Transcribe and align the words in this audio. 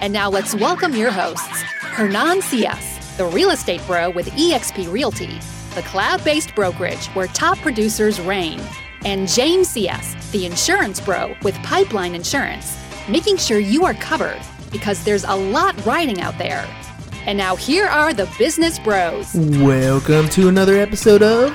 And 0.00 0.12
now 0.12 0.30
let's 0.30 0.54
welcome 0.54 0.94
your 0.94 1.10
hosts 1.10 1.62
Hernan 1.80 2.40
Cias, 2.40 3.16
the 3.16 3.26
real 3.26 3.50
estate 3.50 3.84
bro 3.84 4.10
with 4.10 4.28
eXp 4.30 4.90
Realty, 4.92 5.40
the 5.74 5.82
cloud 5.82 6.22
based 6.22 6.54
brokerage 6.54 7.06
where 7.08 7.26
top 7.26 7.58
producers 7.58 8.20
reign, 8.20 8.60
and 9.04 9.26
James 9.28 9.74
Cias, 9.74 10.30
the 10.30 10.46
insurance 10.46 11.00
bro 11.00 11.34
with 11.42 11.56
Pipeline 11.64 12.14
Insurance, 12.14 12.78
making 13.08 13.38
sure 13.38 13.58
you 13.58 13.84
are 13.84 13.94
covered 13.94 14.40
because 14.70 15.02
there's 15.02 15.24
a 15.24 15.34
lot 15.34 15.84
riding 15.84 16.20
out 16.20 16.38
there. 16.38 16.64
And 17.26 17.36
now 17.36 17.56
here 17.56 17.86
are 17.86 18.14
the 18.14 18.32
business 18.38 18.78
bros. 18.78 19.34
Welcome 19.34 20.28
to 20.30 20.48
another 20.48 20.76
episode 20.76 21.24
of 21.24 21.52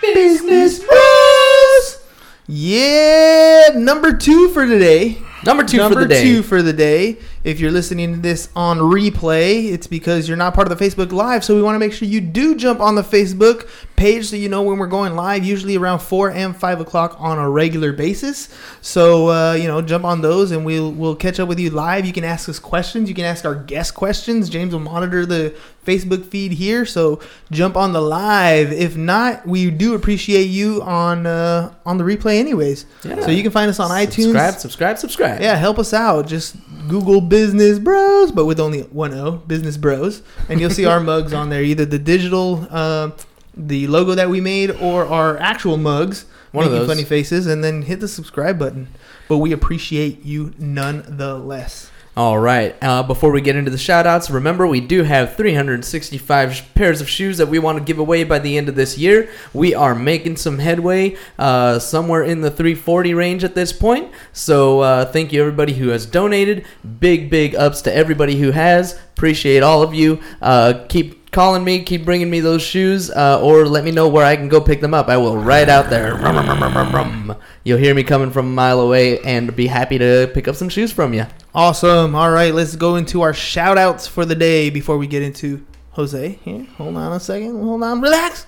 Business 0.00 0.78
Bros. 0.78 2.06
Yeah, 2.46 3.70
number 3.74 4.16
two 4.16 4.50
for 4.50 4.66
today. 4.66 5.20
Number 5.44 5.64
two 5.64 5.78
number 5.78 5.94
for 5.94 6.00
the 6.02 6.08
day. 6.08 6.22
Number 6.22 6.36
two 6.36 6.42
for 6.44 6.62
the 6.62 6.72
day. 6.72 7.18
If 7.44 7.58
you're 7.58 7.70
listening 7.70 8.14
to 8.14 8.20
this 8.20 8.48
on 8.54 8.78
replay, 8.78 9.72
it's 9.72 9.86
because 9.86 10.28
you're 10.28 10.36
not 10.36 10.54
part 10.54 10.70
of 10.70 10.76
the 10.76 10.84
Facebook 10.84 11.12
Live. 11.12 11.44
So 11.44 11.56
we 11.56 11.62
want 11.62 11.74
to 11.74 11.78
make 11.80 11.92
sure 11.92 12.06
you 12.06 12.20
do 12.20 12.54
jump 12.54 12.80
on 12.80 12.94
the 12.94 13.02
Facebook 13.02 13.68
page 13.96 14.26
so 14.26 14.36
you 14.36 14.48
know 14.48 14.62
when 14.62 14.78
we're 14.78 14.86
going 14.86 15.14
live, 15.14 15.44
usually 15.44 15.76
around 15.76 16.00
4 16.00 16.30
and 16.30 16.56
5 16.56 16.80
o'clock 16.80 17.16
on 17.18 17.38
a 17.38 17.48
regular 17.48 17.92
basis. 17.92 18.48
So, 18.80 19.28
uh, 19.28 19.52
you 19.54 19.68
know, 19.68 19.82
jump 19.82 20.04
on 20.04 20.22
those 20.22 20.50
and 20.50 20.64
we'll, 20.64 20.90
we'll 20.92 21.16
catch 21.16 21.38
up 21.40 21.48
with 21.48 21.58
you 21.58 21.70
live. 21.70 22.06
You 22.06 22.12
can 22.12 22.24
ask 22.24 22.48
us 22.48 22.58
questions. 22.58 23.08
You 23.08 23.14
can 23.14 23.24
ask 23.24 23.44
our 23.44 23.54
guest 23.54 23.94
questions. 23.94 24.48
James 24.48 24.72
will 24.72 24.80
monitor 24.80 25.26
the 25.26 25.54
Facebook 25.84 26.24
feed 26.24 26.52
here. 26.52 26.84
So 26.86 27.20
jump 27.50 27.76
on 27.76 27.92
the 27.92 28.00
live. 28.00 28.72
If 28.72 28.96
not, 28.96 29.46
we 29.46 29.70
do 29.70 29.94
appreciate 29.94 30.44
you 30.44 30.82
on 30.82 31.26
uh, 31.26 31.74
on 31.84 31.98
the 31.98 32.04
replay 32.04 32.38
anyways. 32.38 32.86
Yeah. 33.04 33.20
So 33.20 33.30
you 33.30 33.42
can 33.42 33.52
find 33.52 33.68
us 33.68 33.80
on 33.80 33.90
iTunes. 33.90 34.32
Subscribe, 34.32 34.54
subscribe, 34.54 34.98
subscribe. 34.98 35.40
Yeah, 35.40 35.56
help 35.56 35.78
us 35.78 35.92
out. 35.92 36.26
Just 36.26 36.56
Google 36.88 37.20
Business 37.20 37.78
Bros, 37.78 38.32
but 38.32 38.46
with 38.46 38.58
only 38.58 38.80
one 38.82 39.14
O, 39.14 39.32
Business 39.32 39.76
Bros, 39.76 40.22
and 40.48 40.60
you'll 40.60 40.70
see 40.70 40.84
our 40.84 41.00
mugs 41.12 41.32
on 41.32 41.50
there. 41.50 41.62
Either 41.62 41.84
the 41.84 41.98
digital, 41.98 42.66
uh, 42.70 43.10
the 43.56 43.86
logo 43.86 44.14
that 44.14 44.28
we 44.28 44.40
made, 44.40 44.70
or 44.70 45.06
our 45.06 45.38
actual 45.38 45.76
mugs. 45.76 46.24
One 46.50 46.66
of 46.66 46.72
making 46.72 46.86
those. 46.86 46.96
funny 46.96 47.04
faces, 47.04 47.46
and 47.46 47.64
then 47.64 47.82
hit 47.82 48.00
the 48.00 48.08
subscribe 48.08 48.58
button. 48.58 48.88
But 49.28 49.38
we 49.38 49.52
appreciate 49.52 50.24
you 50.24 50.52
nonetheless. 50.58 51.90
All 52.14 52.38
right. 52.38 52.76
Uh, 52.82 53.02
before 53.02 53.32
we 53.32 53.40
get 53.40 53.56
into 53.56 53.70
the 53.70 53.78
shout 53.78 54.06
outs, 54.06 54.28
remember 54.28 54.66
we 54.66 54.80
do 54.80 55.02
have 55.02 55.34
365 55.34 56.54
sh- 56.54 56.62
pairs 56.74 57.00
of 57.00 57.08
shoes 57.08 57.38
that 57.38 57.46
we 57.46 57.58
want 57.58 57.78
to 57.78 57.84
give 57.84 57.98
away 57.98 58.22
by 58.24 58.38
the 58.38 58.58
end 58.58 58.68
of 58.68 58.74
this 58.74 58.98
year. 58.98 59.30
We 59.54 59.74
are 59.74 59.94
making 59.94 60.36
some 60.36 60.58
headway, 60.58 61.16
uh, 61.38 61.78
somewhere 61.78 62.22
in 62.22 62.42
the 62.42 62.50
340 62.50 63.14
range 63.14 63.44
at 63.44 63.54
this 63.54 63.72
point. 63.72 64.10
So 64.34 64.80
uh, 64.80 65.06
thank 65.06 65.32
you 65.32 65.40
everybody 65.40 65.72
who 65.72 65.88
has 65.88 66.04
donated. 66.04 66.66
Big, 67.00 67.30
big 67.30 67.54
ups 67.54 67.80
to 67.82 67.94
everybody 67.94 68.38
who 68.38 68.50
has. 68.50 68.92
Appreciate 69.16 69.62
all 69.62 69.82
of 69.82 69.94
you. 69.94 70.20
Uh, 70.42 70.84
keep 70.90 71.21
calling 71.32 71.64
me, 71.64 71.82
keep 71.82 72.04
bringing 72.04 72.30
me 72.30 72.40
those 72.40 72.62
shoes, 72.62 73.10
uh, 73.10 73.40
or 73.42 73.66
let 73.66 73.84
me 73.84 73.90
know 73.90 74.08
where 74.08 74.24
I 74.24 74.36
can 74.36 74.48
go 74.48 74.60
pick 74.60 74.80
them 74.80 74.94
up. 74.94 75.08
I 75.08 75.16
will 75.16 75.36
right 75.36 75.68
out 75.68 75.90
there. 75.90 76.14
Rum, 76.14 76.36
rum, 76.36 76.46
rum, 76.46 76.60
rum, 76.62 76.74
rum, 76.74 76.92
rum. 76.94 77.36
You'll 77.64 77.78
hear 77.78 77.94
me 77.94 78.04
coming 78.04 78.30
from 78.30 78.46
a 78.46 78.50
mile 78.50 78.80
away 78.80 79.18
and 79.20 79.54
be 79.56 79.66
happy 79.66 79.98
to 79.98 80.30
pick 80.34 80.46
up 80.46 80.54
some 80.54 80.68
shoes 80.68 80.92
from 80.92 81.14
you. 81.14 81.26
Awesome. 81.54 82.14
All 82.14 82.30
right, 82.30 82.54
let's 82.54 82.76
go 82.76 82.96
into 82.96 83.22
our 83.22 83.34
shout 83.34 83.78
outs 83.78 84.06
for 84.06 84.24
the 84.24 84.34
day 84.34 84.70
before 84.70 84.98
we 84.98 85.06
get 85.06 85.22
into 85.22 85.64
Jose. 85.92 86.38
Here, 86.44 86.66
hold 86.76 86.96
on 86.96 87.12
a 87.12 87.20
second. 87.20 87.62
Hold 87.62 87.82
on. 87.82 88.00
Relax. 88.00 88.46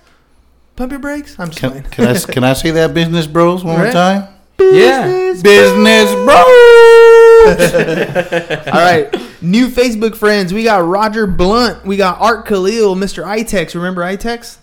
Pump 0.76 0.90
your 0.92 1.00
brakes. 1.00 1.36
I'm 1.38 1.48
just 1.50 1.60
Can, 1.60 1.70
playing. 1.70 1.84
can 1.84 2.06
I 2.06 2.18
can 2.18 2.44
I 2.44 2.52
say 2.54 2.70
that 2.72 2.94
business 2.94 3.26
bros 3.26 3.62
one 3.64 3.76
Right. 3.76 3.84
more 3.84 3.92
time? 3.92 4.28
Yeah. 4.58 5.06
Business 5.40 6.12
bros. 6.14 6.34
All 8.66 8.80
right. 8.80 9.08
New 9.44 9.68
Facebook 9.68 10.16
friends. 10.16 10.52
We 10.52 10.64
got 10.64 10.84
Roger 10.86 11.26
Blunt. 11.26 11.84
We 11.84 11.96
got 11.96 12.20
Art 12.20 12.46
Khalil, 12.46 12.94
Mr. 12.96 13.24
iTex. 13.24 13.74
Remember 13.74 14.02
iTex? 14.02 14.58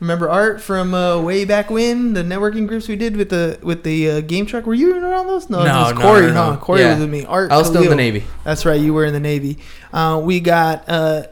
Remember 0.00 0.28
Art 0.28 0.60
from 0.60 0.92
uh, 0.92 1.20
way 1.22 1.44
back 1.46 1.70
when 1.70 2.12
the 2.12 2.22
networking 2.22 2.66
groups 2.66 2.86
we 2.86 2.96
did 2.96 3.16
with 3.16 3.30
the 3.30 3.58
with 3.62 3.82
the 3.82 4.10
uh, 4.10 4.20
game 4.20 4.44
truck? 4.44 4.66
Were 4.66 4.74
you 4.74 4.94
in 4.94 5.02
around 5.02 5.26
those? 5.26 5.48
No, 5.48 5.64
No, 5.64 5.64
it 5.64 5.82
was 5.84 5.94
no, 5.94 6.00
Corey. 6.02 6.20
no, 6.26 6.32
no. 6.34 6.42
huh? 6.52 6.56
Corey 6.58 6.80
Yeah. 6.82 6.90
was 6.92 7.00
with 7.00 7.10
me. 7.10 7.24
Art. 7.24 7.50
I 7.50 7.56
was 7.56 7.68
still 7.68 7.82
in 7.82 7.88
the 7.88 7.94
Navy. 7.96 8.24
That's 8.44 8.66
right. 8.66 8.78
You 8.80 8.92
were 8.92 9.06
in 9.06 9.14
the 9.14 9.20
Navy. 9.20 9.58
Uh, 9.94 10.20
we 10.22 10.40
got 10.40 10.84
uh, 10.88 11.22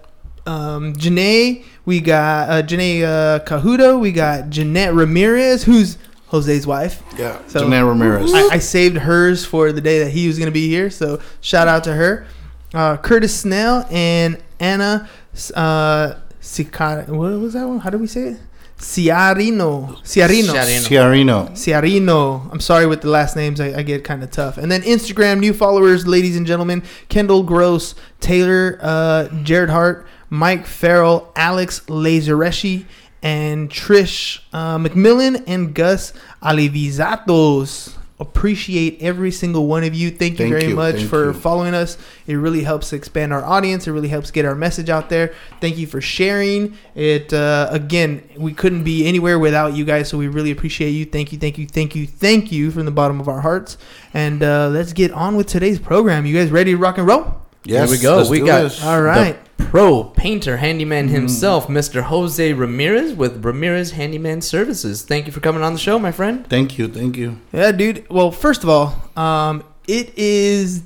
um, 0.46 0.94
Janae. 0.94 1.64
We 1.84 2.00
got 2.00 2.48
uh, 2.48 2.62
Janae 2.62 3.02
uh, 3.02 3.44
Cahudo. 3.44 4.00
We 4.00 4.12
got 4.12 4.48
Jeanette 4.48 4.94
Ramirez, 4.94 5.64
who's 5.64 5.98
Jose's 6.28 6.66
wife. 6.66 7.02
Yeah, 7.18 7.38
So- 7.48 7.66
Janelle 7.68 7.86
Ramirez. 7.88 8.32
I, 8.32 8.54
I 8.54 8.58
saved 8.60 8.96
hers 8.96 9.44
for 9.44 9.72
the 9.72 9.82
day 9.82 9.98
that 9.98 10.10
he 10.10 10.26
was 10.26 10.38
going 10.38 10.46
to 10.48 10.52
be 10.52 10.68
here. 10.70 10.88
So 10.88 11.20
shout 11.42 11.68
out 11.68 11.84
to 11.84 11.92
her. 11.92 12.26
Uh, 12.74 12.96
Curtis 12.96 13.40
Snell 13.40 13.86
and 13.90 14.42
Anna 14.58 15.08
uh, 15.54 16.14
Sicar- 16.40 17.04
What 17.08 17.32
was 17.40 17.52
that 17.54 17.66
one? 17.68 17.78
How 17.78 17.90
do 17.90 17.98
we 17.98 18.06
say 18.06 18.28
it? 18.30 18.40
Ciarino. 18.78 19.96
Ciarino. 20.02 20.52
Ciarino. 20.52 20.88
Ciarino. 20.88 21.50
Ciarino. 21.52 22.52
I'm 22.52 22.60
sorry 22.60 22.86
with 22.86 23.00
the 23.02 23.08
last 23.08 23.36
names. 23.36 23.60
I, 23.60 23.78
I 23.78 23.82
get 23.82 24.04
kind 24.04 24.22
of 24.22 24.30
tough. 24.30 24.58
And 24.58 24.70
then 24.70 24.82
Instagram 24.82 25.38
new 25.40 25.54
followers, 25.54 26.06
ladies 26.06 26.36
and 26.36 26.46
gentlemen: 26.46 26.82
Kendall 27.08 27.44
Gross, 27.44 27.94
Taylor, 28.20 28.78
uh, 28.82 29.28
Jared 29.42 29.70
Hart, 29.70 30.06
Mike 30.28 30.66
Farrell, 30.66 31.32
Alex 31.36 31.80
Lazareschi, 31.86 32.84
and 33.22 33.70
Trish 33.70 34.40
uh, 34.52 34.76
McMillan 34.78 35.44
and 35.46 35.72
Gus 35.74 36.12
Alivizatos. 36.42 37.96
Appreciate 38.24 39.00
every 39.02 39.30
single 39.30 39.66
one 39.66 39.84
of 39.84 39.94
you. 39.94 40.10
Thank 40.10 40.32
you 40.32 40.46
Thank 40.46 40.50
very 40.50 40.68
you, 40.68 40.74
much 40.74 41.04
for 41.04 41.26
you. 41.26 41.32
following 41.34 41.74
us. 41.74 41.98
It 42.26 42.36
really 42.36 42.62
helps 42.62 42.92
expand 42.92 43.32
our 43.32 43.44
audience. 43.44 43.86
It 43.86 43.92
really 43.92 44.08
helps 44.08 44.30
get 44.30 44.44
our 44.44 44.54
message 44.54 44.88
out 44.88 45.10
there. 45.10 45.34
Thank 45.60 45.76
you 45.76 45.86
for 45.86 46.00
sharing 46.00 46.76
it. 46.94 47.32
Uh, 47.32 47.68
again, 47.70 48.28
we 48.36 48.52
couldn't 48.54 48.84
be 48.84 49.06
anywhere 49.06 49.38
without 49.38 49.74
you 49.74 49.84
guys, 49.84 50.08
so 50.08 50.16
we 50.16 50.28
really 50.28 50.50
appreciate 50.50 50.90
you. 50.90 51.04
Thank 51.04 51.32
you, 51.32 51.38
thank 51.38 51.58
you, 51.58 51.66
thank 51.66 51.94
you, 51.94 52.06
thank 52.06 52.50
you 52.50 52.70
from 52.70 52.86
the 52.86 52.90
bottom 52.90 53.20
of 53.20 53.28
our 53.28 53.42
hearts. 53.42 53.76
And 54.14 54.42
uh, 54.42 54.68
let's 54.68 54.92
get 54.92 55.10
on 55.12 55.36
with 55.36 55.46
today's 55.46 55.78
program. 55.78 56.24
You 56.24 56.34
guys 56.34 56.50
ready 56.50 56.72
to 56.72 56.78
rock 56.78 56.98
and 56.98 57.06
roll? 57.06 57.43
Yes, 57.64 57.88
Here 57.90 57.98
we 57.98 58.02
go. 58.02 58.16
let's 58.18 58.28
We 58.30 58.38
do 58.40 58.46
got- 58.46 58.62
this. 58.62 58.84
All 58.84 59.00
right. 59.02 59.38
Pro 59.56 60.04
painter 60.04 60.58
handyman 60.58 61.08
himself, 61.08 61.66
Mr. 61.68 62.02
Jose 62.02 62.52
Ramirez 62.52 63.14
with 63.14 63.44
Ramirez 63.44 63.92
Handyman 63.92 64.40
Services. 64.42 65.02
Thank 65.02 65.26
you 65.26 65.32
for 65.32 65.40
coming 65.40 65.62
on 65.62 65.72
the 65.72 65.78
show, 65.78 65.98
my 65.98 66.12
friend. 66.12 66.46
Thank 66.48 66.78
you, 66.78 66.86
thank 66.88 67.16
you. 67.16 67.38
Yeah, 67.52 67.72
dude. 67.72 68.04
Well, 68.10 68.30
first 68.30 68.62
of 68.62 68.68
all, 68.68 68.94
um, 69.16 69.64
it 69.88 70.12
is 70.16 70.82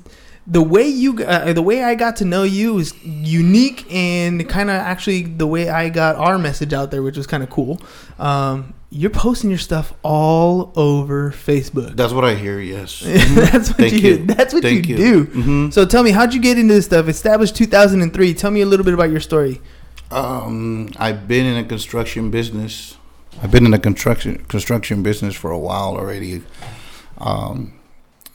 the 0.47 0.61
way 0.63 0.87
you 0.87 1.23
uh, 1.23 1.53
the 1.53 1.61
way 1.61 1.83
I 1.83 1.93
got 1.95 2.15
to 2.17 2.25
know 2.25 2.43
you 2.43 2.79
is 2.79 2.93
unique 3.03 3.85
and 3.93 4.47
kind 4.49 4.69
of 4.69 4.75
actually 4.77 5.23
the 5.23 5.45
way 5.47 5.69
I 5.69 5.89
got 5.89 6.15
our 6.15 6.37
message 6.39 6.73
out 6.73 6.89
there, 6.89 7.03
which 7.03 7.17
was 7.17 7.27
kind 7.27 7.43
of 7.43 7.49
cool. 7.49 7.79
Um, 8.17 8.73
you're 8.91 9.11
posting 9.11 9.49
your 9.51 9.59
stuff 9.59 9.93
all 10.01 10.73
over 10.75 11.31
Facebook. 11.31 11.95
That's 11.95 12.11
what 12.13 12.25
I 12.25 12.33
hear. 12.35 12.59
Yes. 12.59 12.99
that's 13.05 13.69
what 13.69 13.77
Thank 13.77 13.93
you, 13.93 13.99
you. 13.99 14.17
That's 14.25 14.53
what 14.53 14.63
Thank 14.63 14.87
you, 14.87 14.95
you. 14.97 15.25
do. 15.25 15.25
Mhm. 15.27 15.73
So 15.73 15.85
tell 15.85 16.01
me, 16.03 16.11
how'd 16.11 16.33
you 16.33 16.41
get 16.41 16.57
into 16.57 16.73
this 16.73 16.85
stuff? 16.85 17.07
Established 17.07 17.55
2003. 17.55 18.33
Tell 18.33 18.49
me 18.51 18.61
a 18.61 18.65
little 18.65 18.83
bit 18.83 18.93
about 18.95 19.11
your 19.11 19.19
story. 19.19 19.61
Um, 20.11 20.89
I've 20.97 21.27
been 21.27 21.45
in 21.45 21.57
a 21.57 21.63
construction 21.63 22.31
business. 22.31 22.97
I've 23.43 23.51
been 23.51 23.65
in 23.65 23.73
a 23.73 23.79
construction 23.79 24.43
construction 24.47 25.03
business 25.03 25.35
for 25.35 25.51
a 25.51 25.59
while 25.59 25.95
already. 25.95 26.41
Um, 27.19 27.73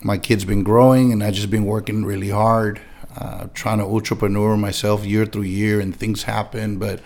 my 0.03 0.19
kid's 0.19 0.45
been 0.45 0.63
growing, 0.63 1.13
and 1.13 1.23
I 1.25 1.31
just 1.33 1.51
been 1.51 1.65
working 1.65 2.05
really 2.05 2.29
hard, 2.31 2.81
uh, 3.17 3.49
trying 3.55 3.79
to 3.79 3.85
entrepreneur 3.85 4.57
myself 4.57 5.05
year 5.05 5.27
through 5.27 5.43
year, 5.43 5.81
and 5.81 5.97
things 5.97 6.23
happen. 6.23 6.79
But 6.79 7.01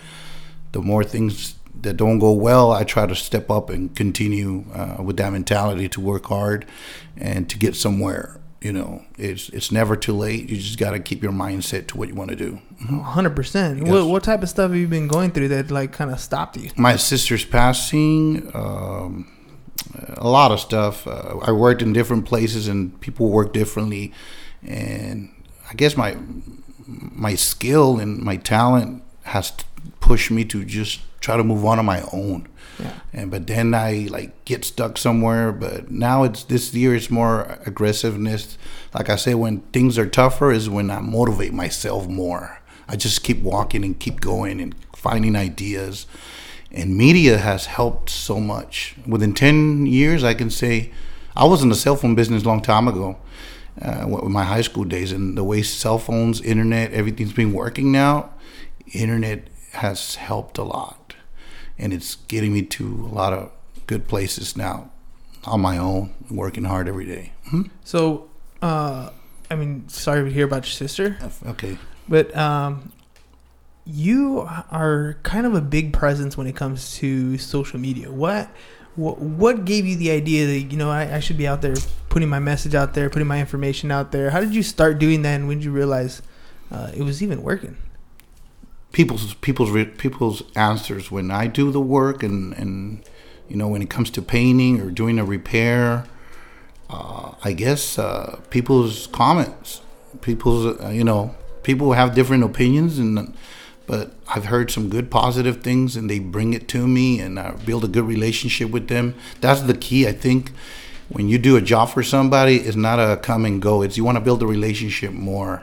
the 0.73 0.83
more 0.83 1.03
things 1.03 1.55
that 1.83 1.97
don't 1.97 2.19
go 2.19 2.33
well, 2.33 2.73
I 2.73 2.85
try 2.85 3.07
to 3.07 3.15
step 3.15 3.51
up 3.51 3.71
and 3.71 3.95
continue 3.95 4.65
uh, 4.73 5.03
with 5.03 5.17
that 5.19 5.33
mentality 5.33 5.89
to 5.91 6.01
work 6.01 6.27
hard 6.27 6.67
and 7.17 7.49
to 7.51 7.59
get 7.59 7.77
somewhere. 7.77 8.41
You 8.61 8.73
know, 8.73 9.05
it's 9.17 9.49
it's 9.51 9.71
never 9.71 9.95
too 9.95 10.13
late. 10.15 10.49
You 10.51 10.57
just 10.57 10.79
got 10.79 10.91
to 10.91 10.99
keep 10.99 11.23
your 11.23 11.31
mindset 11.31 11.87
to 11.89 11.97
what 11.97 12.09
you 12.09 12.17
want 12.17 12.31
to 12.31 12.37
do. 12.37 12.61
100%. 12.83 13.89
What, 13.89 14.07
what 14.07 14.25
type 14.25 14.43
of 14.43 14.49
stuff 14.49 14.71
have 14.71 14.79
you 14.79 14.89
been 14.89 15.07
going 15.07 15.31
through 15.31 15.49
that 15.49 15.71
like 15.71 15.93
kind 15.93 16.11
of 16.11 16.19
stopped 16.19 16.57
you? 16.57 16.71
my 16.77 16.97
sister's 16.97 17.45
passing 17.45 18.51
um, 18.55 19.31
a 20.17 20.29
lot 20.29 20.51
of 20.51 20.61
stuff 20.61 21.07
uh, 21.07 21.39
i 21.43 21.53
worked 21.53 21.83
in 21.83 21.93
different 21.93 22.25
places 22.27 22.69
and 22.69 23.01
people 23.01 23.31
work 23.31 23.53
differently 23.53 24.13
and 24.63 25.31
i 25.71 25.75
guess 25.75 25.97
my 25.97 26.17
my 26.87 27.35
skill 27.35 27.99
and 27.99 28.19
my 28.19 28.37
talent 28.37 29.03
has 29.25 29.53
pushed 30.01 30.31
me 30.31 30.45
to 30.47 30.65
just 30.65 31.01
try 31.21 31.37
to 31.37 31.45
move 31.45 31.65
on 31.65 31.79
on 31.79 31.87
my 31.87 32.03
own. 32.13 32.49
Yeah. 32.79 32.93
And 33.13 33.31
but 33.31 33.47
then 33.47 33.75
I 33.75 34.07
like 34.11 34.45
get 34.45 34.65
stuck 34.65 34.99
somewhere. 34.99 35.53
But 35.53 35.91
now 35.91 36.25
it's 36.25 36.45
this 36.45 36.73
year 36.75 36.95
it's 36.95 37.11
more 37.11 37.59
aggressiveness. 37.67 38.57
Like 38.95 39.11
I 39.11 39.17
say, 39.17 39.35
when 39.35 39.61
things 39.73 39.99
are 39.99 40.07
tougher 40.07 40.53
is 40.53 40.71
when 40.71 40.91
I 40.91 41.01
motivate 41.01 41.53
myself 41.53 42.09
more. 42.09 42.61
I 42.89 42.97
just 42.97 43.23
keep 43.23 43.43
walking 43.43 43.85
and 43.85 43.99
keep 43.99 44.21
going 44.21 44.61
and 44.61 44.75
finding 44.97 45.37
ideas. 45.37 46.07
And 46.71 46.97
media 46.97 47.39
has 47.39 47.67
helped 47.67 48.11
so 48.11 48.41
much. 48.41 48.95
Within 49.07 49.35
ten 49.35 49.87
years, 49.87 50.25
I 50.25 50.35
can 50.35 50.51
say 50.51 50.93
I 51.37 51.45
was 51.45 51.63
in 51.63 51.69
the 51.69 51.75
cell 51.75 51.97
phone 51.97 52.15
business 52.15 52.45
a 52.45 52.47
long 52.47 52.61
time 52.61 52.89
ago, 52.89 53.17
uh, 53.81 54.07
with 54.09 54.25
my 54.25 54.45
high 54.45 54.63
school 54.63 54.85
days, 54.85 55.13
and 55.13 55.37
the 55.37 55.45
way 55.45 55.63
cell 55.63 55.99
phones, 55.99 56.41
internet, 56.41 56.93
everything's 56.93 57.33
been 57.33 57.53
working 57.53 57.93
now. 57.93 58.31
Internet 58.93 59.49
has 59.83 60.17
helped 60.17 60.59
a 60.59 60.63
lot, 60.65 61.15
and 61.79 61.93
it's 61.93 62.17
getting 62.29 62.53
me 62.53 62.63
to 62.63 62.85
a 63.11 63.13
lot 63.15 63.33
of 63.33 63.51
good 63.87 64.07
places 64.09 64.57
now, 64.57 64.91
on 65.45 65.61
my 65.61 65.79
own, 65.79 66.15
working 66.31 66.65
hard 66.65 66.89
every 66.89 67.07
day. 67.07 67.33
Hmm? 67.51 67.63
So, 67.85 68.29
uh, 68.61 69.11
I 69.51 69.55
mean, 69.57 69.89
sorry 69.89 70.25
to 70.25 70.31
hear 70.31 70.45
about 70.45 70.65
your 70.67 70.73
sister, 70.89 71.17
Okay. 71.47 71.79
but 72.09 72.35
um, 72.37 72.93
you 73.87 74.47
are 74.71 75.17
kind 75.23 75.47
of 75.47 75.55
a 75.55 75.61
big 75.61 75.93
presence 75.93 76.37
when 76.37 76.47
it 76.47 76.55
comes 76.57 76.97
to 76.97 77.39
social 77.39 77.79
media. 77.81 78.11
What 78.13 78.49
what, 78.97 79.19
what 79.21 79.65
gave 79.65 79.87
you 79.87 79.95
the 79.97 80.11
idea 80.11 80.45
that 80.47 80.59
you 80.73 80.77
know 80.77 80.91
I, 80.91 81.17
I 81.17 81.21
should 81.21 81.39
be 81.39 81.47
out 81.47 81.63
there 81.63 81.77
putting 82.09 82.29
my 82.29 82.41
message 82.41 82.75
out 82.75 82.95
there, 82.95 83.09
putting 83.09 83.29
my 83.29 83.39
information 83.41 83.91
out 83.93 84.11
there? 84.13 84.31
How 84.31 84.41
did 84.41 84.55
you 84.55 84.63
start 84.63 84.99
doing 84.99 85.23
that, 85.23 85.37
and 85.37 85.47
when 85.49 85.59
did 85.59 85.65
you 85.65 85.71
realize 85.73 86.21
uh, 86.73 86.91
it 86.95 87.03
was 87.03 87.23
even 87.23 87.43
working? 87.43 87.77
People's 88.93 89.35
people's 89.35 89.87
people's 89.99 90.43
answers 90.55 91.11
when 91.11 91.31
I 91.31 91.47
do 91.47 91.71
the 91.71 91.81
work 91.81 92.23
and 92.23 92.53
and 92.55 93.03
you 93.49 93.57
know 93.57 93.69
when 93.69 93.83
it 93.83 93.91
comes 93.91 94.11
to 94.11 94.23
painting 94.23 94.81
or 94.81 94.91
doing 94.91 95.19
a 95.19 95.25
repair. 95.25 96.05
Uh, 96.91 97.35
I 97.45 97.53
guess 97.53 97.99
uh, 97.99 98.41
people's 98.49 99.09
comments, 99.09 99.83
people's 100.23 100.81
uh, 100.81 100.89
you 100.89 101.05
know 101.05 101.35
people 101.63 101.93
have 101.93 102.15
different 102.15 102.45
opinions 102.45 102.99
and 102.99 103.35
but 103.87 104.13
I've 104.29 104.45
heard 104.45 104.71
some 104.71 104.91
good 104.91 105.11
positive 105.11 105.63
things 105.63 105.97
and 105.97 106.11
they 106.11 106.19
bring 106.19 106.53
it 106.53 106.69
to 106.69 106.87
me 106.87 107.21
and 107.21 107.41
I 107.41 107.53
build 107.53 107.85
a 107.85 107.89
good 107.89 108.05
relationship 108.05 108.71
with 108.71 108.89
them. 108.89 109.15
That's 109.41 109.63
the 109.63 109.75
key, 109.75 110.07
I 110.07 110.13
think. 110.13 110.53
When 111.09 111.31
you 111.31 111.39
do 111.39 111.57
a 111.57 111.63
job 111.63 111.89
for 111.89 112.03
somebody, 112.03 112.57
it's 112.57 112.77
not 112.77 112.99
a 112.99 113.17
come 113.17 113.47
and 113.47 113.63
go. 113.63 113.81
It's 113.81 113.97
you 113.97 114.05
want 114.05 114.17
to 114.17 114.21
build 114.21 114.43
a 114.43 114.47
relationship 114.47 115.13
more, 115.13 115.63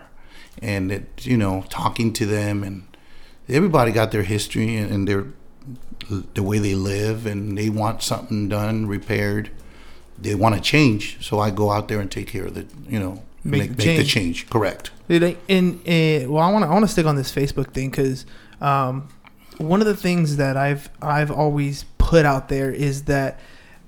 and 0.59 0.91
it 0.91 1.25
you 1.25 1.37
know 1.37 1.65
talking 1.69 2.13
to 2.13 2.25
them 2.25 2.63
and 2.63 2.87
everybody 3.49 3.91
got 3.91 4.11
their 4.11 4.23
history 4.23 4.75
and, 4.75 4.91
and 4.91 5.07
their 5.07 5.25
the 6.33 6.43
way 6.43 6.59
they 6.59 6.75
live 6.75 7.25
and 7.25 7.57
they 7.57 7.69
want 7.69 8.03
something 8.03 8.47
done 8.49 8.85
repaired. 8.87 9.49
They 10.17 10.35
want 10.35 10.55
to 10.55 10.61
change 10.61 11.17
so 11.25 11.39
i 11.39 11.49
go 11.49 11.71
out 11.71 11.89
there 11.89 11.99
and 11.99 12.09
take 12.09 12.27
care 12.27 12.45
of 12.45 12.53
the 12.53 12.65
you 12.87 12.99
know 12.99 13.21
Make 13.45 13.59
make, 13.61 13.77
the 13.77 13.85
make, 13.85 13.97
the 13.97 14.03
change. 14.03 14.11
change. 14.39 14.49
Correct. 14.49 14.89
Dude, 15.07 15.37
and 15.47 15.75
uh, 15.81 16.31
well, 16.31 16.41
I 16.41 16.51
want 16.51 16.63
to 16.63 16.67
I 16.67 16.73
want 16.73 16.83
to 16.83 16.87
stick 16.91 17.05
on 17.05 17.15
this 17.15 17.31
Facebook 17.31 17.73
thing 17.73 17.91
because 17.91 18.25
um, 18.59 19.07
one 19.59 19.81
of 19.81 19.87
the 19.87 19.95
things 19.95 20.37
that 20.37 20.57
I've 20.57 20.89
I've 20.99 21.29
always 21.29 21.85
put 21.99 22.25
out 22.25 22.49
there 22.49 22.71
is 22.71 23.03
that 23.03 23.39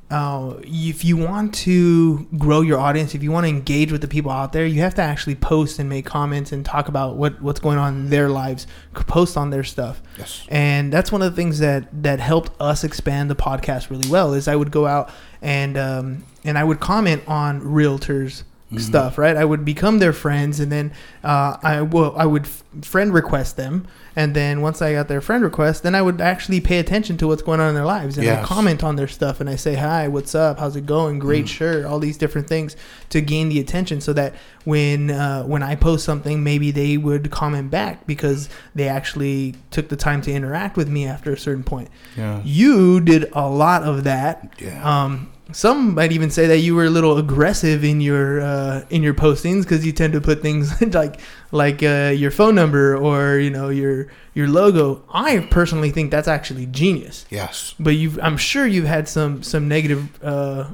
uh, 0.09 0.53
if 0.63 1.03
you 1.03 1.17
want 1.17 1.53
to 1.53 2.25
grow 2.37 2.61
your 2.61 2.79
audience, 2.79 3.13
if 3.13 3.21
you 3.21 3.31
want 3.31 3.43
to 3.43 3.49
engage 3.49 3.91
with 3.91 3.99
the 3.99 4.07
people 4.07 4.31
out 4.31 4.53
there, 4.53 4.65
you 4.65 4.79
have 4.79 4.95
to 4.95 5.01
actually 5.01 5.35
post 5.35 5.79
and 5.79 5.89
make 5.89 6.05
comments 6.05 6.53
and 6.53 6.65
talk 6.65 6.87
about 6.87 7.17
what 7.17 7.41
what's 7.41 7.59
going 7.59 7.77
on 7.77 7.93
in 7.95 8.09
their 8.09 8.29
lives, 8.29 8.67
post 8.93 9.35
on 9.35 9.49
their 9.49 9.65
stuff. 9.65 10.01
yes 10.17 10.45
And 10.47 10.93
that's 10.93 11.11
one 11.11 11.21
of 11.21 11.29
the 11.29 11.35
things 11.35 11.59
that 11.59 11.89
that 12.03 12.21
helped 12.21 12.53
us 12.61 12.85
expand 12.85 13.29
the 13.29 13.35
podcast 13.35 13.89
really 13.89 14.09
well. 14.09 14.33
Is 14.33 14.47
I 14.47 14.55
would 14.55 14.71
go 14.71 14.87
out 14.87 15.11
and 15.41 15.77
um, 15.77 16.23
and 16.45 16.57
I 16.57 16.63
would 16.63 16.79
comment 16.79 17.23
on 17.27 17.59
realtors 17.61 18.43
stuff, 18.77 19.17
right? 19.17 19.37
I 19.37 19.45
would 19.45 19.63
become 19.63 19.99
their 19.99 20.11
friends, 20.11 20.59
and 20.59 20.69
then 20.69 20.91
uh, 21.23 21.55
I 21.63 21.81
will 21.83 22.13
I 22.17 22.25
would 22.25 22.43
f- 22.43 22.63
friend 22.81 23.13
request 23.13 23.55
them, 23.55 23.87
and 24.13 24.35
then 24.35 24.59
once 24.61 24.81
I 24.81 24.91
got 24.91 25.07
their 25.07 25.21
friend 25.21 25.41
request, 25.41 25.83
then 25.83 25.95
I 25.95 26.01
would 26.01 26.19
actually 26.19 26.59
pay 26.59 26.77
attention 26.79 27.15
to 27.19 27.27
what's 27.27 27.41
going 27.41 27.61
on 27.61 27.69
in 27.69 27.75
their 27.75 27.85
lives, 27.85 28.17
and 28.17 28.27
I 28.29 28.43
comment 28.43 28.83
on 28.83 28.97
their 28.97 29.07
stuff, 29.07 29.39
and 29.39 29.49
I 29.49 29.55
say 29.55 29.75
hi, 29.75 30.09
what's 30.09 30.35
up, 30.35 30.59
how's 30.59 30.75
it 30.75 30.85
going, 30.85 31.17
great 31.17 31.47
shirt, 31.47 31.85
all 31.85 31.97
these 31.99 32.17
different 32.17 32.49
things 32.49 32.75
to 33.09 33.21
gain 33.21 33.47
the 33.47 33.59
attention, 33.61 34.01
so 34.01 34.11
that 34.13 34.35
when 34.65 35.11
uh, 35.11 35.43
when 35.43 35.63
I 35.63 35.75
post 35.75 36.03
something, 36.03 36.43
maybe 36.43 36.69
they 36.71 36.97
would 36.97 37.31
comment 37.31 37.71
back 37.71 38.05
because 38.05 38.49
they 38.75 38.89
actually 38.89 39.55
took 39.71 39.87
the 39.87 39.95
time 39.95 40.21
to 40.23 40.31
interact 40.33 40.75
with 40.75 40.89
me 40.89 41.05
after 41.07 41.31
a 41.31 41.37
certain 41.37 41.63
point. 41.63 41.87
yeah 42.17 42.41
You 42.43 42.99
did 42.99 43.29
a 43.31 43.47
lot 43.47 43.83
of 43.83 44.03
that. 44.03 44.55
Yeah. 44.59 44.83
Um, 45.05 45.31
some 45.51 45.95
might 45.95 46.11
even 46.11 46.29
say 46.29 46.47
that 46.47 46.59
you 46.59 46.75
were 46.75 46.85
a 46.85 46.89
little 46.89 47.17
aggressive 47.17 47.83
in 47.83 48.01
your 48.01 48.41
uh, 48.41 48.85
in 48.89 49.03
your 49.03 49.13
postings 49.13 49.63
because 49.63 49.85
you 49.85 49.91
tend 49.91 50.13
to 50.13 50.21
put 50.21 50.41
things 50.41 50.81
like 50.93 51.19
like 51.51 51.81
uh, 51.83 52.13
your 52.15 52.31
phone 52.31 52.55
number 52.55 52.95
or 52.95 53.37
you 53.37 53.49
know 53.49 53.69
your 53.69 54.07
your 54.33 54.47
logo. 54.47 55.03
I 55.11 55.39
personally 55.49 55.91
think 55.91 56.11
that's 56.11 56.27
actually 56.27 56.65
genius. 56.67 57.25
yes 57.29 57.75
But 57.79 57.91
you've 57.91 58.19
I'm 58.19 58.37
sure 58.37 58.65
you've 58.65 58.85
had 58.85 59.07
some 59.07 59.43
some 59.43 59.67
negative 59.67 60.23
uh, 60.23 60.71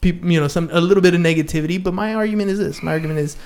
people 0.00 0.30
you 0.30 0.40
know 0.40 0.48
some 0.48 0.68
a 0.72 0.80
little 0.80 1.02
bit 1.02 1.14
of 1.14 1.20
negativity. 1.20 1.82
But 1.82 1.94
my 1.94 2.14
argument 2.14 2.50
is 2.50 2.58
this. 2.58 2.82
My 2.82 2.92
argument 2.92 3.20
is 3.20 3.36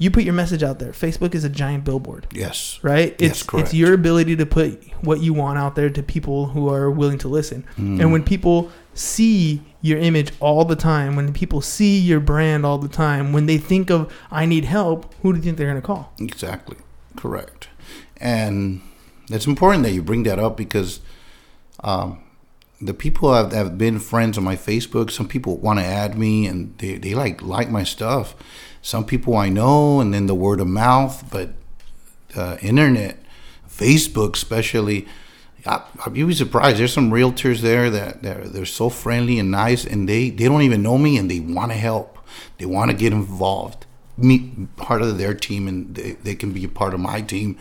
you 0.00 0.10
put 0.10 0.24
your 0.24 0.32
message 0.34 0.62
out 0.62 0.78
there. 0.78 0.92
Facebook 0.92 1.34
is 1.34 1.44
a 1.44 1.48
giant 1.48 1.84
billboard 1.84 2.26
yes 2.32 2.80
right? 2.82 3.14
Yes, 3.18 3.30
It's 3.30 3.42
correct. 3.44 3.66
it's 3.68 3.74
your 3.74 3.92
ability 3.92 4.34
to 4.36 4.46
put 4.46 4.82
what 5.04 5.20
you 5.20 5.32
want 5.34 5.58
out 5.58 5.74
there 5.76 5.90
to 5.90 6.02
people 6.02 6.46
who 6.46 6.68
are 6.72 6.90
willing 6.90 7.18
to 7.18 7.28
listen. 7.28 7.64
Mm. 7.78 8.00
And 8.00 8.12
when 8.12 8.24
people 8.24 8.70
see 8.94 9.62
your 9.82 9.98
image 9.98 10.32
all 10.40 10.64
the 10.64 10.76
time, 10.76 11.16
when 11.16 11.32
people 11.32 11.60
see 11.60 11.98
your 11.98 12.20
brand 12.20 12.66
all 12.66 12.78
the 12.78 12.88
time, 12.88 13.32
when 13.32 13.46
they 13.46 13.58
think 13.58 13.90
of 13.90 14.12
I 14.30 14.46
need 14.46 14.64
help, 14.64 15.14
who 15.22 15.32
do 15.32 15.38
you 15.38 15.44
think 15.44 15.56
they're 15.58 15.68
going 15.70 15.80
to 15.80 15.86
call? 15.86 16.12
Exactly. 16.18 16.78
Correct. 17.16 17.68
And 18.16 18.80
it's 19.30 19.46
important 19.46 19.84
that 19.84 19.92
you 19.92 20.02
bring 20.02 20.22
that 20.24 20.38
up 20.38 20.56
because 20.56 21.00
um, 21.84 22.22
the 22.80 22.94
people 22.94 23.32
have, 23.32 23.52
have 23.52 23.76
been 23.78 23.98
friends 23.98 24.36
on 24.38 24.44
my 24.44 24.56
Facebook, 24.56 25.10
some 25.10 25.28
people 25.28 25.58
want 25.58 25.78
to 25.78 25.84
add 25.84 26.16
me 26.18 26.46
and 26.46 26.76
they, 26.78 26.96
they 26.96 27.14
like 27.14 27.42
like 27.42 27.70
my 27.70 27.84
stuff. 27.84 28.34
Some 28.82 29.04
people 29.04 29.36
I 29.36 29.48
know 29.48 30.00
and 30.00 30.12
then 30.12 30.26
the 30.26 30.34
word 30.34 30.60
of 30.60 30.66
mouth, 30.66 31.28
but 31.30 31.50
uh, 32.34 32.56
internet, 32.62 33.18
Facebook 33.68 34.34
especially, 34.34 35.06
I, 35.66 35.82
I'd 36.04 36.14
be 36.14 36.32
surprised. 36.34 36.78
There's 36.78 36.92
some 36.92 37.10
realtors 37.10 37.60
there 37.60 37.90
that 37.90 38.22
they're, 38.22 38.48
they're 38.48 38.64
so 38.64 38.88
friendly 38.88 39.38
and 39.38 39.50
nice, 39.50 39.84
and 39.84 40.08
they, 40.08 40.30
they 40.30 40.44
don't 40.46 40.62
even 40.62 40.82
know 40.82 40.96
me, 40.96 41.18
and 41.18 41.30
they 41.30 41.40
want 41.40 41.72
to 41.72 41.76
help. 41.78 42.18
They 42.58 42.66
want 42.66 42.90
to 42.90 42.96
get 42.96 43.12
involved, 43.12 43.86
me 44.16 44.68
part 44.76 45.02
of 45.02 45.18
their 45.18 45.34
team, 45.34 45.68
and 45.68 45.94
they, 45.94 46.12
they 46.12 46.34
can 46.34 46.52
be 46.52 46.64
a 46.64 46.68
part 46.68 46.94
of 46.94 47.00
my 47.00 47.20
team, 47.20 47.58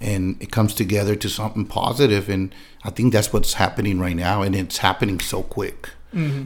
and 0.00 0.36
it 0.42 0.50
comes 0.50 0.74
together 0.74 1.14
to 1.16 1.28
something 1.28 1.64
positive. 1.66 2.28
And 2.28 2.54
I 2.84 2.90
think 2.90 3.12
that's 3.12 3.32
what's 3.32 3.54
happening 3.54 4.00
right 4.00 4.16
now, 4.16 4.42
and 4.42 4.54
it's 4.56 4.78
happening 4.78 5.20
so 5.20 5.42
quick 5.42 5.90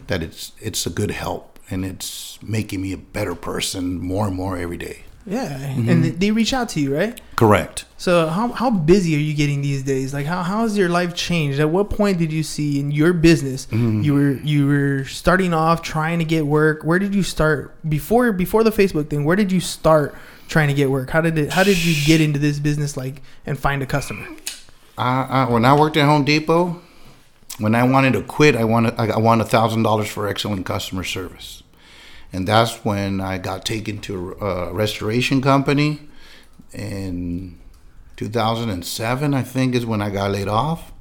that 0.08 0.22
it's 0.22 0.52
it's 0.60 0.86
a 0.86 0.90
good 0.90 1.10
help, 1.10 1.53
and 1.70 1.84
it's 1.84 2.38
making 2.42 2.82
me 2.82 2.92
a 2.92 2.98
better 2.98 3.34
person 3.34 3.98
more 4.00 4.26
and 4.26 4.36
more 4.36 4.56
every 4.56 4.76
day. 4.76 5.00
Yeah, 5.26 5.48
Mm-hmm. 5.56 5.88
and 5.88 6.04
they 6.20 6.30
reach 6.32 6.52
out 6.52 6.68
to 6.70 6.80
you, 6.80 6.94
right? 6.94 7.18
Correct. 7.34 7.86
So 7.96 8.28
how, 8.28 8.48
how 8.48 8.68
busy 8.70 9.16
are 9.16 9.18
you 9.18 9.32
getting 9.32 9.62
these 9.62 9.82
days? 9.82 10.12
Like 10.12 10.26
how, 10.26 10.42
how 10.42 10.60
has 10.64 10.76
your 10.76 10.90
life 10.90 11.14
changed? 11.14 11.58
At 11.60 11.70
what 11.70 11.88
point 11.88 12.18
did 12.18 12.30
you 12.30 12.42
see 12.42 12.78
in 12.78 12.90
your 12.90 13.14
business 13.14 13.64
Mm-hmm. 13.66 14.02
you 14.02 14.12
were 14.14 14.32
you 14.44 14.66
were 14.66 15.04
starting 15.06 15.54
off 15.54 15.80
trying 15.80 16.18
to 16.18 16.26
get 16.26 16.46
work? 16.46 16.82
Where 16.84 16.98
did 16.98 17.14
you 17.14 17.22
start 17.22 17.72
before 17.88 18.32
before 18.32 18.62
the 18.64 18.70
Facebook 18.70 19.08
thing? 19.08 19.24
Where 19.24 19.34
did 19.36 19.50
you 19.50 19.60
start 19.60 20.14
trying 20.48 20.68
to 20.68 20.74
get 20.74 20.90
work? 20.90 21.08
How 21.08 21.22
did 21.22 21.38
it 21.38 21.54
how 21.54 21.64
did 21.64 21.82
you 21.82 21.94
get 22.04 22.20
into 22.20 22.38
this 22.38 22.58
business 22.58 22.94
like 22.94 23.22
and 23.46 23.58
find 23.58 23.82
a 23.82 23.86
customer? 23.86 24.26
I, 24.98 25.22
I, 25.22 25.50
when 25.50 25.64
I 25.64 25.74
worked 25.74 25.96
at 25.96 26.04
Home 26.04 26.24
Depot, 26.24 26.82
when 27.58 27.74
I 27.74 27.84
wanted 27.84 28.14
to 28.14 28.22
quit, 28.22 28.56
I 28.56 28.64
wanted 28.64 28.94
I, 28.98 29.16
won 29.18 29.40
a 29.40 29.44
thousand 29.44 29.82
dollars 29.82 30.08
for 30.08 30.26
excellent 30.26 30.66
customer 30.66 31.04
service, 31.04 31.62
and 32.32 32.48
that's 32.48 32.84
when 32.84 33.20
I 33.20 33.38
got 33.38 33.64
taken 33.64 33.98
to 34.00 34.32
a 34.40 34.72
restoration 34.72 35.40
company. 35.40 36.00
In 36.72 37.60
2007, 38.16 39.34
I 39.34 39.42
think 39.42 39.74
is 39.74 39.86
when 39.86 40.02
I 40.02 40.10
got 40.10 40.32
laid 40.32 40.48
off. 40.48 40.92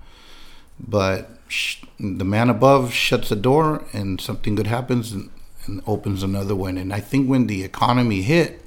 But 0.79 1.29
sh- 1.48 1.83
the 2.00 2.25
man 2.25 2.50
above 2.50 2.93
shuts 2.93 3.29
the 3.29 3.36
door, 3.36 3.86
and 3.93 4.22
something 4.22 4.55
good 4.55 4.67
happens, 4.67 5.12
and, 5.12 5.29
and 5.65 5.81
opens 5.88 6.22
another 6.22 6.55
one. 6.55 6.77
And 6.77 6.93
I 6.93 7.00
think 7.00 7.27
when 7.27 7.48
the 7.48 7.63
economy 7.63 8.22
hit, 8.22 8.62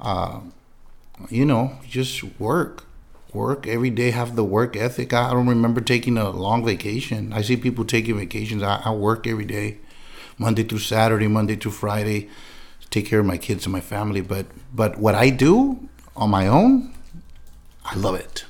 uh, 0.00 0.40
you 1.28 1.44
know, 1.44 1.78
just 1.88 2.22
work, 2.38 2.84
work 3.32 3.66
every 3.66 3.90
day. 3.90 4.10
Have 4.10 4.36
the 4.36 4.44
work 4.44 4.76
ethic. 4.76 5.12
I 5.12 5.30
don't 5.32 5.46
remember 5.46 5.80
taking 5.80 6.18
a 6.18 6.30
long 6.30 6.64
vacation. 6.64 7.32
I 7.32 7.42
see 7.42 7.56
people 7.56 7.84
taking 7.84 8.18
vacations. 8.18 8.62
I, 8.62 8.82
I 8.84 8.92
work 8.92 9.26
every 9.26 9.44
day, 9.44 9.78
Monday 10.38 10.62
through 10.64 10.80
Saturday, 10.80 11.28
Monday 11.28 11.56
through 11.56 11.72
Friday, 11.72 12.28
take 12.90 13.06
care 13.06 13.20
of 13.20 13.26
my 13.26 13.38
kids 13.38 13.66
and 13.66 13.72
my 13.72 13.80
family. 13.80 14.20
But 14.20 14.46
but 14.74 14.98
what 14.98 15.14
I 15.14 15.30
do 15.30 15.88
on 16.16 16.30
my 16.30 16.46
own, 16.46 16.92
I 17.84 17.96
love 17.96 18.14
it, 18.14 18.44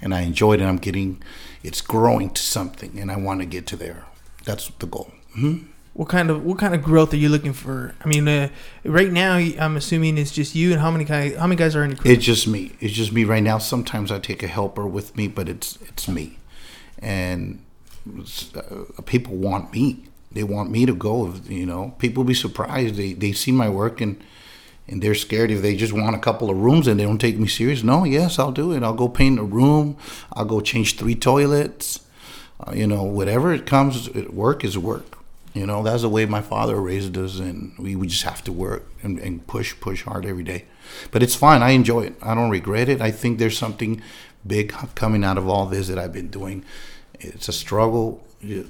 and 0.00 0.14
I 0.14 0.20
enjoy 0.22 0.54
it. 0.54 0.60
And 0.60 0.68
I'm 0.68 0.78
getting, 0.78 1.22
it's 1.62 1.80
growing 1.80 2.30
to 2.30 2.42
something, 2.42 2.98
and 2.98 3.10
I 3.10 3.16
want 3.16 3.40
to 3.40 3.46
get 3.46 3.66
to 3.68 3.76
there. 3.76 4.04
That's 4.44 4.68
the 4.78 4.86
goal. 4.86 5.10
hmm 5.34 5.69
What 5.92 6.08
kind 6.08 6.30
of 6.30 6.44
what 6.44 6.58
kind 6.58 6.74
of 6.74 6.82
growth 6.82 7.12
are 7.12 7.16
you 7.16 7.28
looking 7.28 7.52
for? 7.52 7.94
I 8.02 8.08
mean, 8.08 8.28
uh, 8.28 8.48
right 8.84 9.10
now 9.10 9.34
I'm 9.34 9.76
assuming 9.76 10.18
it's 10.18 10.30
just 10.30 10.54
you 10.54 10.72
and 10.72 10.80
how 10.80 10.90
many 10.90 11.04
guys? 11.04 11.36
How 11.36 11.46
many 11.46 11.56
guys 11.56 11.74
are 11.74 11.82
in 11.82 11.90
your 11.90 11.98
crew? 11.98 12.10
It's 12.12 12.24
just 12.24 12.46
me. 12.46 12.72
It's 12.80 12.94
just 12.94 13.12
me 13.12 13.24
right 13.24 13.42
now. 13.42 13.58
Sometimes 13.58 14.12
I 14.12 14.20
take 14.20 14.42
a 14.42 14.46
helper 14.46 14.86
with 14.86 15.16
me, 15.16 15.26
but 15.26 15.48
it's 15.48 15.78
it's 15.88 16.06
me, 16.06 16.38
and 17.00 17.64
uh, 18.54 19.02
people 19.04 19.34
want 19.34 19.72
me. 19.72 20.04
They 20.30 20.44
want 20.44 20.70
me 20.70 20.86
to 20.86 20.94
go. 20.94 21.34
You 21.48 21.66
know, 21.66 21.94
people 21.98 22.22
be 22.22 22.34
surprised. 22.34 22.94
They 22.94 23.12
they 23.12 23.32
see 23.32 23.50
my 23.50 23.68
work 23.68 24.00
and 24.00 24.22
and 24.90 25.02
they're 25.02 25.14
scared 25.14 25.50
if 25.50 25.62
they 25.62 25.76
just 25.76 25.92
want 25.92 26.16
a 26.16 26.18
couple 26.18 26.50
of 26.50 26.56
rooms 26.56 26.88
and 26.88 26.98
they 26.98 27.04
don't 27.04 27.20
take 27.20 27.38
me 27.38 27.46
serious. 27.46 27.82
No, 27.82 28.04
yes, 28.04 28.38
I'll 28.38 28.50
do 28.52 28.72
it. 28.72 28.82
I'll 28.82 28.92
go 28.92 29.08
paint 29.08 29.38
a 29.38 29.44
room. 29.44 29.96
I'll 30.32 30.44
go 30.44 30.60
change 30.60 30.96
three 30.96 31.14
toilets. 31.14 32.00
Uh, 32.58 32.72
you 32.74 32.86
know, 32.86 33.04
whatever 33.04 33.52
it 33.52 33.66
comes, 33.66 34.10
work 34.28 34.64
is 34.64 34.76
work. 34.76 35.19
You 35.52 35.66
know, 35.66 35.82
that's 35.82 36.02
the 36.02 36.08
way 36.08 36.26
my 36.26 36.42
father 36.42 36.80
raised 36.80 37.18
us, 37.18 37.38
and 37.38 37.76
we, 37.78 37.96
we 37.96 38.06
just 38.06 38.22
have 38.22 38.44
to 38.44 38.52
work 38.52 38.88
and, 39.02 39.18
and 39.18 39.44
push, 39.46 39.74
push 39.80 40.04
hard 40.04 40.24
every 40.24 40.44
day. 40.44 40.66
But 41.10 41.22
it's 41.22 41.34
fine. 41.34 41.62
I 41.62 41.70
enjoy 41.70 42.02
it. 42.02 42.14
I 42.22 42.34
don't 42.34 42.50
regret 42.50 42.88
it. 42.88 43.00
I 43.00 43.10
think 43.10 43.38
there's 43.38 43.58
something 43.58 44.00
big 44.46 44.72
coming 44.94 45.24
out 45.24 45.38
of 45.38 45.48
all 45.48 45.66
this 45.66 45.88
that 45.88 45.98
I've 45.98 46.12
been 46.12 46.28
doing. 46.28 46.64
It's 47.18 47.48
a 47.48 47.52
struggle 47.52 48.24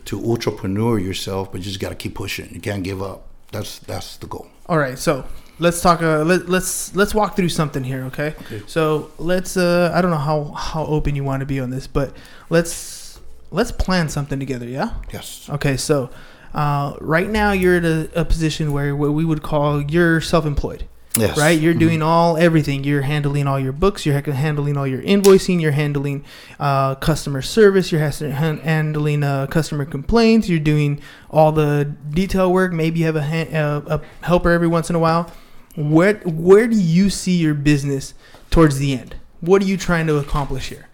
to 0.04 0.32
entrepreneur 0.32 0.98
yourself, 0.98 1.52
but 1.52 1.58
you 1.58 1.64
just 1.64 1.80
got 1.80 1.90
to 1.90 1.94
keep 1.94 2.14
pushing. 2.14 2.52
You 2.52 2.60
can't 2.60 2.82
give 2.82 3.02
up. 3.02 3.26
That's 3.52 3.78
that's 3.80 4.16
the 4.16 4.26
goal. 4.26 4.48
All 4.66 4.78
right, 4.78 4.98
so 4.98 5.24
let's 5.58 5.80
talk. 5.80 6.02
Uh, 6.02 6.24
let, 6.24 6.48
let's 6.48 6.94
let's 6.94 7.14
walk 7.14 7.36
through 7.36 7.48
something 7.48 7.84
here, 7.84 8.04
okay? 8.04 8.34
Okay. 8.42 8.62
So 8.66 9.10
let's. 9.18 9.56
Uh, 9.56 9.92
I 9.94 10.00
don't 10.00 10.10
know 10.10 10.16
how 10.16 10.44
how 10.52 10.86
open 10.86 11.14
you 11.14 11.24
want 11.24 11.40
to 11.40 11.46
be 11.46 11.60
on 11.60 11.70
this, 11.70 11.86
but 11.86 12.16
let's 12.48 13.20
let's 13.50 13.72
plan 13.72 14.08
something 14.08 14.38
together. 14.38 14.66
Yeah. 14.66 14.94
Yes. 15.12 15.48
Okay. 15.50 15.76
So 15.76 16.10
uh, 16.54 16.94
right 17.00 17.28
now 17.28 17.52
you're 17.52 17.76
in 17.76 17.84
a, 17.84 18.08
a 18.14 18.24
position 18.24 18.72
where 18.72 18.94
what 18.96 19.12
we 19.12 19.24
would 19.24 19.42
call 19.42 19.80
you're 19.82 20.20
self-employed. 20.20 20.84
Yes. 21.16 21.36
right? 21.36 21.60
You're 21.60 21.74
Mhm. 21.74 21.80
doing 21.80 22.02
all 22.02 22.36
everything. 22.36 22.84
You're 22.84 23.02
handling 23.02 23.48
all 23.48 23.58
your 23.58 23.72
books. 23.72 24.06
You're 24.06 24.20
handling 24.20 24.76
all 24.76 24.86
your 24.86 25.02
invoicing. 25.02 25.60
You're 25.60 25.72
handling 25.72 26.24
uh, 26.60 26.94
customer 26.94 27.42
service. 27.42 27.90
You're 27.90 28.00
handling 28.00 29.24
uh, 29.24 29.48
customer 29.48 29.84
complaints. 29.84 30.48
You're 30.48 30.60
doing 30.60 31.00
all 31.28 31.50
the 31.50 31.92
detail 32.10 32.52
work. 32.52 32.72
Maybe 32.72 33.00
you 33.00 33.06
have 33.06 33.16
a, 33.16 33.24
ha- 33.24 33.52
uh, 33.52 33.98
a 33.98 34.24
helper 34.24 34.50
every 34.50 34.68
once 34.68 34.88
in 34.88 34.94
a 34.94 35.00
while. 35.00 35.28
Where 35.76 36.14
where 36.24 36.68
do 36.68 36.76
you 36.76 37.10
see 37.10 37.36
your 37.38 37.54
business 37.54 38.14
towards 38.50 38.78
the 38.78 38.92
end? 38.96 39.16
What 39.40 39.62
are 39.62 39.66
you 39.66 39.76
trying 39.76 40.06
to 40.06 40.16
accomplish 40.18 40.68
here? 40.68 40.86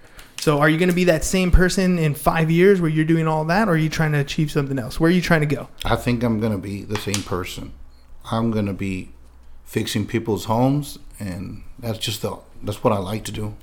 So, 0.47 0.61
are 0.61 0.69
you 0.69 0.79
going 0.79 0.91
to 0.91 0.95
be 0.95 1.03
that 1.07 1.25
same 1.25 1.51
person 1.51 1.99
in 1.99 2.15
five 2.15 2.53
years 2.53 2.81
where 2.81 2.89
you're 2.89 3.05
doing 3.05 3.27
all 3.27 3.45
that, 3.47 3.67
or 3.67 3.73
are 3.73 3.77
you 3.77 3.89
trying 3.89 4.13
to 4.13 4.21
achieve 4.21 4.53
something 4.53 4.79
else? 4.79 5.01
Where 5.01 5.09
are 5.09 5.13
you 5.13 5.21
trying 5.21 5.41
to 5.41 5.47
go? 5.47 5.67
I 5.85 5.97
think 5.97 6.23
I'm 6.23 6.39
gonna 6.39 6.57
be 6.57 6.85
the 6.85 6.97
same 7.01 7.25
person. 7.25 7.73
I'm 8.31 8.53
gonna 8.53 8.73
be 8.73 9.11
fixing 9.65 10.07
people's 10.07 10.45
homes, 10.45 11.01
and 11.19 11.65
that's 11.81 11.99
just 11.99 12.23
the 12.23 12.39
that's 12.63 12.85
what 12.85 12.93
I 12.93 12.99
like 12.99 13.25
to 13.25 13.33
do. 13.33 13.57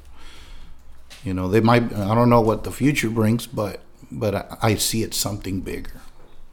You 1.24 1.34
know, 1.34 1.48
they 1.48 1.62
might 1.62 1.84
I 1.94 2.13
don't 2.16 2.30
know 2.30 2.42
what 2.42 2.66
the 2.66 2.72
future 2.72 3.10
brings, 3.10 3.48
but 3.48 3.80
but 4.12 4.36
I, 4.36 4.58
I 4.62 4.75
see 4.75 5.04
it 5.04 5.13
something 5.13 5.62
bigger. 5.62 6.02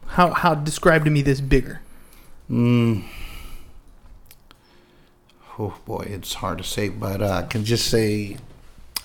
How 0.06 0.32
how 0.32 0.54
describe 0.54 1.04
to 1.06 1.10
me 1.10 1.22
this 1.22 1.40
bigger? 1.40 1.80
Mm. 2.48 3.02
Oh 5.58 5.76
boy, 5.84 6.06
it's 6.08 6.34
hard 6.34 6.58
to 6.58 6.64
say, 6.64 6.88
but 6.88 7.20
uh, 7.20 7.30
I 7.30 7.42
can 7.42 7.64
just 7.64 7.90
say 7.90 8.36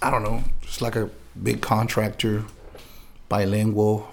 I 0.05 0.11
don't 0.11 0.21
know, 0.21 0.43
just 0.61 0.83
like 0.83 0.95
a 0.95 1.09
big 1.41 1.61
contractor, 1.61 2.45
bilingual, 3.27 4.07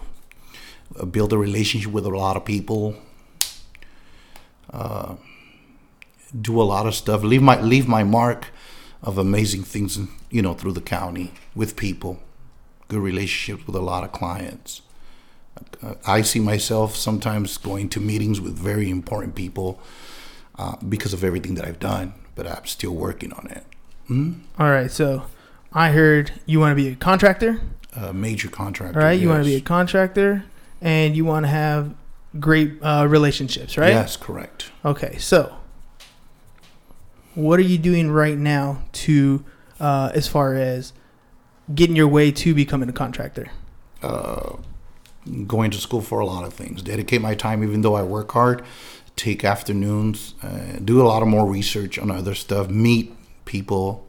uh, 0.99 1.05
build 1.05 1.35
a 1.35 1.37
relationship 1.39 1.93
with 1.93 2.07
a 2.07 2.09
lot 2.09 2.35
of 2.35 2.47
people. 2.47 2.97
Uh, 4.71 5.17
do 6.41 6.63
a 6.63 6.65
lot 6.65 6.87
of 6.87 6.95
stuff. 6.95 7.23
Leave 7.23 7.43
my 7.43 7.61
leave 7.61 7.87
my 7.87 8.05
mark 8.05 8.47
of 9.03 9.19
amazing 9.19 9.65
things, 9.65 9.99
you 10.31 10.41
know, 10.41 10.55
through 10.55 10.73
the 10.73 10.81
county 10.81 11.35
with 11.55 11.77
people. 11.77 12.23
Good 12.89 13.01
relationships 13.01 13.67
with 13.67 13.77
a 13.77 13.83
lot 13.83 14.03
of 14.03 14.13
clients. 14.13 14.81
I 16.07 16.23
see 16.23 16.41
myself 16.41 16.97
sometimes 16.97 17.59
going 17.59 17.91
to 17.91 18.01
meetings 18.01 18.41
with 18.41 18.57
very 18.57 18.89
important 18.89 19.35
people 19.35 19.79
uh, 20.59 20.77
because 20.89 21.13
of 21.13 21.23
everything 21.23 21.55
that 21.57 21.67
I've 21.67 21.79
done, 21.79 22.15
but 22.35 22.47
I'm 22.47 22.65
still 22.65 22.95
working 22.95 23.35
on 23.35 23.47
it. 23.49 23.65
hmm 24.07 24.33
All 24.59 24.71
right, 24.71 24.91
so 24.91 25.25
I 25.75 25.91
heard 25.91 26.33
you 26.47 26.61
want 26.61 26.73
to 26.77 26.83
be 26.83 26.89
a 26.89 26.95
contractor, 26.97 27.61
A 27.97 28.13
major 28.13 28.49
contractor. 28.49 28.99
right? 28.99 29.19
You 29.19 29.29
want 29.29 29.43
to 29.45 29.49
be 29.49 29.57
a 29.57 29.61
contractor, 29.61 30.45
and 30.81 31.17
you 31.17 31.25
want 31.25 31.45
to 31.45 31.49
have 31.49 31.95
great 32.39 32.75
uh, 32.83 33.07
relationships, 33.09 33.77
right? 33.79 33.91
Yes, 33.91 34.17
correct. 34.17 34.71
Okay, 34.85 35.17
so 35.19 35.57
what 37.35 37.59
are 37.59 37.63
you 37.63 37.79
doing 37.79 38.11
right 38.11 38.37
now 38.37 38.83
to, 38.93 39.45
uh, 39.81 40.11
as 40.15 40.29
far 40.29 40.55
as 40.55 40.93
getting 41.75 41.97
your 41.97 42.09
way 42.09 42.31
to 42.33 42.55
becoming 42.55 42.89
a 42.89 42.93
contractor? 42.93 43.49
uh, 44.03 44.57
going 45.47 45.71
to 45.71 45.79
school 45.79 46.01
for 46.01 46.19
a 46.19 46.27
lot 46.27 46.45
of 46.45 46.53
things. 46.53 46.83
Dedicate 46.83 47.21
my 47.23 47.37
time, 47.37 47.63
even 47.63 47.83
though 47.83 47.95
I 47.95 48.03
work 48.03 48.33
hard. 48.33 48.63
Take 49.15 49.45
afternoons, 49.45 50.35
uh, 50.43 50.79
do 50.85 51.01
a 51.01 51.05
lot 51.07 51.23
of 51.23 51.29
more 51.29 51.47
research 51.49 51.97
on 52.01 52.11
other 52.11 52.35
stuff. 52.35 52.69
Meet 52.69 53.15
people. 53.45 54.05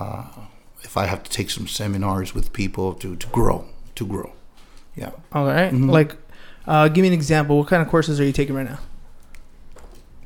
Uh, 0.00 0.24
if 0.82 0.96
I 0.96 1.06
have 1.06 1.22
to 1.22 1.30
take 1.30 1.50
some 1.50 1.66
seminars 1.66 2.34
with 2.34 2.52
people 2.52 2.94
to 2.94 3.16
to 3.16 3.26
grow, 3.28 3.64
to 3.94 4.06
grow. 4.06 4.32
Yeah. 4.96 5.10
All 5.32 5.46
right, 5.46 5.72
Mhm. 5.72 5.90
like, 5.90 6.16
uh, 6.66 6.88
give 6.88 7.02
me 7.02 7.08
an 7.08 7.14
example. 7.14 7.56
What 7.58 7.68
kind 7.68 7.82
of 7.82 7.88
courses 7.88 8.20
are 8.20 8.24
you 8.24 8.32
taking 8.32 8.54
right 8.54 8.68
now? 8.68 8.78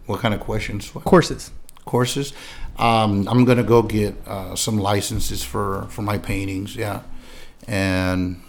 What 0.06 0.20
kind 0.20 0.34
of 0.34 0.40
questions? 0.40 0.94
What 0.94 1.04
Courses. 1.04 1.50
courses? 1.84 2.32
Um, 2.78 3.26
I'm 3.28 3.44
gonna 3.44 3.62
go 3.64 3.82
get 3.82 4.14
uh, 4.26 4.54
some 4.56 4.78
licenses 4.78 5.42
for 5.44 5.86
for 5.88 6.02
my 6.02 6.18
paintings. 6.18 6.76
Yeah, 6.76 7.00
and 7.66 8.40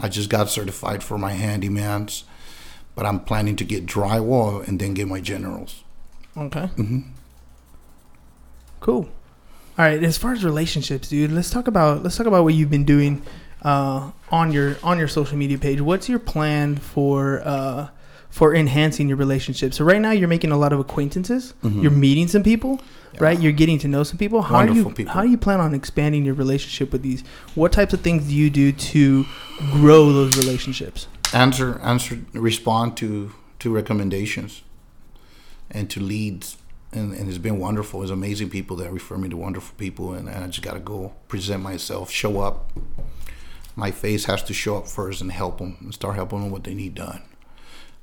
I 0.00 0.08
just 0.08 0.28
got 0.30 0.48
certified 0.50 1.02
for 1.02 1.18
my 1.18 1.32
handymans, 1.34 2.24
but 2.94 3.04
I'm 3.06 3.20
planning 3.20 3.56
to 3.56 3.64
get 3.64 3.86
drywall 3.86 4.66
and 4.66 4.80
then 4.80 4.94
get 4.94 5.08
my 5.08 5.20
generals. 5.20 5.84
Okay. 6.36 6.66
hmm 6.76 7.00
Cool. 8.80 9.08
All 9.80 9.86
right. 9.86 10.04
As 10.04 10.18
far 10.18 10.34
as 10.34 10.44
relationships, 10.44 11.08
dude, 11.08 11.32
let's 11.32 11.48
talk 11.48 11.66
about 11.66 12.02
let's 12.02 12.14
talk 12.14 12.26
about 12.26 12.44
what 12.44 12.52
you've 12.52 12.68
been 12.68 12.84
doing 12.84 13.22
uh, 13.62 14.10
on 14.30 14.52
your 14.52 14.76
on 14.82 14.98
your 14.98 15.08
social 15.08 15.38
media 15.38 15.56
page. 15.56 15.80
What's 15.80 16.06
your 16.06 16.18
plan 16.18 16.76
for 16.76 17.40
uh, 17.42 17.88
for 18.28 18.54
enhancing 18.54 19.08
your 19.08 19.16
relationships? 19.16 19.78
So 19.78 19.84
right 19.86 20.02
now, 20.02 20.10
you're 20.10 20.28
making 20.28 20.52
a 20.52 20.58
lot 20.58 20.74
of 20.74 20.80
acquaintances. 20.80 21.54
Mhm. 21.64 21.80
You're 21.80 21.92
meeting 21.92 22.28
some 22.28 22.42
people, 22.42 22.78
right? 23.18 23.40
You're 23.40 23.52
getting 23.52 23.78
to 23.78 23.88
know 23.88 24.02
some 24.02 24.18
people. 24.18 24.42
How 24.42 24.66
do 24.66 24.74
you 24.74 24.90
people. 24.90 25.14
how 25.14 25.22
do 25.22 25.30
you 25.30 25.38
plan 25.38 25.60
on 25.60 25.74
expanding 25.74 26.26
your 26.26 26.34
relationship 26.34 26.92
with 26.92 27.00
these? 27.00 27.24
What 27.54 27.72
types 27.72 27.94
of 27.94 28.02
things 28.02 28.24
do 28.28 28.34
you 28.34 28.50
do 28.50 28.72
to 28.72 29.24
grow 29.72 30.12
those 30.12 30.36
relationships? 30.36 31.06
answer 31.32 31.80
answer 31.82 32.18
respond 32.34 32.98
to 32.98 33.32
to 33.60 33.72
recommendations 33.72 34.60
and 35.70 35.88
to 35.88 36.00
leads 36.00 36.56
and, 36.92 37.12
and 37.12 37.28
it's 37.28 37.38
been 37.38 37.58
wonderful 37.58 38.02
it's 38.02 38.10
amazing 38.10 38.50
people 38.50 38.76
that 38.76 38.92
refer 38.92 39.16
me 39.16 39.28
to 39.28 39.36
wonderful 39.36 39.74
people 39.78 40.12
and, 40.12 40.28
and 40.28 40.44
i 40.44 40.46
just 40.46 40.62
got 40.62 40.74
to 40.74 40.80
go 40.80 41.12
present 41.28 41.62
myself 41.62 42.10
show 42.10 42.40
up 42.40 42.72
my 43.76 43.90
face 43.90 44.24
has 44.24 44.42
to 44.42 44.52
show 44.52 44.76
up 44.76 44.88
first 44.88 45.20
and 45.20 45.32
help 45.32 45.58
them 45.58 45.76
and 45.80 45.94
start 45.94 46.16
helping 46.16 46.42
them 46.42 46.50
what 46.50 46.64
they 46.64 46.74
need 46.74 46.94
done 46.94 47.22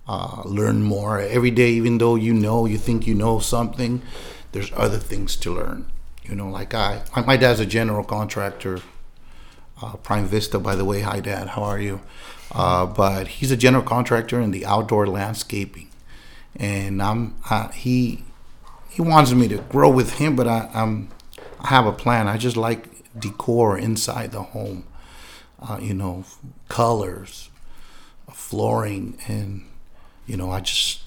uh, 0.07 0.41
learn 0.45 0.81
more 0.81 1.19
every 1.19 1.51
day 1.51 1.69
even 1.71 1.97
though 1.97 2.15
you 2.15 2.33
know 2.33 2.65
you 2.65 2.77
think 2.77 3.05
you 3.05 3.13
know 3.13 3.39
something 3.39 4.01
there's 4.53 4.71
other 4.73 4.97
things 4.97 5.35
to 5.35 5.53
learn 5.53 5.85
you 6.23 6.33
know 6.33 6.49
like 6.49 6.73
i 6.73 7.01
my, 7.25 7.35
dad's 7.35 7.59
a 7.59 7.65
general 7.65 8.03
contractor 8.03 8.79
uh, 9.81 9.95
Prime 9.97 10.25
Vista, 10.25 10.59
by 10.59 10.75
the 10.75 10.85
way. 10.85 11.01
Hi, 11.01 11.19
Dad. 11.19 11.49
How 11.49 11.63
are 11.63 11.79
you? 11.79 12.01
Uh, 12.51 12.85
but 12.85 13.27
he's 13.27 13.51
a 13.51 13.57
general 13.57 13.83
contractor 13.83 14.39
in 14.39 14.51
the 14.51 14.65
outdoor 14.65 15.05
landscaping, 15.05 15.89
and 16.55 17.01
I'm 17.01 17.35
he 17.73 18.23
he 18.97 19.01
wants 19.03 19.31
me 19.31 19.47
to 19.47 19.57
grow 19.69 19.89
with 19.89 20.13
him, 20.15 20.35
but 20.35 20.47
I, 20.47 20.69
I'm 20.73 21.09
I 21.59 21.67
have 21.67 21.85
a 21.85 21.91
plan. 21.93 22.27
I 22.27 22.37
just 22.37 22.57
like 22.57 22.81
decor 23.17 23.77
inside 23.77 24.31
the 24.31 24.41
home, 24.41 24.83
uh, 25.61 25.77
you 25.81 25.93
know, 25.93 26.23
colors, 26.67 27.49
flooring, 28.33 29.17
and 29.27 29.65
you 30.25 30.35
know, 30.37 30.51
I 30.51 30.59
just 30.61 31.01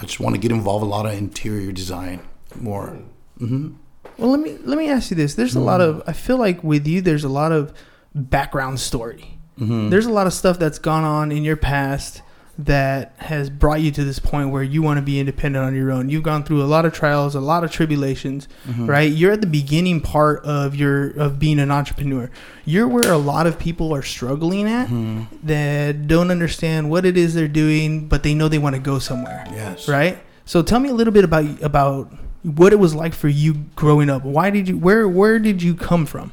I 0.00 0.02
just 0.06 0.20
want 0.20 0.34
to 0.36 0.40
get 0.40 0.50
involved 0.52 0.82
in 0.84 0.88
a 0.88 0.90
lot 0.90 1.06
of 1.06 1.12
interior 1.12 1.72
design 1.72 2.20
more. 2.60 2.98
hmm 3.38 3.72
Well, 4.18 4.30
let 4.30 4.40
me 4.40 4.56
let 4.64 4.78
me 4.78 4.88
ask 4.88 5.10
you 5.10 5.16
this. 5.16 5.34
There's 5.34 5.56
a 5.56 5.60
lot 5.60 5.80
of 5.80 6.02
I 6.06 6.12
feel 6.12 6.36
like 6.38 6.62
with 6.64 6.86
you 6.86 7.00
there's 7.02 7.24
a 7.24 7.28
lot 7.28 7.52
of 7.52 7.72
background 8.14 8.80
story. 8.80 9.38
hmm 9.58 9.90
There's 9.90 10.06
a 10.06 10.12
lot 10.12 10.26
of 10.26 10.32
stuff 10.32 10.58
that's 10.58 10.78
gone 10.78 11.04
on 11.04 11.32
in 11.32 11.42
your 11.44 11.56
past 11.56 12.22
that 12.58 13.14
has 13.18 13.50
brought 13.50 13.80
you 13.80 13.90
to 13.90 14.04
this 14.04 14.18
point 14.18 14.50
where 14.50 14.62
you 14.62 14.80
want 14.82 14.98
to 14.98 15.02
be 15.02 15.18
independent 15.18 15.64
on 15.64 15.74
your 15.74 15.90
own? 15.90 16.08
You've 16.08 16.22
gone 16.22 16.44
through 16.44 16.62
a 16.62 16.64
lot 16.64 16.84
of 16.84 16.92
trials, 16.92 17.34
a 17.34 17.40
lot 17.40 17.64
of 17.64 17.70
tribulations, 17.70 18.46
Mm-hmm. 18.66 18.86
right? 18.86 19.10
You're 19.10 19.32
at 19.32 19.40
the 19.40 19.46
beginning 19.46 20.00
part 20.00 20.44
of 20.44 20.74
your 20.76 21.10
of 21.18 21.38
being 21.38 21.58
an 21.58 21.70
entrepreneur. 21.70 22.30
You're 22.64 22.88
where 22.88 23.10
a 23.12 23.18
lot 23.18 23.46
of 23.46 23.58
people 23.58 23.94
are 23.94 24.02
struggling 24.02 24.66
at 24.68 24.86
Mm-hmm. 24.88 25.46
that 25.46 26.06
don't 26.06 26.30
understand 26.30 26.90
what 26.90 27.04
it 27.04 27.16
is 27.16 27.34
they're 27.34 27.48
doing, 27.48 28.06
but 28.08 28.22
they 28.22 28.34
know 28.34 28.48
they 28.48 28.58
want 28.58 28.74
to 28.76 28.80
go 28.80 28.98
somewhere, 28.98 29.44
Yes. 29.50 29.88
right? 29.88 30.18
So 30.44 30.62
tell 30.62 30.78
me 30.80 30.88
a 30.90 30.94
little 30.94 31.12
bit 31.12 31.24
about 31.24 31.62
about 31.62 32.12
what 32.42 32.72
it 32.72 32.78
was 32.78 32.94
like 32.94 33.14
for 33.14 33.28
you 33.28 33.54
growing 33.74 34.10
up. 34.10 34.22
Why 34.24 34.50
did 34.50 34.68
you 34.68 34.76
where 34.78 35.08
where 35.08 35.38
did 35.38 35.62
you 35.62 35.74
come 35.74 36.04
from? 36.06 36.32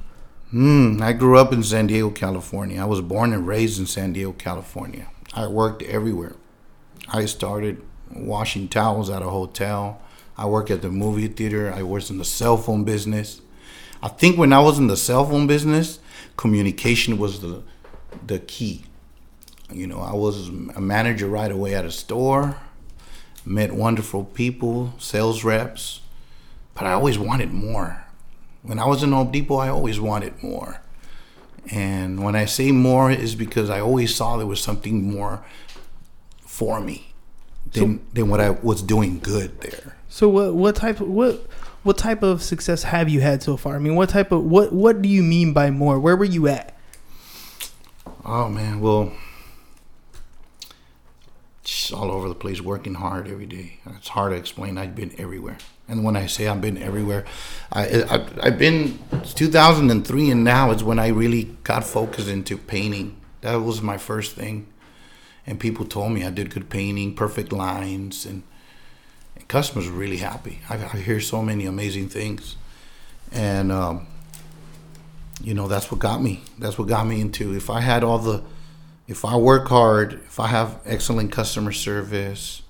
Mm, 0.54 1.02
I 1.02 1.14
grew 1.14 1.38
up 1.38 1.54
in 1.54 1.64
San 1.64 1.88
Diego, 1.88 2.10
California. 2.10 2.82
I 2.82 2.84
was 2.86 3.00
born 3.00 3.32
and 3.32 3.48
raised 3.48 3.80
in 3.80 3.86
San 3.86 4.12
Diego, 4.12 4.34
California. 4.34 5.08
I 5.34 5.48
worked 5.48 5.82
everywhere. 5.84 6.36
I 7.08 7.26
started 7.26 7.82
washing 8.14 8.68
towels 8.68 9.10
at 9.10 9.22
a 9.22 9.30
hotel. 9.30 10.02
I 10.38 10.46
worked 10.46 10.72
at 10.72 10.82
the 10.82 10.90
movie 10.90 11.28
theater. 11.28 11.72
I 11.74 11.84
was 11.84 12.10
in 12.10 12.18
the 12.18 12.26
cell 12.26 12.58
phone 12.58 12.84
business. 12.84 13.42
I 14.04 14.08
think 14.08 14.38
when 14.38 14.52
I 14.52 14.60
was 14.60 14.80
in 14.80 14.88
the 14.88 14.98
cell 14.98 15.26
phone 15.26 15.48
business, 15.48 16.00
communication 16.36 17.18
was 17.18 17.42
the 17.42 17.64
the 18.26 18.40
key. 18.40 18.84
You 19.72 19.88
know, 19.88 20.00
I 20.00 20.14
was 20.14 20.50
a 20.50 20.82
manager 20.82 21.28
right 21.28 21.52
away 21.52 21.76
at 21.76 21.86
a 21.86 21.92
store. 21.92 22.58
Met 23.46 23.72
wonderful 23.72 24.26
people, 24.26 24.94
sales 25.00 25.44
reps, 25.44 26.02
but 26.76 26.86
I 26.86 26.92
always 26.94 27.18
wanted 27.18 27.52
more. 27.52 28.06
When 28.62 28.78
I 28.78 28.86
was 28.86 29.02
in 29.02 29.12
Home 29.14 29.32
Depot, 29.32 29.56
I 29.56 29.70
always 29.70 30.00
wanted 30.00 30.44
more. 30.44 30.81
And 31.70 32.24
when 32.24 32.36
I 32.36 32.46
say 32.46 32.72
more, 32.72 33.12
is 33.12 33.36
because 33.36 33.70
I 33.70 33.80
always 33.80 34.14
saw 34.16 34.38
there 34.38 34.48
was 34.48 34.62
something 34.62 35.12
more 35.12 35.44
for 36.40 36.82
me 36.82 37.14
than, 37.72 38.06
than 38.14 38.30
what 38.30 38.42
I 38.42 38.50
was 38.50 38.82
doing 38.82 39.20
good 39.20 39.62
there. 39.62 39.98
So 40.10 40.28
what 40.28 40.54
what 40.56 40.76
type 40.76 41.00
of 41.00 41.08
what 41.08 41.48
what 41.84 41.98
type 41.98 42.22
of 42.22 42.44
success 42.44 42.84
have 42.84 43.10
you 43.10 43.22
had 43.22 43.42
so 43.42 43.58
far? 43.58 43.76
I 43.76 43.80
mean, 43.80 43.96
what 43.96 44.10
type 44.10 44.32
of 44.32 44.44
what 44.44 44.74
what 44.74 45.02
do 45.02 45.10
you 45.10 45.24
mean 45.24 45.54
by 45.54 45.72
more? 45.72 46.00
Where 46.00 46.16
were 46.16 46.26
you 46.26 46.48
at? 46.48 46.76
Oh 48.26 48.50
man, 48.50 48.82
well, 48.82 49.14
just 51.64 51.94
all 51.94 52.12
over 52.12 52.28
the 52.28 52.36
place, 52.36 52.62
working 52.62 52.96
hard 52.96 53.28
every 53.28 53.46
day. 53.46 53.80
It's 53.98 54.10
hard 54.10 54.32
to 54.32 54.38
explain. 54.38 54.78
I've 54.78 54.96
been 54.96 55.14
everywhere, 55.18 55.58
and 55.92 56.06
when 56.06 56.16
I 56.16 56.26
say 56.26 56.48
I've 56.48 56.62
been 56.62 56.78
everywhere, 56.78 57.26
I, 57.72 58.04
I 58.04 58.26
I've 58.42 58.58
been 58.58 58.98
2003, 59.36 60.32
and 60.32 60.44
now 60.44 60.72
is 60.72 60.84
when 60.84 61.00
I 61.00 61.10
really 61.10 61.56
got 61.64 61.84
focused 61.84 62.30
into 62.30 62.58
painting. 62.58 63.18
That 63.42 63.56
was 63.56 63.82
my 63.82 63.98
first 63.98 64.34
thing, 64.36 64.68
and 65.46 65.60
people 65.60 65.86
told 65.86 66.14
me 66.14 66.24
I 66.24 66.30
did 66.30 66.50
good 66.50 66.70
painting, 66.70 67.14
perfect 67.14 67.52
lines, 67.52 68.26
and, 68.26 68.44
and 69.36 69.46
customers 69.50 69.90
were 69.90 69.98
really 69.98 70.18
happy. 70.18 70.60
I, 70.70 70.76
I 70.76 70.98
hear 70.98 71.20
so 71.20 71.42
many 71.42 71.66
amazing 71.66 72.08
things, 72.08 72.56
and 73.34 73.70
um, 73.70 74.08
you 75.44 75.54
know 75.54 75.68
that's 75.68 75.92
what 75.92 76.00
got 76.00 76.22
me 76.22 76.42
that's 76.58 76.78
what 76.78 76.88
got 76.88 77.06
me 77.06 77.20
into 77.20 77.56
if 77.56 77.70
i 77.70 77.80
had 77.80 78.04
all 78.04 78.20
the 78.20 78.44
if 79.08 79.26
i 79.26 79.36
work 79.36 79.68
hard 79.70 80.14
if 80.14 80.40
i 80.40 80.48
have 80.48 80.80
excellent 80.86 81.32
customer 81.32 81.72
service 81.72 82.62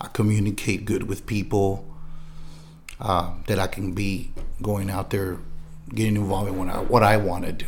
i 0.00 0.06
communicate 0.08 0.86
good 0.86 1.02
with 1.02 1.26
people 1.26 1.84
uh, 3.00 3.32
that 3.46 3.58
i 3.58 3.66
can 3.66 3.92
be 3.92 4.30
going 4.62 4.90
out 4.90 5.10
there 5.10 5.38
getting 5.94 6.16
involved 6.16 6.48
in 6.48 6.58
what 6.58 6.68
i, 6.68 6.80
what 6.80 7.02
I 7.02 7.16
want 7.16 7.44
to 7.44 7.52
do 7.52 7.66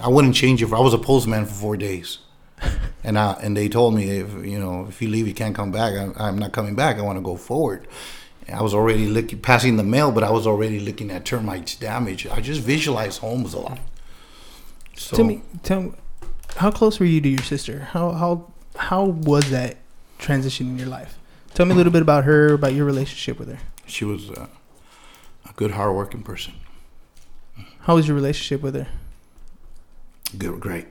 i 0.00 0.08
wouldn't 0.08 0.34
change 0.34 0.62
it 0.62 0.66
if 0.66 0.72
i 0.72 0.80
was 0.80 0.94
a 0.94 0.98
postman 0.98 1.46
for 1.46 1.54
four 1.54 1.76
days 1.76 2.18
and 3.04 3.18
I, 3.18 3.32
and 3.42 3.56
they 3.56 3.68
told 3.68 3.94
me 3.94 4.18
if 4.18 4.32
you 4.44 4.58
know 4.58 4.86
if 4.88 5.00
you 5.00 5.08
leave 5.08 5.26
you 5.26 5.34
can't 5.34 5.54
come 5.54 5.72
back 5.72 5.94
I, 5.94 6.28
i'm 6.28 6.38
not 6.38 6.52
coming 6.52 6.74
back 6.74 6.98
i 6.98 7.02
want 7.02 7.16
to 7.18 7.22
go 7.22 7.36
forward 7.36 7.86
I 8.52 8.62
was 8.62 8.74
already 8.74 9.06
looking, 9.06 9.38
passing 9.40 9.76
the 9.76 9.84
mail, 9.84 10.10
but 10.12 10.24
I 10.24 10.30
was 10.30 10.46
already 10.46 10.80
looking 10.80 11.10
at 11.10 11.24
termites 11.24 11.76
damage. 11.76 12.26
I 12.26 12.40
just 12.40 12.60
visualized 12.60 13.20
homes 13.20 13.54
a 13.54 13.60
lot. 13.60 13.78
So, 14.96 15.16
Tell 15.16 15.24
me, 15.24 15.42
tell 15.62 15.82
me, 15.82 15.92
how 16.56 16.70
close 16.70 16.98
were 16.98 17.06
you 17.06 17.20
to 17.20 17.28
your 17.28 17.42
sister? 17.42 17.80
How 17.92 18.12
how 18.12 18.52
how 18.76 19.04
was 19.04 19.50
that 19.50 19.76
transition 20.18 20.68
in 20.68 20.78
your 20.78 20.88
life? 20.88 21.18
Tell 21.54 21.66
me 21.66 21.72
a 21.72 21.76
little 21.76 21.92
bit 21.92 22.02
about 22.02 22.24
her, 22.24 22.52
about 22.52 22.74
your 22.74 22.84
relationship 22.84 23.38
with 23.38 23.48
her. 23.48 23.58
She 23.90 24.04
was 24.04 24.30
uh, 24.30 24.46
a 25.48 25.52
good, 25.54 25.72
hardworking 25.72 26.22
person. 26.22 26.54
How 27.80 27.96
was 27.96 28.06
your 28.06 28.14
relationship 28.14 28.62
with 28.62 28.74
her? 28.74 28.88
Good, 30.36 30.60
great. 30.60 30.86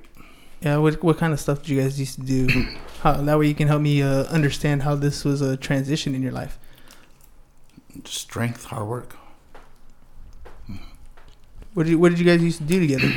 Yeah, 0.62 0.77
what 0.77 1.01
what 1.01 1.17
kind 1.17 1.31
of 1.31 1.39
stuff 1.39 1.59
did 1.59 1.69
you 1.69 1.81
guys 1.81 1.99
used 1.99 2.15
to 2.15 2.21
do? 2.21 2.65
How, 3.01 3.13
that 3.13 3.39
way 3.39 3.47
you 3.47 3.55
can 3.55 3.69
help 3.69 3.81
me 3.81 4.01
uh, 4.01 4.23
understand 4.25 4.83
how 4.83 4.93
this 4.93 5.23
was 5.23 5.39
a 5.39 5.55
transition 5.55 6.13
in 6.13 6.21
your 6.21 6.33
life. 6.33 6.59
Strength, 8.03 8.65
hard 8.65 8.88
work. 8.89 9.15
What 11.73 11.83
did 11.83 11.91
you, 11.91 11.99
what 11.99 12.09
did 12.09 12.19
you 12.19 12.25
guys 12.25 12.43
used 12.43 12.57
to 12.57 12.65
do 12.65 12.77
together? 12.81 13.13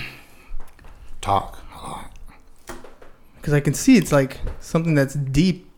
Talk 1.21 1.59
a 1.75 1.85
lot. 1.85 2.13
Because 3.35 3.55
I 3.55 3.59
can 3.59 3.75
see 3.75 3.97
it's 3.97 4.13
like 4.13 4.39
something 4.61 4.95
that's 4.95 5.15
deep, 5.15 5.69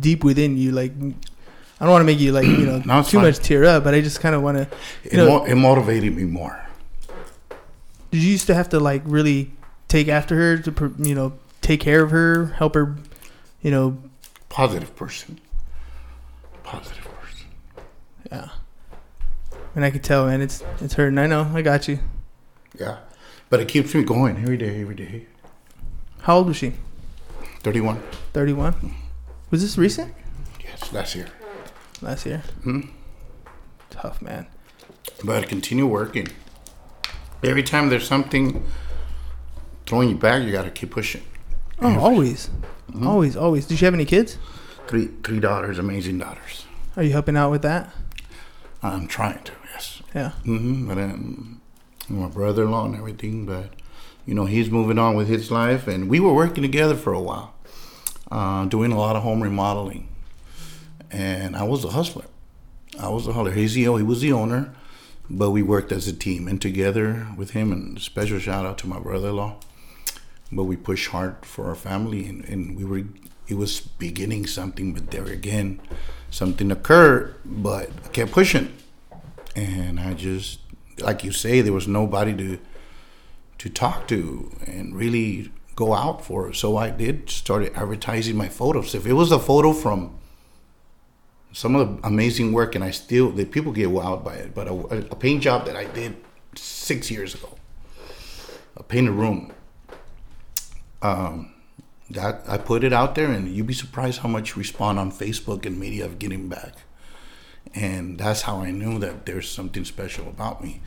deep 0.00 0.22
within 0.22 0.58
you. 0.58 0.70
Like 0.70 0.92
I 1.80 1.84
don't 1.84 1.92
want 1.92 2.02
to 2.02 2.06
make 2.06 2.18
you 2.20 2.32
like 2.32 2.46
you 2.46 2.56
know 2.66 2.78
No, 2.86 3.02
too 3.02 3.18
fine. 3.18 3.26
much 3.26 3.38
tear 3.38 3.64
up, 3.64 3.84
but 3.84 3.94
I 3.94 4.00
just 4.00 4.20
kind 4.20 4.34
of 4.34 4.42
want 4.42 4.58
to. 4.58 4.68
It, 5.04 5.14
know- 5.14 5.40
mo- 5.40 5.44
it 5.44 5.54
motivated 5.54 6.14
me 6.16 6.24
more. 6.24 6.62
Did 8.10 8.22
you 8.22 8.30
used 8.30 8.46
to 8.46 8.54
have 8.54 8.68
to 8.70 8.80
like 8.80 9.02
really 9.04 9.50
take 9.88 10.08
after 10.08 10.36
her 10.36 10.58
to 10.58 10.94
you 10.98 11.14
know 11.14 11.32
take 11.60 11.80
care 11.80 12.02
of 12.02 12.10
her, 12.12 12.46
help 12.58 12.74
her, 12.74 12.96
you 13.60 13.70
know? 13.70 13.98
Positive 14.48 14.94
person. 14.96 15.38
Positive 16.62 17.04
person. 17.20 17.46
Yeah. 18.30 18.48
And 19.74 19.84
I 19.84 19.90
could 19.90 20.02
tell, 20.04 20.26
man, 20.26 20.40
it's 20.40 20.62
it's 20.80 20.94
hurting. 20.94 21.18
I 21.18 21.26
know. 21.26 21.50
I 21.52 21.60
got 21.62 21.88
you. 21.88 21.98
Yeah. 22.78 22.98
But 23.50 23.60
it 23.60 23.68
keeps 23.68 23.94
me 23.94 24.02
going 24.02 24.38
every 24.38 24.56
day, 24.56 24.80
every 24.80 24.94
day. 24.94 25.26
How 26.22 26.38
old 26.38 26.46
was 26.48 26.56
she? 26.56 26.72
31. 27.60 28.00
Thirty-one. 28.32 28.72
Mm-hmm. 28.72 28.88
Was 29.50 29.60
this 29.62 29.76
recent? 29.76 30.14
Yes, 30.64 30.92
last 30.92 31.14
year. 31.14 31.26
Last 32.02 32.26
year. 32.26 32.42
Hmm. 32.62 32.80
Tough, 33.90 34.20
man. 34.20 34.46
But 35.24 35.48
continue 35.48 35.86
working. 35.86 36.28
Every 37.42 37.62
time 37.62 37.88
there's 37.88 38.06
something 38.06 38.64
throwing 39.86 40.08
you 40.10 40.16
back, 40.16 40.42
you 40.42 40.52
got 40.52 40.64
to 40.64 40.70
keep 40.70 40.90
pushing. 40.90 41.22
Oh, 41.80 41.98
always, 41.98 42.50
Mm-hmm. 42.90 43.06
always, 43.06 43.36
always. 43.36 43.66
Did 43.66 43.80
you 43.80 43.84
have 43.86 43.94
any 43.94 44.04
kids? 44.04 44.38
Three, 44.86 45.08
three 45.24 45.40
daughters, 45.40 45.78
amazing 45.78 46.18
daughters. 46.18 46.64
Are 46.96 47.02
you 47.02 47.10
helping 47.12 47.36
out 47.36 47.50
with 47.50 47.62
that? 47.62 47.90
I'm 48.82 49.08
trying 49.08 49.42
to, 49.42 49.52
yes. 49.72 50.02
Yeah. 50.14 50.30
hmm 50.44 50.86
But 50.86 50.96
um, 50.98 51.60
my 52.08 52.28
brother-in-law 52.28 52.86
and 52.86 52.94
everything, 52.96 53.44
but 53.44 53.70
you 54.24 54.34
know 54.34 54.44
he's 54.46 54.70
moving 54.70 54.98
on 54.98 55.16
with 55.16 55.26
his 55.28 55.50
life, 55.50 55.88
and 55.88 56.08
we 56.08 56.20
were 56.20 56.32
working 56.32 56.62
together 56.62 56.94
for 56.94 57.12
a 57.12 57.20
while, 57.20 57.54
uh, 58.30 58.64
doing 58.66 58.92
a 58.92 58.98
lot 58.98 59.16
of 59.16 59.22
home 59.24 59.42
remodeling, 59.42 60.08
and 61.10 61.56
I 61.56 61.62
was 61.62 61.84
a 61.84 61.88
hustler. 61.88 62.26
I 62.98 63.08
was 63.08 63.26
a 63.26 63.32
hustler. 63.32 63.52
He's 63.52 63.74
the 63.74 63.82
he 63.82 64.02
was 64.02 64.20
the 64.20 64.32
owner, 64.32 64.74
but 65.28 65.50
we 65.50 65.62
worked 65.62 65.92
as 65.92 66.08
a 66.08 66.12
team 66.12 66.48
and 66.48 66.60
together 66.60 67.26
with 67.36 67.50
him. 67.50 67.72
And 67.72 68.00
special 68.00 68.38
shout 68.38 68.66
out 68.66 68.78
to 68.78 68.86
my 68.86 68.98
brother-in-law. 68.98 69.60
But 70.52 70.64
we 70.64 70.76
pushed 70.76 71.08
hard 71.10 71.44
for 71.44 71.66
our 71.66 71.74
family, 71.74 72.26
and, 72.26 72.44
and 72.44 72.76
we 72.76 72.84
were 72.84 73.04
it 73.48 73.54
was 73.54 73.80
beginning 73.80 74.46
something, 74.46 74.92
but 74.92 75.10
there 75.12 75.26
again, 75.26 75.80
something 76.30 76.72
occurred, 76.72 77.36
but 77.44 77.90
I 78.04 78.08
kept 78.08 78.32
pushing 78.32 78.72
and 79.56 79.98
I 79.98 80.12
just 80.12 80.60
like 81.00 81.24
you 81.24 81.32
say 81.32 81.60
there 81.62 81.72
was 81.72 81.88
nobody 81.88 82.36
to 82.36 82.58
to 83.58 83.70
talk 83.70 84.06
to 84.08 84.52
and 84.66 84.94
really 84.94 85.50
go 85.74 85.94
out 85.94 86.24
for 86.24 86.52
so 86.52 86.76
I 86.76 86.90
did 86.90 87.30
started 87.30 87.74
advertising 87.74 88.36
my 88.36 88.48
photos 88.48 88.94
if 88.94 89.06
it 89.06 89.14
was 89.14 89.32
a 89.32 89.38
photo 89.38 89.72
from 89.72 90.18
some 91.56 91.74
of 91.74 91.80
the 92.02 92.06
amazing 92.06 92.52
work 92.52 92.74
and 92.74 92.84
I 92.84 92.90
still 92.90 93.30
the 93.30 93.46
people 93.46 93.72
get 93.72 93.88
wowed 93.88 94.22
by 94.22 94.34
it 94.34 94.54
but 94.54 94.68
a, 94.68 94.74
a 95.10 95.16
paint 95.16 95.42
job 95.42 95.64
that 95.66 95.74
I 95.76 95.84
did 95.84 96.14
six 96.54 97.10
years 97.10 97.34
ago 97.34 97.56
a 98.76 98.82
painted 98.82 99.12
room 99.12 99.52
um 101.02 101.52
that 102.10 102.42
I 102.46 102.58
put 102.58 102.84
it 102.84 102.92
out 102.92 103.14
there 103.14 103.30
and 103.30 103.48
you'd 103.48 103.66
be 103.66 103.74
surprised 103.74 104.20
how 104.20 104.28
much 104.28 104.56
respond 104.56 104.98
on 104.98 105.10
Facebook 105.10 105.64
and 105.66 105.80
media 105.80 106.04
of 106.04 106.18
getting 106.18 106.48
back 106.48 106.74
and 107.74 108.18
that's 108.18 108.42
how 108.42 108.56
I 108.58 108.70
knew 108.70 108.98
that 108.98 109.26
there's 109.26 109.50
something 109.50 109.84
special 109.84 110.28
about 110.28 110.62
me, 110.62 110.80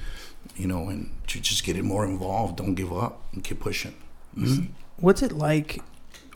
you 0.56 0.66
know, 0.66 0.88
and 0.88 1.12
to 1.28 1.40
just 1.42 1.64
get 1.66 1.76
it 1.76 1.84
more 1.84 2.06
involved. 2.06 2.56
Don't 2.58 2.74
give 2.74 2.92
up 2.94 3.22
and 3.34 3.44
keep 3.44 3.60
pushing. 3.60 3.94
Mhm. 4.36 4.70
What's 4.98 5.22
it 5.22 5.34
like 5.34 5.82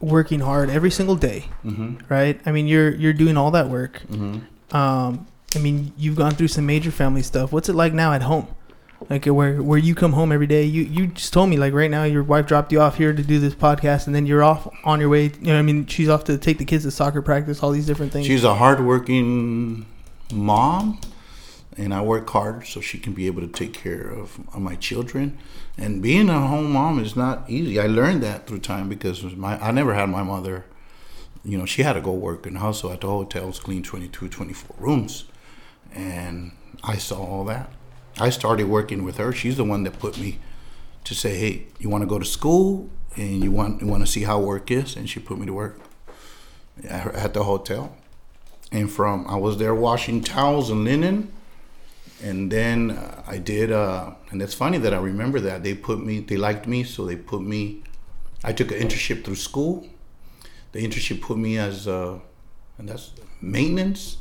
working 0.03 0.41
hard 0.41 0.69
every 0.69 0.91
single 0.91 1.15
day? 1.15 1.45
Mhm. 1.65 1.99
Right. 2.09 2.39
I 2.45 2.51
mean, 2.51 2.67
you're 2.67 2.91
you're 2.95 3.13
doing 3.13 3.37
all 3.37 3.51
that 3.51 3.69
work. 3.69 4.01
Mhm. 4.11 4.41
Um, 4.75 5.25
I 5.55 5.59
mean, 5.59 5.93
you've 5.97 6.15
gone 6.15 6.33
through 6.33 6.49
some 6.49 6.65
major 6.65 6.91
family 6.91 7.21
stuff. 7.21 7.51
What's 7.51 7.69
it 7.69 7.75
like 7.75 7.93
now 7.93 8.11
at 8.13 8.23
home? 8.23 8.47
Like 9.09 9.25
where 9.25 9.61
where 9.61 9.77
you 9.79 9.95
come 9.95 10.13
home 10.13 10.31
every 10.31 10.47
day. 10.47 10.63
You 10.63 10.83
you 10.83 11.07
just 11.07 11.33
told 11.33 11.49
me 11.49 11.57
like 11.57 11.73
right 11.73 11.91
now 11.91 12.03
your 12.05 12.23
wife 12.23 12.47
dropped 12.47 12.71
you 12.71 12.79
off 12.81 12.97
here 12.97 13.13
to 13.13 13.21
do 13.23 13.37
this 13.39 13.53
podcast, 13.53 14.07
and 14.07 14.15
then 14.15 14.25
you're 14.25 14.43
off 14.43 14.67
on 14.85 14.99
your 14.99 15.09
way. 15.09 15.25
You 15.41 15.53
know, 15.53 15.59
I 15.59 15.61
mean, 15.61 15.85
she's 15.87 16.09
off 16.09 16.23
to 16.25 16.37
take 16.37 16.57
the 16.57 16.65
kids 16.65 16.83
to 16.85 16.91
soccer 16.91 17.21
practice, 17.21 17.61
all 17.61 17.71
these 17.71 17.85
different 17.85 18.11
things. 18.13 18.25
She's 18.25 18.43
a 18.45 18.55
hardworking 18.55 19.85
mom, 20.33 20.99
and 21.77 21.93
I 21.93 22.01
work 22.01 22.29
hard 22.29 22.65
so 22.65 22.79
she 22.81 22.97
can 22.97 23.13
be 23.13 23.27
able 23.27 23.41
to 23.41 23.47
take 23.47 23.73
care 23.73 24.09
of 24.09 24.39
my 24.57 24.75
children. 24.75 25.37
And 25.77 26.01
being 26.01 26.29
a 26.29 26.47
home 26.47 26.71
mom 26.71 26.99
is 26.99 27.15
not 27.15 27.49
easy. 27.49 27.79
I 27.79 27.88
learned 27.88 28.21
that 28.23 28.47
through 28.47 28.59
time 28.59 28.89
because 28.89 29.23
my 29.36 29.59
I 29.59 29.71
never 29.71 29.93
had 29.93 30.09
my 30.09 30.23
mother. 30.23 30.65
You 31.43 31.57
know, 31.57 31.65
she 31.65 31.83
had 31.83 31.93
to 31.93 32.01
go 32.01 32.13
work 32.13 32.45
and 32.45 32.59
hustle 32.59 32.91
at 32.91 33.01
the 33.01 33.07
hotels, 33.07 33.59
clean 33.59 33.83
22, 33.83 34.29
24 34.29 34.75
rooms, 34.79 35.25
and 35.93 36.53
I 36.83 36.95
saw 36.95 37.21
all 37.21 37.43
that. 37.45 37.69
I 38.17 38.29
started 38.29 38.69
working 38.69 39.03
with 39.03 39.17
her. 39.17 39.33
She's 39.33 39.57
the 39.57 39.65
one 39.65 39.83
that 39.83 39.99
put 39.99 40.17
me 40.17 40.39
to 41.03 41.13
say, 41.13 41.38
"Hey, 41.38 41.67
you 41.79 41.89
want 41.89 42.03
to 42.03 42.07
go 42.07 42.19
to 42.19 42.25
school 42.25 42.89
and 43.17 43.43
you 43.43 43.51
want 43.51 43.81
you 43.81 43.88
want 43.88 44.05
to 44.05 44.12
see 44.12 44.23
how 44.23 44.39
work 44.39 44.71
is," 44.71 44.95
and 44.95 45.09
she 45.09 45.19
put 45.19 45.38
me 45.39 45.45
to 45.47 45.53
work 45.53 45.79
at 46.88 47.13
at 47.13 47.33
the 47.33 47.43
hotel 47.43 47.95
and 48.73 48.91
from 48.91 49.25
I 49.27 49.36
was 49.36 49.57
there 49.57 49.75
washing 49.75 50.21
towels 50.21 50.69
and 50.69 50.83
linen, 50.83 51.31
and 52.23 52.49
then 52.49 52.91
uh, 52.91 53.21
I 53.27 53.38
did. 53.38 53.71
Uh, 53.71 54.12
and 54.31 54.41
it's 54.41 54.53
funny 54.53 54.77
that 54.79 54.93
I 54.93 54.97
remember 54.97 55.39
that 55.41 55.62
they 55.63 55.73
put 55.75 56.03
me. 56.03 56.21
They 56.21 56.38
liked 56.38 56.65
me, 56.67 56.83
so 56.83 57.05
they 57.05 57.17
put 57.17 57.41
me. 57.41 57.83
I 58.43 58.53
took 58.53 58.71
an 58.71 58.79
internship 58.79 59.23
through 59.25 59.36
school. 59.36 59.88
The 60.71 60.79
internship 60.79 61.21
put 61.21 61.38
me 61.38 61.57
as, 61.57 61.88
uh, 61.88 62.19
and 62.77 62.89
that's 62.89 63.12
maintenance, 63.41 64.17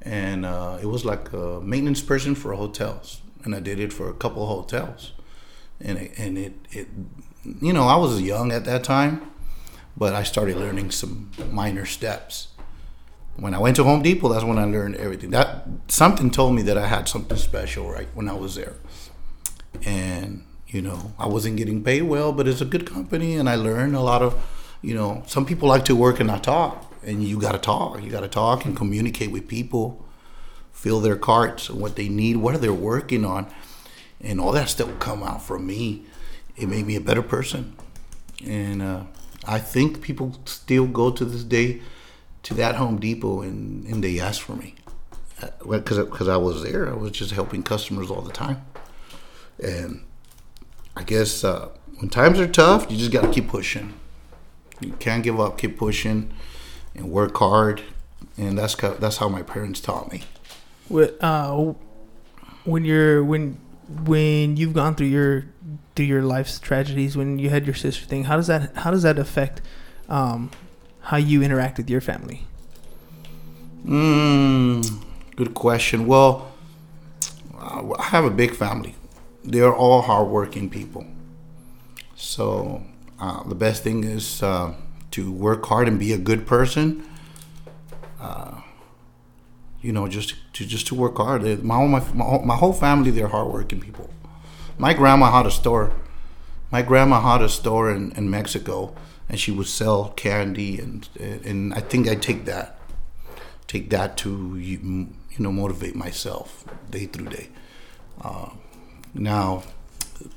and 0.00 0.46
uh, 0.46 0.78
it 0.80 0.86
was 0.86 1.04
like 1.04 1.32
a 1.32 1.60
maintenance 1.60 2.00
person 2.00 2.34
for 2.34 2.54
hotels, 2.54 3.20
and 3.44 3.54
I 3.54 3.60
did 3.60 3.78
it 3.78 3.92
for 3.92 4.08
a 4.08 4.14
couple 4.14 4.42
of 4.42 4.48
hotels, 4.48 5.12
and 5.80 5.98
it, 5.98 6.12
and 6.16 6.38
it 6.38 6.54
it, 6.70 6.88
you 7.60 7.72
know, 7.72 7.88
I 7.88 7.96
was 7.96 8.22
young 8.22 8.52
at 8.52 8.64
that 8.64 8.84
time, 8.84 9.20
but 9.96 10.14
I 10.14 10.22
started 10.22 10.56
learning 10.56 10.92
some 10.92 11.30
minor 11.50 11.84
steps 11.84 12.48
when 13.42 13.54
I 13.54 13.58
went 13.58 13.74
to 13.74 13.82
Home 13.82 14.02
Depot, 14.02 14.28
that's 14.28 14.44
when 14.44 14.56
I 14.56 14.64
learned 14.64 14.94
everything. 14.94 15.30
That 15.30 15.66
something 15.88 16.30
told 16.30 16.54
me 16.54 16.62
that 16.62 16.78
I 16.78 16.86
had 16.86 17.08
something 17.08 17.36
special 17.36 17.90
right 17.90 18.06
when 18.14 18.28
I 18.28 18.34
was 18.34 18.54
there, 18.54 18.76
and 19.84 20.44
you 20.68 20.80
know 20.80 21.12
I 21.18 21.26
wasn't 21.26 21.56
getting 21.56 21.82
paid 21.82 22.02
well, 22.02 22.32
but 22.32 22.46
it's 22.46 22.60
a 22.60 22.64
good 22.64 22.86
company, 22.86 23.34
and 23.34 23.48
I 23.48 23.56
learned 23.56 23.96
a 23.96 24.00
lot 24.00 24.22
of, 24.22 24.40
you 24.80 24.94
know, 24.94 25.24
some 25.26 25.44
people 25.44 25.68
like 25.68 25.84
to 25.86 25.96
work 25.96 26.20
and 26.20 26.28
not 26.28 26.44
talk, 26.44 26.94
and 27.02 27.24
you 27.24 27.40
got 27.40 27.50
to 27.50 27.58
talk. 27.58 28.00
You 28.00 28.10
got 28.12 28.20
to 28.20 28.28
talk 28.28 28.64
and 28.64 28.76
communicate 28.76 29.32
with 29.32 29.48
people, 29.48 30.04
fill 30.70 31.00
their 31.00 31.16
carts 31.16 31.68
and 31.68 31.80
what 31.80 31.96
they 31.96 32.08
need, 32.08 32.36
what 32.36 32.52
they're 32.52 32.60
they 32.60 32.68
working 32.68 33.24
on, 33.24 33.52
and 34.20 34.40
all 34.40 34.52
that 34.52 34.68
stuff 34.68 35.00
come 35.00 35.24
out 35.24 35.42
from 35.42 35.66
me. 35.66 36.04
It 36.56 36.68
made 36.68 36.86
me 36.86 36.94
a 36.94 37.00
better 37.00 37.22
person, 37.22 37.76
and 38.46 38.80
uh, 38.80 39.02
I 39.44 39.58
think 39.58 40.00
people 40.00 40.38
still 40.44 40.86
go 40.86 41.10
to 41.10 41.24
this 41.24 41.42
day 41.42 41.82
to 42.44 42.54
that 42.54 42.74
Home 42.76 42.98
Depot 42.98 43.42
and, 43.42 43.86
and 43.86 44.02
they 44.02 44.18
asked 44.18 44.42
for 44.42 44.56
me 44.56 44.74
because 45.60 45.98
uh, 45.98 46.04
because 46.04 46.28
I 46.28 46.36
was 46.36 46.62
there. 46.62 46.88
I 46.88 46.94
was 46.94 47.12
just 47.12 47.32
helping 47.32 47.62
customers 47.62 48.10
all 48.10 48.20
the 48.20 48.32
time, 48.32 48.62
and 49.62 50.04
I 50.96 51.02
guess 51.02 51.44
uh, 51.44 51.68
when 51.98 52.10
times 52.10 52.38
are 52.38 52.48
tough, 52.48 52.90
you 52.90 52.96
just 52.96 53.12
got 53.12 53.22
to 53.22 53.30
keep 53.30 53.48
pushing. 53.48 53.94
You 54.80 54.92
can't 54.94 55.22
give 55.22 55.40
up. 55.40 55.58
Keep 55.58 55.78
pushing, 55.78 56.32
and 56.94 57.10
work 57.10 57.36
hard. 57.36 57.82
And 58.38 58.56
that's 58.56 58.74
that's 58.74 59.18
how 59.18 59.28
my 59.28 59.42
parents 59.42 59.80
taught 59.80 60.10
me. 60.12 60.22
What 60.88 61.22
uh, 61.22 61.74
when 62.64 62.84
you're 62.84 63.24
when 63.24 63.58
when 64.04 64.56
you've 64.56 64.74
gone 64.74 64.94
through 64.94 65.08
your 65.08 65.46
through 65.94 66.06
your 66.06 66.22
life's 66.22 66.58
tragedies, 66.58 67.16
when 67.16 67.38
you 67.38 67.50
had 67.50 67.66
your 67.66 67.74
sister 67.74 68.06
thing, 68.06 68.24
how 68.24 68.36
does 68.36 68.46
that 68.46 68.76
how 68.76 68.90
does 68.90 69.02
that 69.02 69.18
affect 69.18 69.60
um, 70.08 70.50
how 71.02 71.16
you 71.16 71.42
interact 71.42 71.78
with 71.78 71.90
your 71.90 72.00
family? 72.00 72.46
Mm, 73.84 75.02
good 75.36 75.54
question. 75.54 76.06
Well, 76.06 76.52
I 77.58 78.04
have 78.04 78.24
a 78.24 78.30
big 78.30 78.54
family. 78.54 78.94
They're 79.44 79.74
all 79.74 80.02
hardworking 80.02 80.70
people. 80.70 81.06
So 82.14 82.82
uh, 83.18 83.42
the 83.44 83.54
best 83.54 83.82
thing 83.82 84.04
is 84.04 84.42
uh, 84.42 84.74
to 85.12 85.32
work 85.32 85.66
hard 85.66 85.88
and 85.88 85.98
be 85.98 86.12
a 86.12 86.18
good 86.18 86.46
person. 86.46 87.04
Uh, 88.20 88.60
you 89.80 89.92
know, 89.92 90.06
just 90.06 90.34
to 90.52 90.64
just 90.64 90.86
to 90.88 90.94
work 90.94 91.16
hard. 91.16 91.42
My 91.64 91.74
whole 91.74 91.88
my, 91.88 92.00
my 92.44 92.56
whole 92.56 92.72
family, 92.72 93.10
they're 93.10 93.28
hardworking 93.28 93.80
people. 93.80 94.08
My 94.78 94.94
grandma 94.94 95.32
had 95.32 95.46
a 95.46 95.50
store. 95.50 95.92
My 96.70 96.82
grandma 96.82 97.20
had 97.20 97.42
a 97.42 97.48
store 97.48 97.90
in, 97.90 98.12
in 98.12 98.30
Mexico 98.30 98.94
and 99.32 99.40
she 99.40 99.50
would 99.50 99.66
sell 99.66 100.10
candy 100.10 100.78
and 100.78 101.08
and 101.18 101.74
I 101.74 101.80
think 101.80 102.06
I 102.06 102.14
take 102.14 102.44
that 102.44 102.78
take 103.66 103.88
that 103.90 104.16
to 104.18 104.56
you 104.58 105.08
know 105.38 105.50
motivate 105.50 105.96
myself 105.96 106.64
day 106.90 107.06
through 107.06 107.28
day. 107.28 107.48
Uh, 108.20 108.50
now, 109.14 109.62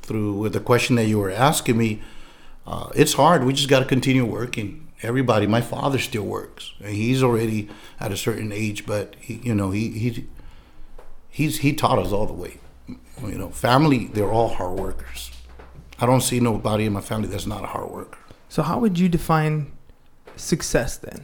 through 0.02 0.50
the 0.50 0.62
question 0.62 0.96
that 0.96 1.06
you 1.06 1.20
were 1.20 1.30
asking 1.30 1.78
me, 1.78 2.02
uh, 2.66 2.90
it's 2.96 3.14
hard. 3.14 3.44
We 3.44 3.54
just 3.54 3.70
got 3.70 3.80
to 3.80 3.86
continue 3.86 4.26
working. 4.26 4.88
Everybody, 5.02 5.46
my 5.48 5.62
father 5.62 6.00
still 6.00 6.24
works. 6.24 6.74
And 6.80 6.96
he's 6.96 7.22
already 7.22 7.70
at 8.00 8.12
a 8.12 8.18
certain 8.18 8.52
age, 8.54 8.86
but 8.86 9.16
he, 9.20 9.36
you 9.44 9.54
know 9.54 9.72
he 9.72 9.90
he 9.92 10.28
he's 11.30 11.60
he 11.60 11.74
taught 11.74 12.00
us 12.00 12.14
all 12.14 12.26
the 12.26 12.34
way. 12.34 12.60
You 13.22 13.38
know, 13.38 13.50
family, 13.50 14.08
they're 14.08 14.32
all 14.32 14.50
hard 14.50 14.80
workers. 14.80 15.32
I 16.00 16.06
don't 16.06 16.22
see 16.22 16.40
nobody 16.40 16.86
in 16.86 16.94
my 16.94 17.02
family 17.02 17.28
that's 17.28 17.46
not 17.46 17.64
a 17.64 17.68
hard 17.68 17.90
worker. 17.90 18.18
So 18.50 18.64
how 18.64 18.80
would 18.80 18.98
you 18.98 19.10
define 19.10 19.72
success 20.36 20.98
then? 20.98 21.22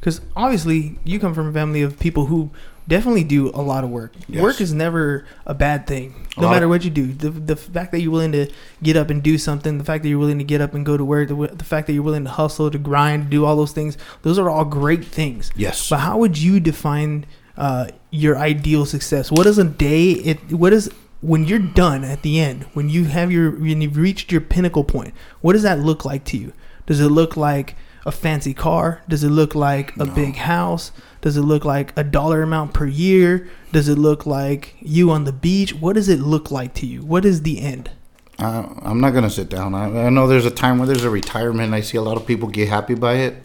Because 0.00 0.20
obviously 0.36 0.98
you 1.04 1.18
come 1.18 1.34
from 1.34 1.48
a 1.48 1.52
family 1.52 1.82
of 1.82 1.98
people 1.98 2.26
who 2.26 2.50
definitely 2.88 3.24
do 3.24 3.50
a 3.50 3.62
lot 3.62 3.82
of 3.82 3.90
work. 3.90 4.12
Yes. 4.28 4.42
Work 4.42 4.60
is 4.60 4.72
never 4.72 5.26
a 5.44 5.54
bad 5.54 5.86
thing, 5.86 6.28
no 6.36 6.48
matter 6.48 6.68
what 6.68 6.84
you 6.84 6.90
do. 6.90 7.12
The 7.12 7.30
the 7.30 7.56
fact 7.56 7.92
that 7.92 8.00
you're 8.00 8.12
willing 8.12 8.32
to 8.32 8.48
get 8.82 8.96
up 8.96 9.10
and 9.10 9.22
do 9.22 9.38
something, 9.38 9.78
the 9.78 9.84
fact 9.84 10.02
that 10.02 10.08
you're 10.08 10.18
willing 10.18 10.38
to 10.38 10.44
get 10.44 10.60
up 10.60 10.74
and 10.74 10.86
go 10.86 10.96
to 10.96 11.04
work, 11.04 11.28
the, 11.28 11.34
the 11.34 11.64
fact 11.64 11.86
that 11.88 11.94
you're 11.94 12.02
willing 12.02 12.24
to 12.24 12.30
hustle, 12.30 12.70
to 12.70 12.78
grind, 12.78 13.30
do 13.30 13.44
all 13.44 13.56
those 13.56 13.72
things, 13.72 13.98
those 14.22 14.38
are 14.38 14.48
all 14.48 14.64
great 14.64 15.04
things. 15.04 15.50
Yes. 15.56 15.88
But 15.88 15.98
how 15.98 16.18
would 16.18 16.38
you 16.38 16.60
define 16.60 17.26
uh, 17.56 17.88
your 18.10 18.38
ideal 18.38 18.86
success? 18.86 19.32
What 19.32 19.46
is 19.46 19.58
a 19.58 19.64
day? 19.64 20.12
It 20.12 20.52
what 20.52 20.72
is 20.72 20.90
when 21.26 21.44
you're 21.44 21.58
done 21.58 22.04
at 22.04 22.22
the 22.22 22.38
end, 22.38 22.62
when 22.72 22.88
you 22.88 23.04
have 23.04 23.32
your 23.32 23.50
when 23.50 23.80
you've 23.80 23.96
reached 23.96 24.30
your 24.30 24.40
pinnacle 24.40 24.84
point, 24.84 25.12
what 25.40 25.54
does 25.54 25.64
that 25.64 25.80
look 25.80 26.04
like 26.04 26.24
to 26.26 26.36
you? 26.36 26.52
Does 26.86 27.00
it 27.00 27.08
look 27.08 27.36
like 27.36 27.74
a 28.06 28.12
fancy 28.12 28.54
car? 28.54 29.02
Does 29.08 29.24
it 29.24 29.30
look 29.30 29.56
like 29.56 29.96
a 29.96 30.04
no. 30.04 30.14
big 30.14 30.36
house? 30.36 30.92
Does 31.22 31.36
it 31.36 31.42
look 31.42 31.64
like 31.64 31.92
a 31.98 32.04
dollar 32.04 32.42
amount 32.42 32.74
per 32.74 32.86
year? 32.86 33.50
Does 33.72 33.88
it 33.88 33.98
look 33.98 34.24
like 34.24 34.76
you 34.80 35.10
on 35.10 35.24
the 35.24 35.32
beach? 35.32 35.74
What 35.74 35.94
does 35.94 36.08
it 36.08 36.20
look 36.20 36.52
like 36.52 36.74
to 36.74 36.86
you? 36.86 37.02
What 37.02 37.24
is 37.24 37.42
the 37.42 37.60
end? 37.60 37.90
Uh, 38.38 38.68
I'm 38.82 39.00
not 39.00 39.10
gonna 39.10 39.28
sit 39.28 39.48
down. 39.48 39.74
I, 39.74 40.06
I 40.06 40.10
know 40.10 40.28
there's 40.28 40.46
a 40.46 40.50
time 40.50 40.78
where 40.78 40.86
there's 40.86 41.02
a 41.02 41.10
retirement. 41.10 41.74
I 41.74 41.80
see 41.80 41.96
a 41.96 42.02
lot 42.02 42.16
of 42.16 42.24
people 42.24 42.48
get 42.48 42.68
happy 42.68 42.94
by 42.94 43.14
it, 43.14 43.42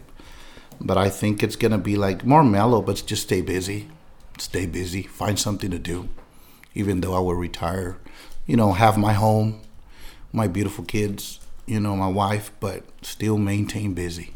but 0.80 1.00
I 1.00 1.10
think 1.10 1.42
it's 1.42 1.56
gonna 1.56 1.80
be 1.80 1.96
like 1.96 2.24
more 2.24 2.44
mellow. 2.44 2.80
But 2.84 3.02
just 3.08 3.24
stay 3.24 3.42
busy, 3.42 3.88
stay 4.38 4.68
busy, 4.68 5.02
find 5.02 5.40
something 5.40 5.72
to 5.72 5.80
do. 5.80 6.10
Even 6.74 7.02
though 7.02 7.14
I 7.14 7.20
will 7.20 7.36
retire, 7.36 7.98
you 8.46 8.56
know, 8.56 8.74
have 8.74 8.98
my 8.98 9.14
home, 9.14 9.62
my 10.32 10.48
beautiful 10.48 10.86
kids, 10.86 11.40
you 11.66 11.80
know, 11.80 11.96
my 11.96 12.08
wife, 12.08 12.52
but 12.60 12.84
still 13.02 13.38
maintain 13.38 13.94
busy. 13.94 14.34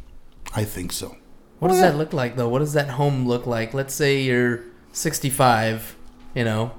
I 0.54 0.64
think 0.64 0.92
so. 0.92 1.18
What 1.60 1.70
does 1.70 1.80
that 1.80 1.96
look 1.96 2.14
like 2.14 2.36
though? 2.36 2.50
What 2.50 2.60
does 2.60 2.74
that 2.74 2.90
home 2.90 3.28
look 3.28 3.48
like? 3.48 3.74
Let's 3.74 3.94
say 3.94 4.22
you're 4.22 4.62
65, 4.92 5.96
you 6.34 6.44
know. 6.44 6.72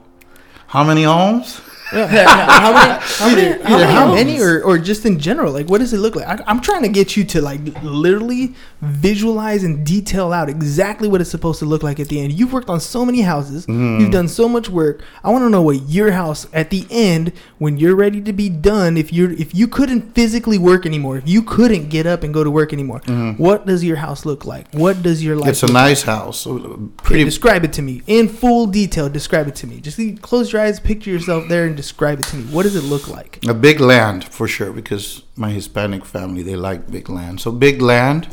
How 0.69 0.85
many 0.85 1.05
homes? 1.05 1.61
How 1.91 2.73
many? 2.73 3.01
How 3.01 3.29
many? 3.29 3.63
How, 3.63 3.79
many, 3.79 3.93
how 3.93 4.15
many 4.15 4.41
or, 4.41 4.63
or 4.63 4.79
just 4.79 5.05
in 5.05 5.19
general? 5.19 5.53
Like, 5.53 5.69
what 5.69 5.79
does 5.79 5.93
it 5.93 5.99
look 5.99 6.17
like? 6.17 6.27
I, 6.27 6.51
am 6.51 6.61
trying 6.61 6.83
to 6.83 6.89
get 6.89 7.17
you 7.17 7.25
to 7.25 7.41
like 7.41 7.61
literally 7.83 8.55
visualize 8.81 9.63
and 9.63 9.87
detail 9.87 10.33
out 10.33 10.49
exactly 10.49 11.09
what 11.09 11.21
it's 11.21 11.31
supposed 11.31 11.59
to 11.61 11.65
look 11.65 11.83
like 11.83 12.01
at 12.01 12.09
the 12.09 12.21
end. 12.21 12.33
You've 12.33 12.53
worked 12.53 12.69
on 12.69 12.81
so 12.81 13.05
many 13.05 13.21
houses. 13.21 13.67
Mm. 13.67 14.01
You've 14.01 14.11
done 14.11 14.29
so 14.29 14.49
much 14.49 14.69
work. 14.69 15.03
I 15.23 15.31
want 15.31 15.45
to 15.45 15.51
know 15.51 15.63
what 15.63 15.89
your 15.89 16.11
house 16.13 16.47
at 16.53 16.71
the 16.71 16.87
end, 16.91 17.33
when 17.59 17.79
you're 17.79 17.97
ready 17.97 18.21
to 18.23 18.33
be 18.33 18.49
done, 18.49 18.97
if 18.97 19.13
you're 19.13 19.33
if 19.33 19.55
you 19.55 19.69
couldn't 19.69 20.15
physically 20.15 20.59
work 20.59 20.87
anymore, 20.87 21.19
if 21.19 21.29
you 21.29 21.43
couldn't 21.43 21.89
get 21.89 22.07
up 22.07 22.23
and 22.23 22.35
go 22.35 22.43
to 22.43 22.51
work 22.51 22.73
anymore, 22.73 23.01
mm. 23.01 23.39
what 23.39 23.67
does 23.67 23.85
your 23.85 23.97
house 23.97 24.27
look 24.27 24.45
like? 24.45 24.73
What 24.73 25.03
does 25.03 25.23
your 25.23 25.37
life? 25.37 25.51
It's 25.51 25.63
a 25.63 25.73
nice 25.73 26.07
like? 26.07 26.17
house. 26.17 26.45
Pretty. 26.45 26.91
Okay, 27.01 27.25
describe 27.25 27.65
it 27.65 27.73
to 27.75 27.83
me 27.83 28.03
in 28.07 28.29
full 28.29 28.67
detail. 28.67 29.09
Describe 29.09 29.47
it 29.47 29.55
to 29.57 29.67
me. 29.67 29.81
Just 29.81 30.01
close 30.23 30.53
your 30.53 30.63
eyes, 30.63 30.81
picture 30.81 31.11
yourself 31.11 31.49
there, 31.49 31.76
describe 31.77 32.21
it 32.21 32.27
to 32.27 32.37
me. 32.37 32.45
What 32.45 32.65
does 32.65 32.77
it 32.77 32.85
look 32.85 33.09
like? 33.09 33.45
A 33.47 33.55
big 33.55 33.81
land 33.81 34.25
for 34.25 34.49
sure, 34.49 34.73
because 34.73 35.23
my 35.37 35.51
Hispanic 35.51 36.05
family 36.05 36.43
they 36.43 36.57
like 36.57 36.91
big 36.91 37.09
land. 37.09 37.41
So 37.41 37.53
big 37.53 37.81
land, 37.81 38.29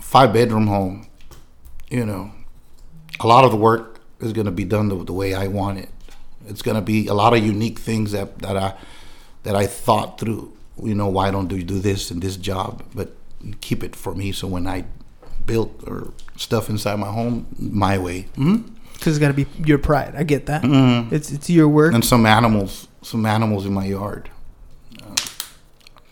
five 0.00 0.32
bedroom 0.32 0.66
home. 0.66 1.06
You 1.90 2.04
know, 2.04 2.32
a 3.20 3.26
lot 3.26 3.44
of 3.44 3.50
the 3.50 3.56
work 3.56 4.00
is 4.20 4.32
going 4.32 4.46
to 4.46 4.52
be 4.52 4.64
done 4.64 4.88
the, 4.88 4.96
the, 5.04 5.12
way 5.12 5.34
I 5.34 5.46
want 5.46 5.78
it. 5.78 5.88
It's 6.48 6.62
gonna 6.62 6.82
be 6.82 7.08
a 7.08 7.14
lot 7.14 7.34
of 7.34 7.44
unique 7.44 7.78
things 7.78 8.12
that 8.12 8.38
that 8.38 8.56
I 8.56 8.74
that 9.42 9.56
I 9.56 9.66
thought 9.66 10.20
through. 10.20 10.52
You 10.82 10.94
know, 10.94 11.08
why 11.08 11.30
don't 11.30 11.50
you 11.50 11.64
do 11.64 11.80
this 11.80 12.10
and 12.10 12.22
this 12.22 12.36
job, 12.36 12.84
but 12.94 13.14
keep 13.60 13.82
it 13.82 13.96
for 13.96 14.14
me. 14.14 14.32
So 14.32 14.46
when 14.46 14.66
I 14.66 14.84
built 15.44 15.82
or 15.86 16.12
stuff 16.36 16.68
inside 16.68 16.96
my 16.96 17.10
home, 17.10 17.46
my 17.58 17.98
way. 17.98 18.22
hmm 18.36 18.62
Because 18.98 19.16
it's 19.16 19.20
got 19.20 19.28
to 19.28 19.34
be 19.34 19.46
your 19.64 19.78
pride. 19.78 20.14
I 20.16 20.22
get 20.24 20.46
that. 20.46 20.62
Mm-hmm. 20.62 21.14
It's 21.14 21.30
it's 21.30 21.48
your 21.50 21.68
work. 21.68 21.94
And 21.94 22.04
some 22.04 22.26
animals, 22.26 22.88
some 23.02 23.24
animals 23.26 23.66
in 23.66 23.72
my 23.72 23.84
yard. 23.84 24.30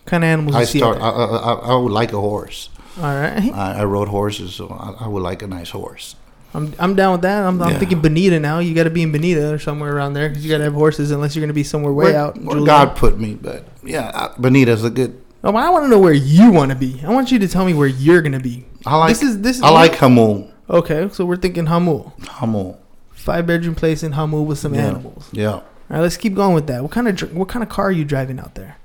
kind 0.06 0.22
of 0.22 0.28
animals 0.28 0.54
I 0.56 0.60
you 0.60 0.66
see 0.66 0.78
start. 0.78 0.98
I, 0.98 1.08
I, 1.08 1.24
I- 1.24 1.72
I 1.72 1.76
would 1.76 1.92
like 1.92 2.12
a 2.12 2.20
horse. 2.20 2.68
All 2.98 3.04
right. 3.04 3.52
I, 3.52 3.80
I 3.80 3.84
rode 3.84 4.08
horses, 4.08 4.54
so 4.54 4.68
I, 4.68 5.04
I 5.04 5.08
would 5.08 5.22
like 5.22 5.42
a 5.42 5.46
nice 5.46 5.70
horse. 5.70 6.14
I'm, 6.54 6.72
I'm 6.78 6.94
down 6.94 7.12
with 7.12 7.22
that. 7.22 7.44
I'm, 7.44 7.60
I'm 7.60 7.80
thinking 7.80 8.00
Bonita 8.00 8.38
now. 8.38 8.60
You 8.60 8.74
got 8.74 8.84
to 8.84 8.90
be 8.90 9.02
in 9.02 9.10
Bonita 9.10 9.52
or 9.52 9.58
somewhere 9.58 9.92
around 9.96 10.12
there 10.12 10.28
because 10.28 10.44
you 10.44 10.50
got 10.52 10.58
to 10.58 10.64
have 10.64 10.74
horses 10.74 11.10
unless 11.10 11.34
you're 11.34 11.40
going 11.40 11.48
to 11.48 11.54
be 11.54 11.64
somewhere 11.64 11.92
way 11.92 12.12
where, 12.12 12.16
out. 12.16 12.36
where 12.36 12.44
Julian. 12.50 12.64
God 12.66 12.96
put 12.96 13.18
me, 13.18 13.34
but 13.34 13.64
yeah, 13.82 14.32
Bonita's 14.38 14.84
a 14.84 14.90
good. 14.90 15.20
Oh, 15.42 15.54
I 15.56 15.68
want 15.70 15.84
to 15.84 15.88
know 15.88 15.98
where 15.98 16.12
you 16.12 16.52
want 16.52 16.70
to 16.70 16.76
be. 16.76 17.02
I 17.04 17.10
want 17.10 17.32
you 17.32 17.40
to 17.40 17.48
tell 17.48 17.64
me 17.64 17.74
where 17.74 17.88
you're 17.88 18.22
going 18.22 18.32
to 18.32 18.40
be. 18.40 18.66
I 18.86 18.96
like. 18.96 19.08
This 19.08 19.22
is 19.22 19.40
this. 19.40 19.56
Is 19.56 19.62
I 19.62 19.70
like 19.70 19.92
Jamul. 19.94 20.52
Okay, 20.68 21.08
so 21.12 21.24
we're 21.26 21.36
thinking 21.36 21.66
Jamul, 21.66 22.18
Jamul. 22.20 22.76
five 23.12 23.46
bedroom 23.46 23.74
place 23.74 24.02
in 24.02 24.12
Jamul 24.12 24.44
with 24.46 24.58
some 24.58 24.74
Yeah. 24.74 24.86
animals. 24.86 25.28
Yeah. 25.32 25.48
All 25.50 25.62
right, 25.90 26.00
let's 26.00 26.16
keep 26.16 26.34
going 26.34 26.54
with 26.54 26.66
that. 26.68 26.82
What 26.82 26.90
kind 26.90 27.06
of 27.08 27.16
dr- 27.16 27.34
what 27.34 27.48
kind 27.48 27.62
of 27.62 27.68
car 27.68 27.86
are 27.88 27.92
you 27.92 28.04
driving 28.04 28.38
out 28.38 28.54
there? 28.54 28.76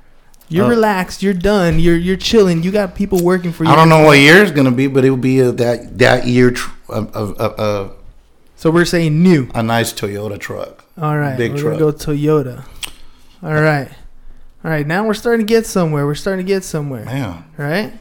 You're 0.50 0.66
Uh, 0.66 0.70
relaxed. 0.70 1.24
You're 1.24 1.34
done. 1.34 1.80
You're 1.80 1.96
you're 1.96 2.18
chilling. 2.18 2.64
You 2.64 2.72
got 2.72 2.96
people 2.96 3.24
working 3.24 3.52
for 3.54 3.64
you. 3.64 3.70
I 3.70 3.76
don't 3.76 3.88
know 3.88 4.04
what 4.04 4.18
year 4.18 4.42
it's 4.42 4.52
gonna 4.52 4.72
be, 4.72 4.88
but 4.88 5.06
it 5.06 5.10
will 5.10 5.18
be 5.18 5.40
a, 5.40 5.52
that 5.54 5.98
that 6.00 6.28
year 6.28 6.52
tr- 6.52 6.72
of 6.90 7.16
of 7.16 7.34
of- 7.40 7.54
of 7.60 7.92
So 8.58 8.70
we're 8.72 8.84
saying 8.86 9.22
new. 9.24 9.48
a 9.56 9.64
nice 9.64 9.94
Toyota 9.94 10.38
truck. 10.38 10.84
All 11.02 11.18
right, 11.18 11.38
Big 11.38 11.54
we're 11.54 11.64
gonna 11.64 11.78
go 11.78 11.92
Toyota. 11.94 12.64
All 13.42 13.54
right, 13.54 13.88
all 14.66 14.72
right. 14.72 14.86
Now 14.86 15.06
we're 15.06 15.14
starting 15.14 15.46
to 15.46 15.50
get 15.54 15.66
somewhere. 15.66 16.06
We're 16.06 16.16
starting 16.16 16.46
to 16.46 16.52
get 16.52 16.66
somewhere. 16.66 17.06
Yeah. 17.06 17.44
Right? 17.56 17.94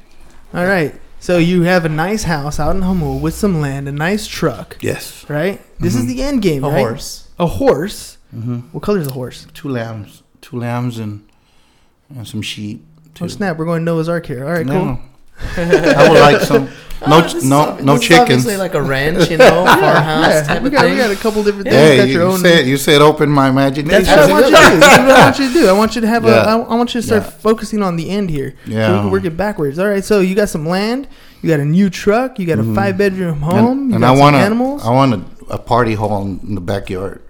All 0.53 0.67
right. 0.67 0.95
So 1.21 1.39
you 1.39 1.63
have 1.63 1.85
a 1.85 1.89
nice 1.89 2.25
house 2.25 2.59
out 2.61 2.75
in 2.77 2.83
Jamul 2.83 3.21
with 3.21 3.35
some 3.35 3.61
land, 3.61 3.89
a 3.89 3.93
nice 3.93 4.27
truck, 4.27 4.77
yes. 4.81 5.29
right? 5.29 5.61
This 5.79 5.95
is 5.95 6.07
the 6.07 6.23
end 6.23 6.43
game, 6.43 6.65
A 6.65 6.69
right? 6.71 6.79
horse. 6.79 7.29
A 7.39 7.47
horse. 7.47 8.19
hmm 8.31 8.61
What 8.73 8.83
color 8.83 8.99
is 9.01 9.07
a 9.09 9.13
horse? 9.13 9.47
Two 9.53 9.69
lambs, 9.69 10.23
two 10.41 10.59
lambs, 10.59 10.99
and 10.99 11.27
and 12.09 12.27
some 12.27 12.43
sheep. 12.43 12.85
Oh 13.21 13.27
snap! 13.27 13.57
We're 13.59 13.65
going 13.65 13.81
to 13.81 13.85
Noah's 13.85 14.09
Ark 14.09 14.27
here. 14.27 14.45
All 14.47 14.53
right, 14.53 14.67
cool. 14.67 14.99
I 15.57 16.09
would 16.09 16.21
like 16.21 16.41
some. 16.43 16.69
No, 17.07 17.21
This 17.21 17.45
no, 17.45 17.61
ob- 17.61 17.81
no 17.83 17.95
this 17.95 18.03
chickens. 18.07 18.21
obviously 18.23 18.57
like 18.57 18.75
a 18.75 18.83
ranch, 18.83 19.31
you 19.31 19.37
know, 19.39 19.65
farmhouse 19.65 20.27
Yeah, 20.35 20.43
type 20.43 20.63
we 20.63 20.67
of 20.69 20.73
got 20.73 20.81
thing. 20.83 20.93
we 20.93 20.99
got 20.99 21.11
a 21.11 21.17
couple 21.17 21.43
different 21.45 21.69
things. 21.69 21.77
Hey, 21.77 21.97
you 21.97 22.03
got 22.03 22.09
you, 22.09 22.23
own. 22.23 22.39
said 22.41 22.67
you 22.67 22.77
said 22.77 23.01
open 23.01 23.31
my 23.31 23.49
imagination. 23.49 24.05
That's 24.05 24.09
what 24.09 24.19
I 24.19 24.33
want 24.33 24.47
you 24.47 24.57
to 24.57 24.71
do. 24.75 24.81
That's 24.81 24.99
what 24.99 25.11
I 25.11 25.21
want 25.25 25.39
you 25.39 25.47
to 25.49 25.53
do. 25.55 25.69
I 25.69 25.73
want 25.73 25.95
you 25.95 26.01
to 26.01 26.07
have 26.09 26.25
a. 26.25 26.29
Yeah. 26.31 26.43
I, 26.43 26.59
I 26.59 26.75
want 26.75 26.95
you 26.95 27.01
to 27.01 27.07
start 27.07 27.23
Yeah. 27.23 27.31
focusing 27.31 27.83
on 27.83 27.97
the 27.97 28.11
end 28.11 28.31
here. 28.31 28.55
So 28.65 28.71
we 28.71 28.75
Yeah. 28.75 28.89
can 29.01 29.11
work 29.11 29.25
it 29.25 29.37
backwards. 29.37 29.79
All 29.79 29.87
right. 29.89 30.05
So 30.05 30.21
you 30.21 30.35
got 30.35 30.49
some 30.49 30.67
land. 30.67 31.07
You 31.43 31.49
got 31.51 31.61
a 31.61 31.65
new 31.65 31.89
truck. 31.89 32.39
You 32.41 32.47
got 32.47 32.59
a 32.59 32.63
Mhm. 32.63 32.75
five 32.75 32.99
bedroom 32.99 33.43
home. 33.43 33.57
and, 33.79 33.89
you 33.91 33.95
and 33.95 34.01
got 34.03 34.11
I 34.11 34.15
some 34.15 34.19
want 34.19 34.37
animals. 34.37 34.85
I 34.85 34.91
want 34.91 35.15
a, 35.15 35.55
a 35.55 35.59
party 35.59 35.95
hall 35.95 36.23
in 36.23 36.55
the 36.57 36.61
backyard. 36.61 37.23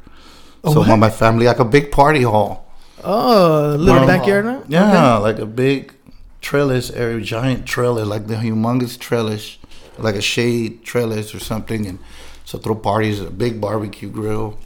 A 0.65 0.71
so 0.73 0.79
what? 0.81 0.89
my, 0.89 0.97
my 0.97 1.11
family 1.11 1.45
like 1.47 1.59
a 1.59 1.65
big 1.65 1.93
party 1.93 2.23
hall. 2.23 2.65
oh, 3.05 3.75
a 3.75 3.77
little 3.77 4.01
Wow. 4.01 4.07
backyard 4.07 4.45
now. 4.47 4.63
Yeah, 4.67 5.17
like 5.19 5.39
a 5.39 5.47
big 5.47 5.93
trellis 6.41 6.91
area, 6.91 7.21
giant 7.21 7.67
trellis, 7.67 8.07
like 8.07 8.27
the 8.27 8.35
humongous 8.37 8.99
trellis, 8.99 9.59
like 9.99 10.15
a 10.15 10.21
shade 10.23 10.85
trellis 10.85 11.35
or 11.35 11.39
something, 11.41 11.87
and 11.87 11.99
so 12.45 12.59
throw 12.59 12.75
parties, 12.75 13.21
a 13.21 13.31
big 13.31 13.61
barbecue 13.61 14.09
grill. 14.09 14.59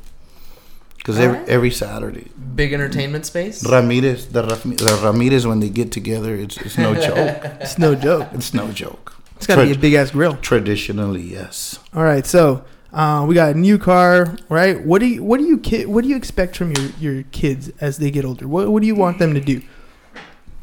Because 0.98 1.18
every 1.18 1.37
Alright. 1.38 1.48
every 1.50 1.70
Saturday, 1.72 2.28
Big 2.54 2.72
entertainment 2.72 3.26
space. 3.26 3.66
Ramirez, 3.68 4.28
the, 4.28 4.42
the 4.42 5.00
Ramirez, 5.02 5.44
when 5.46 5.58
they 5.58 5.68
get 5.68 5.90
together, 5.90 6.37
it's 6.37 6.56
it's 6.58 6.78
no 6.78 6.94
joke. 7.08 7.42
It's 7.61 7.76
no 7.76 7.96
joke. 7.96 8.28
It's 8.32 8.54
no 8.54 8.70
joke. 8.70 9.16
It's 9.37 9.48
got 9.48 9.56
to 9.56 9.64
be 9.66 9.72
a 9.72 9.78
big 9.78 9.94
ass 9.94 10.12
grill. 10.12 10.37
Traditionally, 10.37 11.22
yes. 11.22 11.80
All 11.92 12.04
right. 12.04 12.24
So 12.24 12.64
uh, 12.92 13.24
we 13.26 13.35
got 13.35 13.56
a 13.56 13.58
new 13.58 13.78
car. 13.78 14.37
Right. 14.48 14.80
What 14.87 15.00
do 15.00 15.06
you 15.06 15.24
What 15.24 15.40
do 15.40 15.44
you 15.46 15.58
ki- 15.58 15.87
What 15.87 16.04
do 16.04 16.08
you 16.08 16.14
expect 16.14 16.56
from 16.56 16.70
your 16.70 16.90
your 17.00 17.22
kids 17.32 17.72
as 17.80 17.96
they 17.98 18.12
get 18.12 18.24
older? 18.24 18.46
What 18.46 18.68
What 18.70 18.80
do 18.82 18.87
you 18.87 18.94
want 18.94 19.18
them 19.18 19.35
to 19.35 19.40
do? 19.40 19.61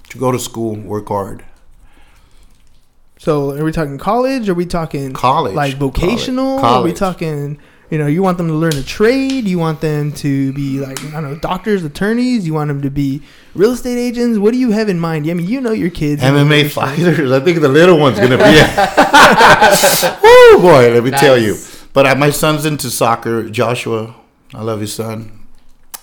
To 0.10 0.18
go 0.18 0.32
to 0.32 0.40
school, 0.40 0.76
work 0.76 1.08
hard. 1.08 1.46
So 3.20 3.52
are 3.52 3.64
we 3.64 3.72
talking 3.72 3.98
college? 3.98 4.48
Are 4.50 4.54
we 4.54 4.66
talking 4.66 5.14
College, 5.14 5.54
like 5.54 5.76
vocational? 5.76 6.60
college, 6.60 6.80
Are 6.80 6.84
we 6.84 6.94
talking? 6.94 7.60
You 7.92 7.98
know, 7.98 8.08
you 8.08 8.22
want 8.22 8.38
them 8.38 8.48
to 8.48 8.54
learn 8.54 8.76
a 8.76 8.84
trade. 8.84 9.46
You 9.48 9.60
want 9.60 9.82
them 9.82 10.12
to 10.14 10.54
be 10.54 10.80
like 10.80 11.04
I 11.06 11.22
don't 11.22 11.24
know, 11.24 11.36
doctors, 11.36 11.84
attorneys. 11.84 12.46
You 12.46 12.54
want 12.54 12.70
them 12.70 12.82
to 12.84 12.90
be 12.90 13.22
real 13.56 13.72
estate 13.72 13.98
agents. 13.98 14.40
What 14.40 14.52
do 14.54 14.58
you 14.60 14.72
have 14.72 14.90
in 14.90 15.00
mind? 15.00 15.30
I 15.30 15.34
mean, 15.34 15.48
you 15.48 15.60
know 15.60 15.72
your 15.72 15.90
kids. 15.90 16.22
MMA 16.22 16.62
your- 16.62 16.70
fighters. 16.70 17.32
I 17.32 17.40
think 17.42 17.62
the 17.62 17.68
little 17.68 18.00
one's 18.00 18.20
gonna 18.20 18.38
be. 18.38 18.44
oh 20.24 20.60
boy, 20.62 20.94
let 20.94 21.04
me 21.04 21.12
tell 21.12 21.38
you. 21.38 21.58
But 21.92 22.06
uh, 22.06 22.16
my 22.16 22.30
son's 22.30 22.66
into 22.66 22.90
soccer. 22.90 23.50
Joshua, 23.50 24.16
I 24.54 24.62
love 24.62 24.80
his 24.80 24.94
son. 24.94 25.39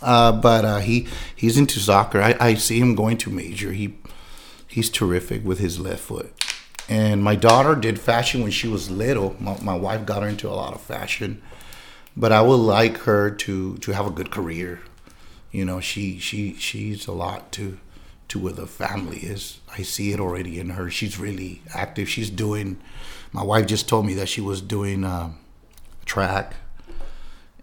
Uh, 0.02 0.32
but 0.32 0.64
uh, 0.64 0.78
he 0.78 1.06
he's 1.34 1.56
into 1.56 1.80
soccer. 1.80 2.20
I, 2.20 2.36
I 2.38 2.54
see 2.54 2.78
him 2.78 2.94
going 2.94 3.18
to 3.18 3.30
major. 3.30 3.72
He 3.72 3.96
he's 4.68 4.90
terrific 4.90 5.44
with 5.44 5.58
his 5.58 5.78
left 5.78 6.00
foot. 6.00 6.32
And 6.88 7.22
my 7.22 7.34
daughter 7.34 7.74
did 7.74 7.98
fashion 7.98 8.42
when 8.42 8.52
she 8.52 8.68
was 8.68 8.90
little. 8.90 9.34
My, 9.40 9.58
my 9.60 9.74
wife 9.74 10.06
got 10.06 10.22
her 10.22 10.28
into 10.28 10.48
a 10.48 10.54
lot 10.54 10.74
of 10.74 10.80
fashion. 10.80 11.42
But 12.16 12.32
I 12.32 12.42
would 12.42 12.54
like 12.56 12.98
her 12.98 13.30
to 13.30 13.76
to 13.78 13.92
have 13.92 14.06
a 14.06 14.10
good 14.10 14.30
career. 14.30 14.80
You 15.50 15.64
know, 15.64 15.80
she 15.80 16.18
she 16.18 16.54
she's 16.54 17.06
a 17.06 17.12
lot 17.12 17.52
to 17.52 17.78
to 18.28 18.38
where 18.38 18.52
the 18.52 18.66
family 18.66 19.18
is. 19.18 19.60
I 19.76 19.82
see 19.82 20.12
it 20.12 20.20
already 20.20 20.58
in 20.58 20.70
her. 20.70 20.90
She's 20.90 21.18
really 21.18 21.62
active. 21.74 22.08
She's 22.08 22.30
doing. 22.30 22.78
My 23.32 23.42
wife 23.42 23.66
just 23.66 23.88
told 23.88 24.06
me 24.06 24.14
that 24.14 24.28
she 24.28 24.40
was 24.40 24.60
doing 24.62 25.04
um, 25.04 25.38
track, 26.04 26.54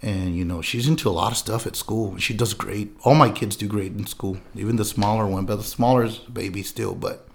and 0.04 0.36
you 0.36 0.44
know 0.44 0.62
she's 0.62 0.88
into 0.88 1.10
a 1.10 1.12
lot 1.12 1.32
of 1.32 1.38
stuff 1.38 1.66
at 1.66 1.78
school. 1.78 2.18
She 2.18 2.34
does 2.34 2.54
great. 2.54 2.96
All 3.04 3.16
my 3.16 3.30
kids 3.30 3.56
do 3.56 3.68
great 3.68 3.94
in 3.94 4.06
school, 4.06 4.38
even 4.54 4.76
the 4.76 4.86
smaller 4.86 5.26
one. 5.26 5.46
But 5.46 5.56
the 5.56 5.64
smaller 5.64 6.10
baby 6.32 6.62
still. 6.62 6.94
But 6.94 7.28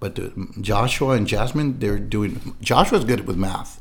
but 0.00 0.18
Joshua 0.60 1.10
and 1.10 1.26
Jasmine, 1.26 1.78
they're 1.78 2.00
doing. 2.00 2.56
Joshua's 2.60 3.04
good 3.04 3.28
with 3.28 3.36
math, 3.36 3.80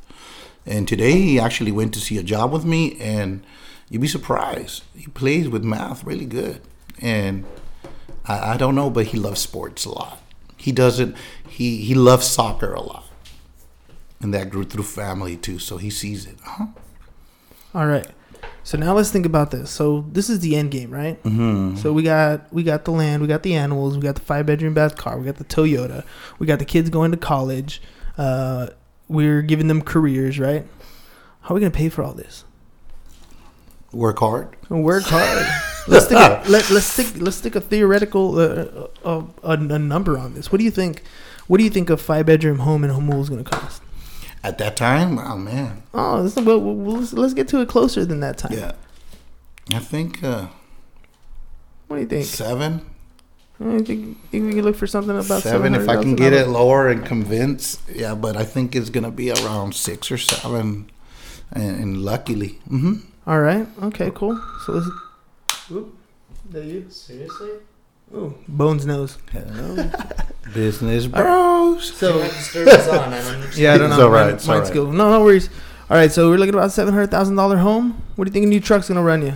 and 0.64 0.88
today 0.88 1.14
he 1.14 1.40
actually 1.40 1.72
went 1.72 1.94
to 1.96 2.00
see 2.00 2.20
a 2.20 2.24
job 2.24 2.52
with 2.52 2.64
me, 2.64 3.00
and 3.02 3.44
you'd 3.90 4.02
be 4.02 4.08
surprised. 4.08 4.84
He 4.96 5.08
plays 5.08 5.50
with 5.50 5.64
math 5.64 6.04
really 6.04 6.28
good, 6.28 6.62
and 7.02 7.46
I, 8.26 8.54
I 8.54 8.58
don't 8.58 8.76
know, 8.76 8.92
but 8.92 9.08
he 9.08 9.18
loves 9.18 9.42
sports 9.42 9.86
a 9.86 9.90
lot. 9.90 10.22
He 10.56 10.72
doesn't. 10.72 11.18
He 11.50 11.78
he 11.78 11.96
loves 11.96 12.28
soccer 12.28 12.74
a 12.74 12.82
lot, 12.82 13.06
and 14.22 14.32
that 14.36 14.52
grew 14.52 14.66
through 14.66 14.84
family 14.84 15.36
too. 15.36 15.58
So 15.58 15.78
he 15.78 15.90
sees 15.90 16.28
it. 16.28 16.38
Huh? 16.44 16.68
All 17.74 17.88
right. 17.88 18.08
So 18.64 18.78
now 18.78 18.94
let's 18.94 19.12
think 19.12 19.26
about 19.26 19.52
this. 19.52 19.70
So 19.70 20.06
this 20.12 20.30
is 20.30 20.40
the 20.40 20.56
end 20.56 20.72
game, 20.72 20.90
right? 20.90 21.22
Mm-hmm. 21.24 21.76
So 21.76 21.92
we 21.92 22.04
got 22.04 22.52
we 22.54 22.64
got 22.64 22.86
the 22.86 22.92
land, 22.92 23.22
we 23.22 23.28
got 23.28 23.44
the 23.44 23.56
animals, 23.56 23.96
we 23.96 24.04
got 24.04 24.16
the 24.16 24.22
five 24.22 24.46
bedroom 24.46 24.74
bath 24.74 24.96
car, 24.96 25.18
we 25.18 25.26
got 25.26 25.36
the 25.36 25.44
Toyota, 25.44 26.06
we 26.40 26.48
got 26.48 26.60
the 26.60 26.66
kids 26.66 26.90
going 26.90 27.12
to 27.12 27.18
college. 27.18 27.82
Uh, 28.18 28.68
we're 29.10 29.42
giving 29.42 29.68
them 29.68 29.82
careers, 29.82 30.40
right? 30.40 30.66
How 31.42 31.54
are 31.54 31.56
we 31.56 31.62
gonna 31.62 31.72
pay 31.72 31.90
for 31.90 32.04
all 32.04 32.14
this? 32.14 32.46
Work 33.92 34.20
hard. 34.20 34.56
Work 34.70 35.04
hard. 35.04 35.46
let's 35.88 36.06
stick 36.06 36.18
a, 36.18 36.42
let, 36.50 36.70
let's 36.70 36.86
stick 36.86 37.08
let's 37.18 37.38
stick 37.38 37.56
a 37.56 37.62
theoretical 37.62 38.40
uh, 38.40 38.88
uh, 39.04 39.24
a, 39.44 39.52
a 39.52 39.80
number 39.80 40.18
on 40.18 40.36
this. 40.36 40.52
What 40.52 40.60
do 40.60 40.64
you 40.64 40.72
think? 40.72 41.04
What 41.48 41.58
do 41.58 41.66
you 41.66 41.70
think 41.70 41.90
a 41.90 41.98
five 41.98 42.26
bedroom 42.26 42.60
home 42.60 42.86
in 42.86 42.92
Jamul 42.92 43.22
is 43.22 43.30
gonna 43.30 43.44
cost? 43.44 43.82
At 44.44 44.58
that 44.58 44.76
time, 44.76 45.18
oh 45.20 45.38
man, 45.38 45.84
Oh, 45.94 46.24
this, 46.24 46.36
well, 46.36 46.60
well, 46.60 46.98
let's, 46.98 47.14
let's 47.14 47.34
get 47.34 47.48
to 47.50 47.62
it 47.62 47.70
closer 47.70 48.04
than 48.06 48.20
that 48.20 48.38
time. 48.38 48.52
yeah. 48.54 48.74
I 49.72 49.80
think 49.80 50.22
uh, 50.24 50.48
What 51.88 51.96
do 51.98 52.02
you 52.02 52.08
think? 52.10 52.26
seven, 52.26 52.86
I 53.60 53.78
think, 53.80 54.18
think 54.30 54.46
we 54.46 54.52
can 54.52 54.64
look 54.64 54.76
for 54.76 54.88
something 54.88 55.18
about 55.18 55.44
seven. 55.44 55.74
If 55.76 55.88
I 55.88 56.02
can 56.02 56.16
get 56.16 56.34
it 56.34 56.50
lower 56.50 56.90
and 56.90 57.06
convince, 57.06 57.80
yeah. 57.88 58.16
But 58.16 58.36
I 58.36 58.44
think 58.44 58.76
it's 58.76 58.90
gonna 58.90 59.12
be 59.12 59.32
around 59.32 59.76
six 59.76 60.12
or 60.12 60.18
seven, 60.18 60.90
and, 61.52 61.80
and 61.82 61.98
luckily, 62.04 62.60
hmm 62.68 62.96
All 63.26 63.40
right. 63.40 63.66
Okay. 63.84 64.12
Cool. 64.14 64.42
So 64.66 64.74
let's. 64.74 64.90
Oop. 65.72 65.96
That 66.50 66.66
you? 66.66 66.88
Seriously? 66.90 67.52
Ooh, 68.14 68.36
Bones 68.48 68.86
nose. 68.86 69.18
hello, 69.32 69.90
business 70.54 71.08
bros. 71.08 71.94
So 71.94 72.22
disturbance 72.22 72.88
on. 72.88 73.00
I 73.14 73.22
don't 73.22 73.36
understand. 73.36 73.56
yeah, 73.58 73.74
I 73.74 73.78
don't 73.78 73.90
It's 73.90 73.98
know. 73.98 74.06
all 74.06 74.12
right, 74.12 74.26
Mine- 74.26 74.34
it's 74.36 74.48
all 74.48 74.56
mine's 74.56 74.70
right. 74.70 74.74
cool. 74.76 74.92
No, 74.92 75.10
no 75.12 75.24
worries. 75.24 75.50
All 75.90 75.98
right. 75.98 76.12
So 76.12 76.30
we're 76.30 76.38
looking 76.38 76.54
at 76.54 76.60
about 76.60 76.72
seven 76.72 76.94
hundred 76.94 77.10
thousand 77.12 77.36
dollar 77.36 77.58
home. 77.58 78.02
What 78.16 78.26
do 78.26 78.30
you 78.30 78.34
think 78.34 78.46
a 78.46 78.50
new 78.50 78.60
truck's 78.60 78.88
gonna 78.88 79.02
run 79.02 79.24
you? 79.24 79.34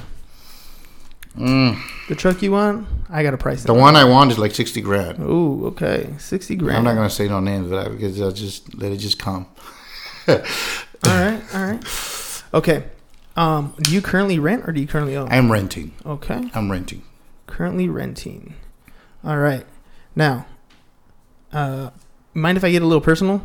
Mm. 1.37 1.79
The 2.07 2.15
truck 2.15 2.41
you 2.41 2.51
want? 2.51 2.87
I 3.09 3.21
got 3.23 3.33
a 3.33 3.37
price. 3.37 3.63
The 3.63 3.73
one 3.73 3.95
I 3.95 4.03
want 4.05 4.31
is 4.31 4.37
like 4.39 4.53
sixty 4.53 4.81
grand. 4.81 5.19
Ooh, 5.19 5.67
okay, 5.67 6.13
sixty 6.19 6.55
grand. 6.55 6.77
I'm 6.79 6.83
not 6.83 6.95
gonna 6.95 7.09
say 7.09 7.27
no 7.27 7.39
names, 7.39 7.69
but 7.69 7.87
I, 7.87 7.89
because 7.89 8.21
I'll 8.21 8.31
just 8.31 8.75
let 8.75 8.91
it 8.91 8.97
just 8.97 9.17
come. 9.19 9.47
All 10.27 10.35
right, 11.05 11.41
all 11.53 11.63
right. 11.63 12.43
Okay. 12.53 12.83
Um, 13.37 13.73
do 13.81 13.93
you 13.93 14.01
currently 14.01 14.39
rent 14.39 14.67
or 14.67 14.73
do 14.73 14.81
you 14.81 14.87
currently 14.87 15.15
own? 15.15 15.29
I'm 15.31 15.49
renting. 15.51 15.93
okay. 16.05 16.49
I'm 16.55 16.69
renting. 16.71 17.03
Currently 17.45 17.87
renting. 17.87 18.55
All 19.27 19.37
right. 19.37 19.65
Now, 20.15 20.45
uh, 21.51 21.89
mind 22.33 22.57
if 22.57 22.63
I 22.63 22.71
get 22.71 22.81
a 22.81 22.85
little 22.85 23.01
personal? 23.01 23.43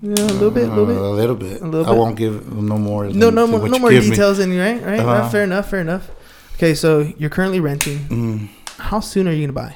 Yeah, 0.00 0.12
a 0.12 0.30
little 0.38 0.50
bit, 0.52 0.68
a 0.68 0.72
little 0.74 0.84
Uh, 0.84 0.86
bit. 0.86 0.96
A 0.96 1.10
little 1.10 1.36
bit. 1.36 1.60
A 1.62 1.66
little 1.66 1.86
I 1.92 1.96
won't 1.98 2.16
give 2.16 2.52
no 2.52 2.78
more. 2.78 3.08
No, 3.08 3.30
no, 3.30 3.46
more, 3.48 3.68
no 3.68 3.78
more 3.80 3.90
give 3.90 4.04
me. 4.04 4.10
details 4.10 4.38
in 4.38 4.56
right, 4.56 4.80
right? 4.82 5.00
Uh-huh. 5.00 5.22
right? 5.22 5.32
Fair 5.32 5.42
enough, 5.42 5.68
fair 5.68 5.80
enough. 5.80 6.08
Okay, 6.54 6.72
so 6.74 7.00
you're 7.18 7.30
currently 7.30 7.58
renting. 7.60 7.98
Mm, 8.08 8.48
How 8.78 9.00
soon 9.00 9.26
are 9.26 9.32
you 9.32 9.42
gonna 9.46 9.52
buy? 9.52 9.74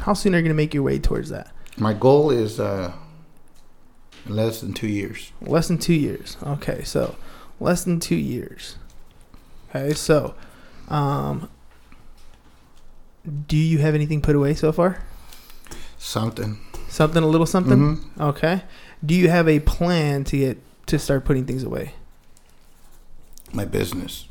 How 0.00 0.12
soon 0.12 0.34
are 0.34 0.38
you 0.38 0.42
gonna 0.42 0.54
make 0.54 0.74
your 0.74 0.82
way 0.82 0.98
towards 0.98 1.30
that? 1.30 1.52
my 1.80 1.92
goal 1.94 2.30
is 2.32 2.58
uh, 2.58 2.92
less 4.26 4.60
than 4.60 4.72
two 4.74 4.88
years. 4.88 5.30
Less 5.40 5.68
than 5.68 5.78
two 5.78 5.94
years. 5.94 6.36
Okay, 6.44 6.82
so 6.82 7.14
less 7.60 7.84
than 7.84 8.00
two 8.00 8.16
years. 8.16 8.76
Okay, 9.70 9.94
so 9.94 10.34
um, 10.88 11.48
do 13.28 13.56
you 13.56 13.78
have 13.78 13.94
anything 13.94 14.20
put 14.20 14.36
away 14.36 14.54
so 14.54 14.72
far? 14.72 15.02
Something. 15.98 16.58
Something, 16.88 17.22
a 17.22 17.26
little 17.26 17.46
something. 17.46 17.78
Mhm. 17.96 18.20
Okay. 18.20 18.62
Do 19.04 19.14
you 19.14 19.28
have 19.28 19.48
a 19.48 19.60
plan 19.60 20.24
to 20.24 20.36
get 20.36 20.58
to 20.86 20.98
start 20.98 21.24
putting 21.24 21.44
things 21.44 21.62
away? 21.62 21.94
My 23.52 23.64
business. 23.64 24.26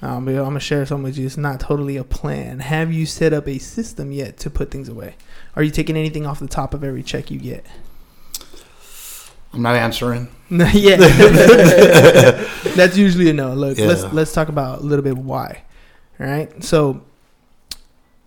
Um, 0.00 0.26
I'm 0.26 0.34
gonna 0.34 0.58
share 0.58 0.84
something 0.84 1.04
with 1.04 1.16
you. 1.16 1.26
It's 1.26 1.36
not 1.36 1.60
totally 1.60 1.96
a 1.96 2.02
plan. 2.02 2.58
Have 2.58 2.92
you 2.92 3.06
set 3.06 3.32
up 3.32 3.46
a 3.46 3.58
system 3.58 4.10
yet 4.10 4.36
to 4.38 4.50
put 4.50 4.70
things 4.70 4.88
away? 4.88 5.14
Are 5.54 5.62
you 5.62 5.70
taking 5.70 5.96
anything 5.96 6.26
off 6.26 6.40
the 6.40 6.48
top 6.48 6.74
of 6.74 6.82
every 6.82 7.04
check 7.04 7.30
you 7.30 7.38
get? 7.38 7.64
I'm 9.54 9.62
not 9.62 9.76
answering. 9.76 10.28
Not 10.50 10.72
yet. 10.74 10.98
That's 12.74 12.96
usually 12.96 13.28
a 13.28 13.32
no. 13.34 13.52
Look, 13.54 13.78
let's 13.78 14.02
let's 14.12 14.32
talk 14.32 14.48
about 14.48 14.80
a 14.80 14.82
little 14.82 15.02
bit 15.04 15.16
why. 15.16 15.62
All 16.22 16.28
right. 16.28 16.62
So, 16.62 17.02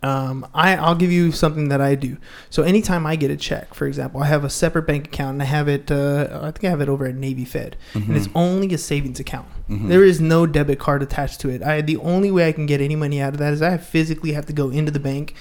um, 0.04 0.46
I 0.54 0.76
I'll 0.76 0.94
give 0.96 1.12
you 1.12 1.32
something 1.32 1.70
that 1.70 1.82
I 1.82 1.96
do. 1.96 2.18
So 2.52 2.62
anytime 2.62 3.08
I 3.08 3.16
get 3.16 3.32
a 3.32 3.38
check, 3.38 3.74
for 3.74 3.88
example, 3.88 4.22
I 4.22 4.28
have 4.28 4.44
a 4.44 4.50
separate 4.52 4.86
bank 4.86 5.08
account 5.08 5.36
and 5.36 5.42
I 5.42 5.46
have 5.46 5.68
it. 5.68 5.90
Uh, 5.90 6.42
I 6.44 6.52
think 6.52 6.66
I 6.66 6.70
have 6.70 6.82
it 6.82 6.90
over 6.90 7.06
at 7.06 7.16
Navy 7.16 7.46
Fed, 7.46 7.76
and 7.96 8.16
it's 8.16 8.28
only 8.36 8.72
a 8.74 8.78
savings 8.78 9.20
account. 9.20 9.48
Mhm. 9.70 9.88
There 9.88 10.04
is 10.04 10.22
no 10.22 10.46
debit 10.46 10.78
card 10.78 11.02
attached 11.02 11.40
to 11.42 11.50
it. 11.50 11.64
I 11.64 11.82
the 11.82 11.98
only 11.98 12.30
way 12.30 12.48
I 12.48 12.52
can 12.52 12.66
get 12.68 12.82
any 12.82 12.96
money 12.96 13.20
out 13.22 13.34
of 13.34 13.40
that 13.40 13.54
is 13.54 13.62
I 13.64 13.78
physically 13.78 14.34
have 14.34 14.46
to 14.48 14.54
go 14.54 14.70
into 14.70 14.92
the 14.92 15.00
bank, 15.00 15.34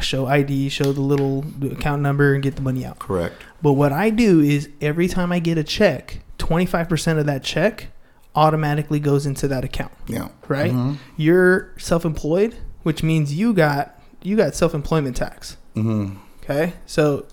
show 0.00 0.26
ID, 0.26 0.70
show 0.70 0.92
the 0.92 1.02
little 1.02 1.44
account 1.70 2.02
number, 2.02 2.32
and 2.34 2.42
get 2.42 2.56
the 2.56 2.62
money 2.62 2.84
out. 2.84 2.98
Correct. 2.98 3.34
But 3.62 3.74
what 3.74 3.92
I 3.92 4.10
do 4.10 4.40
is 4.40 4.70
every 4.80 5.06
time 5.06 5.30
I 5.30 5.38
get 5.38 5.56
a 5.58 5.62
check, 5.62 6.20
25% 6.38 7.18
of 7.20 7.26
that 7.26 7.44
check 7.44 7.88
automatically 8.36 9.00
goes 9.00 9.26
into 9.26 9.48
that 9.48 9.64
account, 9.64 9.92
Yeah. 10.06 10.28
right? 10.48 10.72
Mhm. 10.72 10.96
You're 11.16 11.70
self-employed, 11.78 12.54
which 12.82 13.02
means 13.02 13.34
you 13.34 13.52
got 13.52 13.96
you 14.22 14.36
got 14.36 14.54
self-employment 14.54 15.16
tax, 15.16 15.56
Mhm. 15.74 16.16
okay? 16.44 16.74
So 16.84 17.24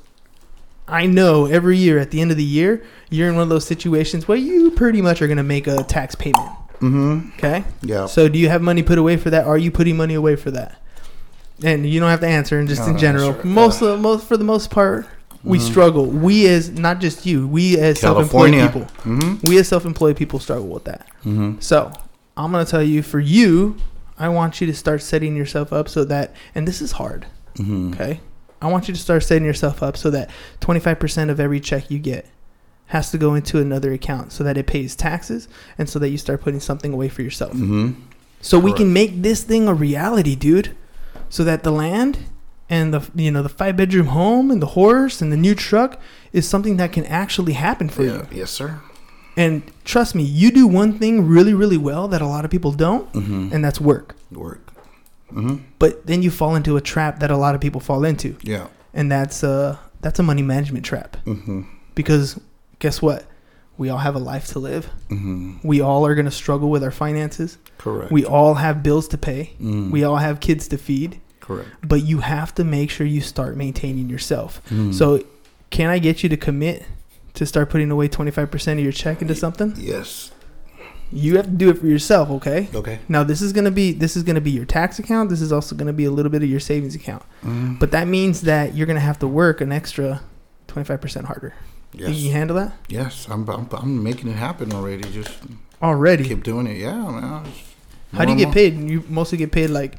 I 0.88 1.06
know 1.06 1.48
every 1.48 1.76
year 1.78 2.00
at 2.00 2.12
the 2.12 2.22
end 2.22 2.32
of 2.32 2.38
the 2.38 2.44
year, 2.46 2.82
you're 3.10 3.28
in 3.28 3.34
one 3.36 3.44
of 3.44 3.50
those 3.50 3.66
situations 3.66 4.26
where 4.26 4.38
you 4.38 4.72
pretty 4.72 5.02
much 5.02 5.22
are 5.22 5.28
going 5.28 5.36
to 5.36 5.44
make 5.44 5.68
a 5.68 5.84
tax 5.84 6.16
payment, 6.16 6.48
Mhm. 6.80 7.34
okay? 7.38 7.66
Yeah. 7.82 8.06
So 8.06 8.30
do 8.30 8.40
you 8.40 8.48
have 8.48 8.62
money 8.62 8.84
put 8.84 8.98
away 8.98 9.18
for 9.18 9.30
that? 9.32 9.46
Are 9.46 9.58
you 9.58 9.70
putting 9.70 9.98
money 9.98 10.14
away 10.14 10.38
for 10.38 10.50
that? 10.52 10.78
And 11.62 11.86
you 11.86 12.00
don't 12.00 12.10
have 12.10 12.22
to 12.22 12.28
answer. 12.28 12.58
And 12.58 12.70
just 12.70 12.84
No, 12.84 12.88
in 12.94 12.98
general, 12.98 13.34
sure. 13.34 13.44
most 13.44 13.82
Yeah. 13.82 13.90
of 13.90 14.00
most 14.00 14.26
for 14.30 14.38
the 14.38 14.46
most 14.46 14.70
part, 14.70 15.08
we 15.48 15.58
Mhm. 15.60 15.62
struggle. 15.62 16.06
We 16.06 16.48
as 16.48 16.70
not 16.72 17.00
just 17.00 17.26
you, 17.26 17.48
we 17.48 17.78
as 17.78 18.00
self-employed 18.00 18.54
people, 18.54 18.88
Mhm. 19.04 19.48
we 19.48 19.58
as 19.58 19.68
self-employed 19.68 20.16
people 20.16 20.40
struggle 20.40 20.68
with 20.68 20.84
that. 20.86 21.08
Mhm. 21.26 21.62
So 21.64 21.92
I'm 22.36 22.52
gonna 22.52 22.66
tell 22.66 22.84
you, 22.84 23.02
for 23.02 23.20
you, 23.20 23.76
I 24.20 24.30
want 24.30 24.60
you 24.62 24.68
to 24.68 24.74
start 24.74 25.02
setting 25.02 25.36
yourself 25.36 25.72
up 25.72 25.88
so 25.90 26.04
that, 26.06 26.34
and 26.56 26.68
this 26.68 26.82
is 26.82 26.94
hard. 26.94 27.26
Mhm. 27.58 27.94
Okay, 27.94 28.20
I 28.62 28.68
want 28.68 28.88
you 28.88 28.94
to 28.94 29.00
start 29.00 29.24
setting 29.24 29.46
yourself 29.46 29.82
up 29.84 29.96
so 29.98 30.10
that 30.12 30.30
25% 30.60 31.30
of 31.32 31.40
every 31.40 31.60
check 31.60 31.90
you 31.92 32.00
get 32.00 32.26
has 32.88 33.12
to 33.12 33.18
go 33.18 33.36
into 33.36 33.60
another 33.60 33.92
account 33.94 34.32
so 34.32 34.44
that 34.44 34.58
it 34.58 34.66
pays 34.66 34.96
taxes 34.96 35.48
and 35.78 35.90
so 35.90 36.00
that 36.00 36.10
you 36.10 36.18
start 36.18 36.42
putting 36.42 36.60
something 36.60 36.94
away 36.94 37.10
for 37.10 37.22
yourself. 37.22 37.54
Mhm. 37.54 37.96
So 38.42 38.58
we 38.60 38.72
can 38.72 38.94
make 38.94 39.24
this 39.24 39.42
thing 39.44 39.68
a 39.68 39.74
reality, 39.74 40.36
dude. 40.36 40.70
So 41.30 41.44
that 41.44 41.64
the 41.64 41.72
land 41.72 42.20
and 42.70 42.94
the 42.94 43.02
you 43.16 43.32
know 43.32 43.42
the 43.44 43.50
five 43.50 43.76
bedroom 43.78 44.08
home 44.08 44.52
and 44.52 44.62
the 44.62 44.68
horse 44.68 45.22
and 45.22 45.32
the 45.32 45.38
new 45.38 45.56
truck 45.56 46.00
is 46.34 46.48
something 46.48 46.78
that 46.78 46.92
can 46.92 47.06
actually 47.06 47.54
happen 47.54 47.90
for 47.90 48.04
Yeah. 48.04 48.14
you. 48.14 48.28
Yes, 48.32 48.52
sir. 48.52 48.80
And 49.36 49.62
trust 49.86 50.16
me, 50.16 50.24
you 50.24 50.52
do 50.52 50.68
one 50.68 50.98
thing 51.00 51.28
really 51.28 51.54
really 51.54 51.78
well 51.78 52.08
that 52.08 52.22
a 52.22 52.28
lot 52.28 52.44
of 52.46 52.52
people 52.52 52.72
don't, 52.72 53.12
Mhm. 53.14 53.52
and 53.54 53.64
that's 53.64 53.80
work. 53.80 54.16
Work. 54.32 54.72
Mhm. 55.34 55.62
But 55.80 56.08
then 56.08 56.22
you 56.24 56.32
fall 56.32 56.56
into 56.56 56.78
a 56.78 56.82
trap 56.82 57.20
that 57.20 57.32
a 57.32 57.38
lot 57.38 57.54
of 57.56 57.62
people 57.62 57.82
fall 57.82 58.04
into, 58.04 58.36
Yeah. 58.44 58.68
and 58.94 59.12
that's 59.12 59.44
uh 59.44 59.78
that's 60.02 60.20
a 60.20 60.24
money 60.24 60.42
management 60.44 60.86
trap. 60.86 61.18
Mhm. 61.26 61.66
Because 61.96 62.40
guess 62.80 63.02
what? 63.02 63.26
We 63.78 63.90
all 63.90 64.00
have 64.00 64.16
a 64.16 64.20
life 64.20 64.48
to 64.54 64.60
live. 64.60 64.90
Mhm. 65.10 65.60
We 65.64 65.82
all 65.82 66.06
are 66.08 66.16
going 66.16 66.26
to 66.26 66.32
struggle 66.32 66.70
with 66.72 66.84
our 66.84 66.92
finances. 66.92 67.58
Correct. 67.78 68.12
We 68.12 68.26
all 68.26 68.56
have 68.56 68.82
bills 68.82 69.08
to 69.10 69.18
pay. 69.20 69.52
Mm. 69.62 69.92
We 69.92 70.04
all 70.04 70.16
have 70.18 70.40
kids 70.40 70.68
to 70.70 70.78
feed. 70.78 71.20
Correct. 71.48 71.70
but 71.88 72.04
you 72.04 72.20
have 72.20 72.54
to 72.56 72.64
make 72.66 72.90
sure 72.92 73.08
you 73.08 73.22
start 73.22 73.56
maintaining 73.56 74.10
yourself. 74.10 74.62
Mm. 74.70 74.94
So, 74.94 75.24
can 75.70 75.90
I 75.90 75.98
get 76.00 76.22
you 76.24 76.30
to 76.30 76.38
commit 76.38 76.86
to 77.36 77.46
start 77.46 77.70
putting 77.70 77.90
away 77.90 78.10
25% 78.10 78.74
of 78.74 78.80
your 78.80 78.92
check 78.92 79.22
into 79.22 79.34
something? 79.34 79.74
Yes. 79.78 80.32
You 81.10 81.38
have 81.38 81.46
to 81.46 81.52
do 81.52 81.70
it 81.70 81.78
for 81.78 81.88
yourself, 81.88 82.30
okay? 82.32 82.68
Okay. 82.76 83.00
Now, 83.08 83.24
this 83.24 83.42
is 83.42 83.54
going 83.54 83.64
to 83.64 83.72
be 83.72 83.94
this 83.94 84.18
is 84.18 84.24
going 84.24 84.36
to 84.36 84.42
be 84.42 84.52
your 84.52 84.66
tax 84.66 85.00
account. 85.00 85.30
This 85.30 85.40
is 85.42 85.54
also 85.54 85.74
going 85.74 85.88
to 85.88 85.94
be 85.94 86.04
a 86.04 86.12
little 86.12 86.30
bit 86.30 86.44
of 86.44 86.50
your 86.50 86.60
savings 86.60 86.96
account. 86.96 87.24
Mm. 87.46 87.80
But 87.80 87.92
that 87.92 88.08
means 88.10 88.42
that 88.42 88.76
you're 88.76 88.86
going 88.88 88.96
to 89.00 89.02
have 89.06 89.18
to 89.20 89.28
work 89.28 89.62
an 89.62 89.72
extra 89.72 90.22
25% 90.68 91.24
harder. 91.24 91.54
Yes. 91.94 92.10
you 92.10 92.14
can 92.16 92.24
Yes. 92.26 92.34
handle 92.34 92.56
that? 92.58 92.74
Yes. 92.90 93.26
I'm, 93.30 93.48
I'm. 93.50 93.70
I'm 93.72 94.04
making 94.04 94.30
it 94.30 94.36
happen 94.36 94.74
already. 94.74 95.04
Just 95.10 95.32
Already. 95.82 96.26
keep 96.28 96.44
doing 96.44 96.68
it. 96.68 96.78
Yeah, 96.78 97.10
man. 97.10 97.46
How 98.14 98.26
do 98.26 98.32
you 98.34 98.38
get 98.38 98.54
paid? 98.54 98.78
You 98.78 99.04
mostly 99.08 99.38
get 99.38 99.52
paid 99.54 99.70
like 99.70 99.96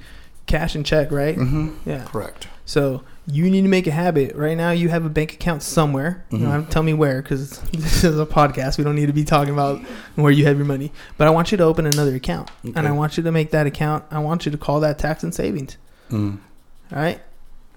cash 0.49 0.75
and 0.75 0.85
check, 0.85 1.13
right? 1.13 1.37
Mm-hmm. 1.37 1.89
Yeah. 1.89 2.05
Correct. 2.05 2.49
So 2.65 3.03
you 3.27 3.49
need 3.51 3.63
to 3.63 3.69
make 3.69 3.87
a 3.87 3.91
habit. 3.91 4.35
Right 4.35 4.57
now, 4.57 4.71
you 4.73 4.89
have 4.89 5.05
a 5.05 5.09
bank 5.09 5.33
account 5.35 5.63
somewhere. 5.63 6.25
You 6.31 6.39
don't 6.39 6.49
Mhm. 6.49 6.53
have 6.53 6.65
to 6.67 6.71
tell 6.71 6.83
me 6.83 6.93
where 6.95 7.23
because 7.23 7.59
this 7.73 8.03
is 8.05 8.19
a 8.19 8.27
podcast. 8.27 8.77
We 8.79 8.85
don't 8.85 8.95
need 8.97 9.07
to 9.07 9.13
be 9.13 9.25
talking 9.25 9.53
about 9.55 9.81
where 10.17 10.33
you 10.33 10.45
have 10.47 10.57
your 10.57 10.67
money. 10.67 10.93
But 11.17 11.29
I 11.29 11.31
want 11.31 11.51
you 11.53 11.59
to 11.59 11.65
open 11.65 11.87
another 11.87 12.15
account, 12.15 12.51
and 12.65 12.89
I 12.89 12.91
want 12.91 13.17
you 13.17 13.23
to 13.23 13.31
make 13.33 13.51
that 13.53 13.67
account. 13.67 14.05
I 14.11 14.19
want 14.19 14.45
you 14.47 14.53
to 14.53 14.59
call 14.59 14.81
that 14.81 14.99
tax 14.99 15.23
and 15.23 15.35
savings. 15.35 15.77
Mm. 16.11 16.39
All 16.93 16.99
right. 16.99 17.21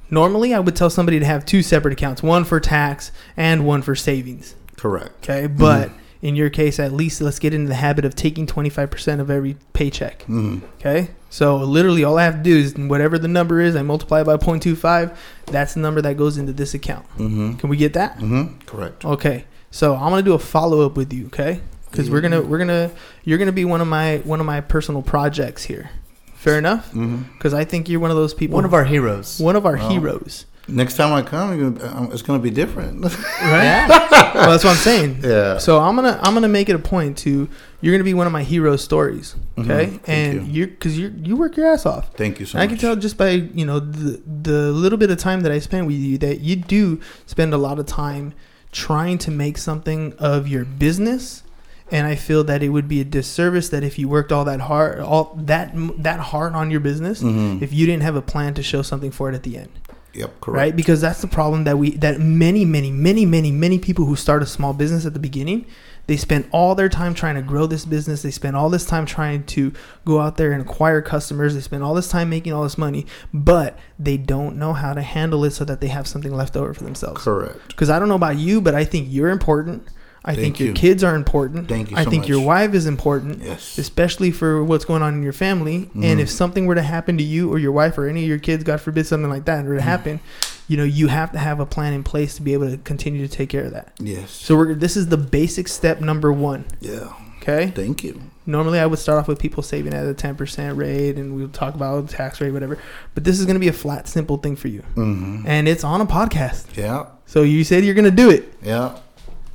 Normally, 0.09 0.53
I 0.53 0.59
would 0.59 0.75
tell 0.75 0.89
somebody 0.89 1.19
to 1.19 1.25
have 1.25 1.45
two 1.45 1.61
separate 1.61 1.93
accounts, 1.93 2.21
one 2.21 2.43
for 2.43 2.59
tax 2.59 3.11
and 3.37 3.65
one 3.65 3.81
for 3.81 3.95
savings. 3.95 4.55
Correct. 4.77 5.11
Okay, 5.29 5.47
but 5.47 5.89
in 6.21 6.35
your 6.35 6.49
case, 6.49 6.79
at 6.79 6.91
least 6.93 7.19
let's 7.21 7.39
get 7.39 7.53
into 7.53 7.67
the 7.67 7.75
habit 7.75 8.05
of 8.05 8.15
taking 8.15 8.45
twenty 8.47 8.69
five 8.69 8.91
percent 8.91 9.21
of 9.21 9.29
every 9.29 9.57
paycheck. 9.73 10.23
Mm. 10.27 10.61
Okay. 10.79 11.09
So 11.29 11.57
literally 11.57 12.03
all 12.03 12.17
I 12.17 12.23
have 12.25 12.35
to 12.37 12.43
do 12.43 12.55
is 12.57 12.75
whatever 12.75 13.17
the 13.17 13.27
number 13.27 13.61
is, 13.61 13.75
I 13.75 13.83
multiply 13.83 14.19
it 14.19 14.25
by 14.25 14.35
0.25. 14.35 15.15
That's 15.45 15.75
the 15.75 15.79
number 15.79 16.01
that 16.01 16.17
goes 16.17 16.37
into 16.37 16.51
this 16.51 16.73
account. 16.73 17.05
Mm-hmm. 17.17 17.53
Can 17.53 17.69
we 17.69 17.77
get 17.77 17.93
that? 17.93 18.17
Mm-hmm. 18.17 18.59
Correct. 18.65 19.05
Okay. 19.05 19.45
So 19.71 19.95
I'm 19.95 20.09
gonna 20.09 20.23
do 20.23 20.33
a 20.33 20.39
follow 20.39 20.85
up 20.85 20.97
with 20.97 21.13
you, 21.13 21.27
okay? 21.27 21.61
Because 21.89 22.09
we're 22.09 22.19
gonna 22.21 22.41
we're 22.41 22.57
gonna 22.57 22.91
you're 23.23 23.37
gonna 23.37 23.51
be 23.53 23.63
one 23.65 23.79
of 23.81 23.87
my 23.87 24.17
one 24.25 24.39
of 24.41 24.45
my 24.45 24.59
personal 24.61 25.01
projects 25.01 25.63
here. 25.63 25.89
Fair 26.35 26.57
enough? 26.57 26.87
Mm-hmm. 26.89 27.33
Because 27.33 27.53
I 27.53 27.63
think 27.65 27.87
you're 27.87 27.99
one 27.99 28.11
of 28.11 28.17
those 28.17 28.33
people. 28.33 28.55
One 28.55 28.65
of 28.65 28.73
our 28.73 28.83
heroes. 28.83 29.39
one 29.39 29.55
of 29.55 29.65
our 29.65 29.77
Well. 29.77 29.89
heroes. 29.89 30.45
Next 30.67 30.95
time 30.95 31.11
I 31.11 31.21
come, 31.23 31.59
you're 31.59 31.71
gonna, 31.71 31.97
um, 31.97 32.09
it's 32.13 32.21
going 32.21 32.39
to 32.39 32.43
be 32.43 32.51
different. 32.51 33.03
Right? 33.41 33.87
well, 34.35 34.51
that's 34.51 34.63
what 34.63 34.71
I'm 34.71 34.75
saying. 34.77 35.19
yeah. 35.23 35.57
So 35.57 35.79
I'm 35.79 35.95
gonna 35.95 36.19
I'm 36.21 36.33
gonna 36.35 36.47
make 36.47 36.69
it 36.69 36.75
a 36.75 36.79
point 36.79 37.17
to 37.19 37.49
you're 37.81 37.93
gonna 37.93 38.03
be 38.03 38.13
one 38.13 38.27
of 38.27 38.31
my 38.33 38.43
hero 38.43 38.75
stories, 38.77 39.35
okay? 39.57 39.87
Mhm. 39.87 39.99
Thank 40.01 40.09
And 40.09 40.47
you. 40.47 40.53
you're 40.53 40.67
because 40.67 40.97
you 40.97 41.13
you 41.17 41.35
work 41.35 41.57
your 41.57 41.65
ass 41.67 41.85
off. 41.85 42.13
Thank 42.13 42.39
you 42.39 42.45
so 42.45 42.59
I 42.59 42.61
much. 42.61 42.65
I 42.65 42.69
can 42.69 42.77
tell 42.77 42.95
just 42.95 43.17
by 43.17 43.29
you 43.31 43.65
know 43.65 43.79
the 43.79 44.21
the 44.43 44.71
little 44.71 44.97
bit 44.97 45.09
of 45.09 45.17
time 45.17 45.41
that 45.41 45.51
I 45.51 45.59
spend 45.59 45.87
with 45.87 45.95
you 45.97 46.17
that 46.19 46.39
you 46.41 46.55
do 46.55 47.01
spend 47.25 47.53
a 47.53 47.57
lot 47.57 47.79
of 47.79 47.87
time 47.87 48.33
trying 48.71 49.17
to 49.17 49.31
make 49.31 49.57
something 49.57 50.13
of 50.19 50.47
your 50.47 50.63
business, 50.63 51.43
and 51.91 52.05
I 52.07 52.15
feel 52.15 52.43
that 52.45 52.61
it 52.63 52.69
would 52.69 52.87
be 52.87 53.01
a 53.01 53.05
disservice 53.05 53.69
that 53.69 53.83
if 53.83 53.97
you 53.99 54.07
worked 54.07 54.31
all 54.31 54.45
that 54.45 54.61
hard 54.61 54.99
all 54.99 55.33
that 55.41 55.73
that 55.97 56.19
hard 56.19 56.53
on 56.53 56.69
your 56.71 56.79
business, 56.79 57.21
Mhm. 57.23 57.61
if 57.61 57.73
you 57.73 57.85
didn't 57.87 58.03
have 58.03 58.15
a 58.15 58.21
plan 58.21 58.53
to 58.53 58.63
show 58.63 58.81
something 58.83 59.11
for 59.11 59.29
it 59.29 59.35
at 59.35 59.43
the 59.43 59.57
end, 59.57 59.69
Yep. 60.13 60.41
Correct. 60.41 60.57
right? 60.57 60.75
Because 60.75 61.01
that's 61.01 61.21
the 61.21 61.27
problem 61.27 61.63
that 61.63 61.77
we 61.77 61.91
that 61.97 62.19
many 62.19 62.65
many 62.65 62.91
many 62.91 63.25
many 63.25 63.51
many 63.51 63.79
people 63.79 64.05
who 64.05 64.15
start 64.15 64.43
a 64.43 64.45
small 64.45 64.73
business 64.73 65.05
at 65.05 65.13
the 65.13 65.19
beginning. 65.19 65.65
They 66.07 66.17
spend 66.17 66.49
all 66.51 66.75
their 66.75 66.89
time 66.89 67.13
trying 67.13 67.35
to 67.35 67.41
grow 67.41 67.67
this 67.67 67.85
business. 67.85 68.21
They 68.21 68.31
spend 68.31 68.55
all 68.55 68.69
this 68.69 68.85
time 68.85 69.05
trying 69.05 69.45
to 69.45 69.71
go 70.03 70.19
out 70.19 70.35
there 70.35 70.51
and 70.51 70.61
acquire 70.61 71.01
customers. 71.01 71.53
They 71.53 71.61
spend 71.61 71.83
all 71.83 71.93
this 71.93 72.09
time 72.09 72.29
making 72.29 72.51
all 72.53 72.63
this 72.63 72.77
money, 72.77 73.05
but 73.33 73.77
they 73.99 74.17
don't 74.17 74.57
know 74.57 74.73
how 74.73 74.93
to 74.93 75.01
handle 75.01 75.45
it 75.45 75.51
so 75.51 75.63
that 75.65 75.79
they 75.79 75.87
have 75.87 76.07
something 76.07 76.35
left 76.35 76.57
over 76.57 76.73
for 76.73 76.83
themselves. 76.83 77.23
Correct. 77.23 77.67
Because 77.69 77.89
I 77.89 77.99
don't 77.99 78.09
know 78.09 78.15
about 78.15 78.37
you, 78.37 78.59
but 78.59 78.75
I 78.75 78.83
think 78.83 79.07
you're 79.09 79.29
important. 79.29 79.87
I 80.23 80.35
think 80.35 80.59
your 80.59 80.69
you. 80.69 80.73
kids 80.75 81.03
are 81.03 81.15
important. 81.15 81.67
Thank 81.67 81.89
you 81.89 81.97
I 81.97 82.03
so 82.03 82.09
think 82.11 82.27
your 82.27 82.41
wife 82.41 82.73
is 82.75 82.85
important. 82.85 83.41
Yes. 83.43 83.71
Mm-hmm. 83.71 83.81
Especially 83.81 84.31
for 84.31 84.63
what's 84.63 84.85
going 84.85 85.01
on 85.01 85.15
in 85.15 85.23
your 85.23 85.33
family. 85.33 85.89
And 85.95 86.19
if 86.19 86.29
something 86.29 86.67
were 86.67 86.75
to 86.75 86.83
happen 86.83 87.17
to 87.17 87.23
you 87.23 87.51
or 87.51 87.57
your 87.57 87.71
wife 87.71 87.97
or 87.97 88.07
any 88.07 88.21
of 88.23 88.29
your 88.29 88.37
kids, 88.37 88.63
God 88.63 88.79
forbid 88.81 89.07
something 89.07 89.29
like 89.29 89.45
that 89.45 89.65
were 89.65 89.75
to 89.75 89.81
happen, 89.81 90.19
you 90.67 90.77
know, 90.77 90.83
you 90.83 91.07
have 91.07 91.31
to 91.31 91.39
have 91.39 91.59
a 91.59 91.65
plan 91.65 91.93
in 91.93 92.03
place 92.03 92.35
to 92.35 92.43
be 92.43 92.53
able 92.53 92.69
to 92.69 92.77
continue 92.77 93.27
to 93.27 93.33
take 93.33 93.49
care 93.49 93.63
of 93.63 93.71
that. 93.71 93.93
Yes. 93.99 94.29
So 94.31 94.55
we're 94.55 94.75
this 94.75 94.95
is 94.95 95.07
the 95.07 95.17
basic 95.17 95.67
step 95.67 96.01
number 96.01 96.31
one. 96.31 96.65
yeah. 96.79 97.13
Okay. 97.41 97.71
Thank 97.71 98.03
you. 98.03 98.21
Normally, 98.45 98.77
I 98.79 98.85
would 98.85 98.99
start 98.99 99.17
off 99.17 99.27
with 99.27 99.39
people 99.39 99.63
saving 99.63 99.95
at 99.95 100.05
a 100.05 100.13
ten 100.13 100.35
percent 100.35 100.77
rate, 100.77 101.15
and 101.15 101.35
we'll 101.35 101.47
talk 101.49 101.73
about 101.73 102.05
the 102.07 102.13
tax 102.13 102.39
rate, 102.39 102.51
whatever. 102.51 102.77
But 103.15 103.23
this 103.23 103.39
is 103.39 103.45
going 103.45 103.55
to 103.55 103.59
be 103.59 103.67
a 103.67 103.73
flat, 103.73 104.07
simple 104.07 104.37
thing 104.37 104.55
for 104.55 104.67
you, 104.67 104.81
hmm 104.93 105.41
and 105.47 105.67
it's 105.67 105.83
on 105.83 106.01
a 106.01 106.05
podcast. 106.05 106.77
Yeah. 106.77 107.07
So 107.25 107.41
you 107.41 107.63
said 107.63 107.83
you're 107.83 107.95
going 107.95 108.05
to 108.05 108.11
do 108.11 108.29
it, 108.29 108.53
Yeah. 108.61 108.95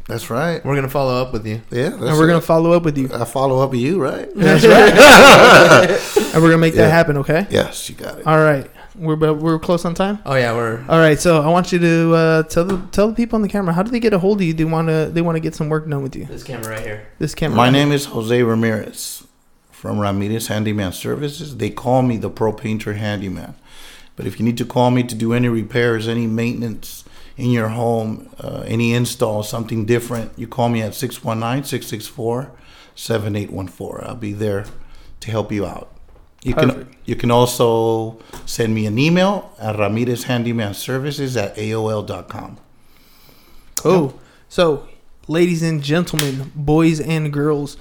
That's 0.08 0.30
right. 0.30 0.64
We're 0.64 0.76
gonna 0.76 0.88
follow 0.88 1.20
up 1.20 1.32
with 1.32 1.46
you. 1.46 1.62
Yeah. 1.70 1.88
That's 1.88 2.02
and 2.02 2.18
we're 2.18 2.28
gonna 2.28 2.40
follow 2.40 2.72
up 2.72 2.84
with 2.84 2.96
you. 2.96 3.10
I 3.12 3.24
follow 3.24 3.60
up 3.60 3.70
with 3.70 3.80
you, 3.80 4.00
right? 4.00 4.28
That's 4.36 4.64
right. 6.16 6.24
and 6.34 6.42
we're 6.42 6.50
going 6.50 6.52
to 6.52 6.58
make 6.58 6.74
that 6.74 6.90
happen. 6.90 7.16
Okay. 7.18 7.46
Yes, 7.50 7.88
you 7.88 7.96
got 7.96 8.18
it. 8.18 8.26
All 8.26 8.38
right. 8.38 8.70
We're 8.94 9.16
we're 9.32 9.58
close 9.58 9.84
on 9.84 9.94
time. 9.94 10.20
Oh 10.24 10.34
yeah, 10.34 10.54
we're 10.54 10.84
All 10.88 10.98
right. 10.98 11.18
So 11.18 11.42
I 11.42 11.48
want 11.48 11.72
you 11.72 11.78
to 11.80 12.14
uh, 12.14 12.42
tell 12.44 12.64
the 12.64 12.78
tell 12.92 13.08
the 13.08 13.14
people 13.14 13.36
on 13.36 13.42
the 13.42 13.48
camera 13.48 13.74
how 13.74 13.82
do 13.82 13.90
they 13.90 14.00
get 14.00 14.12
a 14.12 14.18
hold 14.18 14.40
of 14.40 14.46
you? 14.46 14.54
They 14.54 14.64
want 14.64 14.88
to 14.88 15.10
they 15.12 15.22
want 15.22 15.36
to 15.36 15.40
get 15.40 15.54
some 15.54 15.68
work 15.68 15.88
done 15.88 16.02
with 16.02 16.14
you. 16.14 16.24
this 16.26 16.44
camera 16.44 16.70
right 16.70 16.80
here. 16.80 17.06
This 17.18 17.34
camera. 17.34 17.56
My 17.56 17.64
right 17.64 17.72
name 17.72 17.90
is 17.92 18.06
Jose 18.06 18.42
Ramirez 18.42 19.26
from 19.70 19.98
Ramirez 19.98 20.46
Handyman 20.46 20.92
Services. 20.92 21.56
They 21.56 21.70
call 21.70 22.02
me 22.02 22.16
the 22.16 22.30
Pro 22.30 22.52
Painter 22.52 22.94
Handyman. 22.94 23.54
But 24.14 24.26
if 24.26 24.38
you 24.38 24.46
need 24.46 24.56
to 24.58 24.64
call 24.64 24.90
me 24.90 25.02
to 25.02 25.14
do 25.14 25.34
any 25.34 25.48
repairs, 25.48 26.08
any 26.08 26.26
maintenance 26.26 27.04
in 27.36 27.50
your 27.50 27.68
home, 27.68 28.30
uh, 28.40 28.64
any 28.66 28.94
install, 28.94 29.42
something 29.42 29.84
different, 29.84 30.32
you 30.38 30.46
call 30.46 30.68
me 30.68 30.82
at 30.82 30.94
619 30.94 31.64
664 31.64 32.52
7814. 32.94 34.08
I'll 34.08 34.16
be 34.16 34.32
there 34.32 34.64
to 35.20 35.30
help 35.30 35.52
you 35.52 35.66
out. 35.66 35.92
You 36.42 36.54
can 36.54 36.96
you 37.04 37.16
can 37.16 37.32
also 37.32 38.20
send 38.44 38.72
me 38.72 38.86
an 38.86 38.98
email 38.98 39.52
at 39.58 39.76
Ramirez 39.78 40.24
Handyman 40.24 40.74
Services 40.74 41.36
at 41.36 41.56
AOL.com. 41.56 42.58
Cool. 43.76 44.18
So, 44.48 44.88
ladies 45.26 45.62
and 45.62 45.82
gentlemen, 45.82 46.52
boys 46.54 47.00
and 47.00 47.32
girls, 47.32 47.76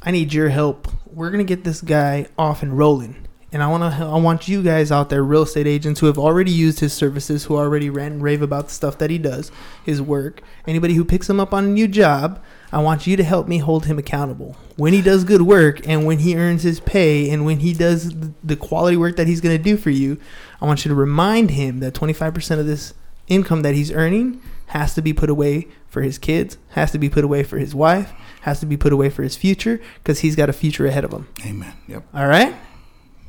I 0.00 0.12
need 0.12 0.32
your 0.32 0.50
help. 0.50 0.88
We're 1.06 1.30
gonna 1.30 1.42
get 1.42 1.64
this 1.64 1.80
guy 1.80 2.28
off 2.38 2.62
and 2.62 2.78
rolling, 2.78 3.26
and 3.54 3.62
I 3.62 3.68
wanna 3.68 4.10
I 4.12 4.18
want 4.18 4.48
you 4.48 4.62
guys 4.64 4.90
out 4.90 5.10
there, 5.10 5.22
real 5.22 5.42
estate 5.44 5.68
agents 5.68 6.00
who 6.00 6.06
have 6.06 6.18
already 6.18 6.50
used 6.50 6.80
his 6.80 6.92
services, 6.92 7.44
who 7.44 7.56
already 7.56 7.88
rant 7.88 8.14
and 8.14 8.22
rave 8.22 8.42
about 8.42 8.66
the 8.66 8.74
stuff 8.74 8.98
that 8.98 9.10
he 9.10 9.16
does, 9.16 9.52
his 9.84 10.02
work. 10.02 10.42
Anybody 10.66 10.94
who 10.94 11.04
picks 11.04 11.30
him 11.30 11.38
up 11.38 11.54
on 11.54 11.64
a 11.64 11.68
new 11.68 11.86
job, 11.86 12.42
I 12.72 12.82
want 12.82 13.06
you 13.06 13.16
to 13.16 13.22
help 13.22 13.46
me 13.46 13.58
hold 13.58 13.86
him 13.86 13.96
accountable 13.96 14.56
when 14.74 14.92
he 14.92 15.00
does 15.00 15.22
good 15.22 15.42
work 15.42 15.86
and 15.86 16.04
when 16.04 16.18
he 16.18 16.36
earns 16.36 16.64
his 16.64 16.80
pay 16.80 17.30
and 17.30 17.46
when 17.46 17.60
he 17.60 17.72
does 17.72 18.12
the 18.42 18.56
quality 18.56 18.96
work 18.96 19.14
that 19.16 19.28
he's 19.28 19.40
gonna 19.40 19.56
do 19.56 19.76
for 19.76 19.90
you. 19.90 20.18
I 20.60 20.66
want 20.66 20.84
you 20.84 20.88
to 20.88 20.94
remind 20.96 21.52
him 21.52 21.78
that 21.78 21.94
25% 21.94 22.58
of 22.58 22.66
this 22.66 22.92
income 23.28 23.62
that 23.62 23.76
he's 23.76 23.92
earning 23.92 24.42
has 24.66 24.94
to 24.94 25.02
be 25.02 25.12
put 25.12 25.30
away 25.30 25.68
for 25.86 26.02
his 26.02 26.18
kids, 26.18 26.58
has 26.70 26.90
to 26.90 26.98
be 26.98 27.08
put 27.08 27.22
away 27.22 27.44
for 27.44 27.58
his 27.58 27.72
wife, 27.72 28.12
has 28.40 28.58
to 28.58 28.66
be 28.66 28.76
put 28.76 28.92
away 28.92 29.10
for 29.10 29.22
his 29.22 29.36
future 29.36 29.80
because 30.02 30.20
he's 30.20 30.34
got 30.34 30.48
a 30.48 30.52
future 30.52 30.86
ahead 30.86 31.04
of 31.04 31.12
him. 31.12 31.28
Amen. 31.46 31.72
Yep. 31.86 32.04
All 32.12 32.26
right? 32.26 32.52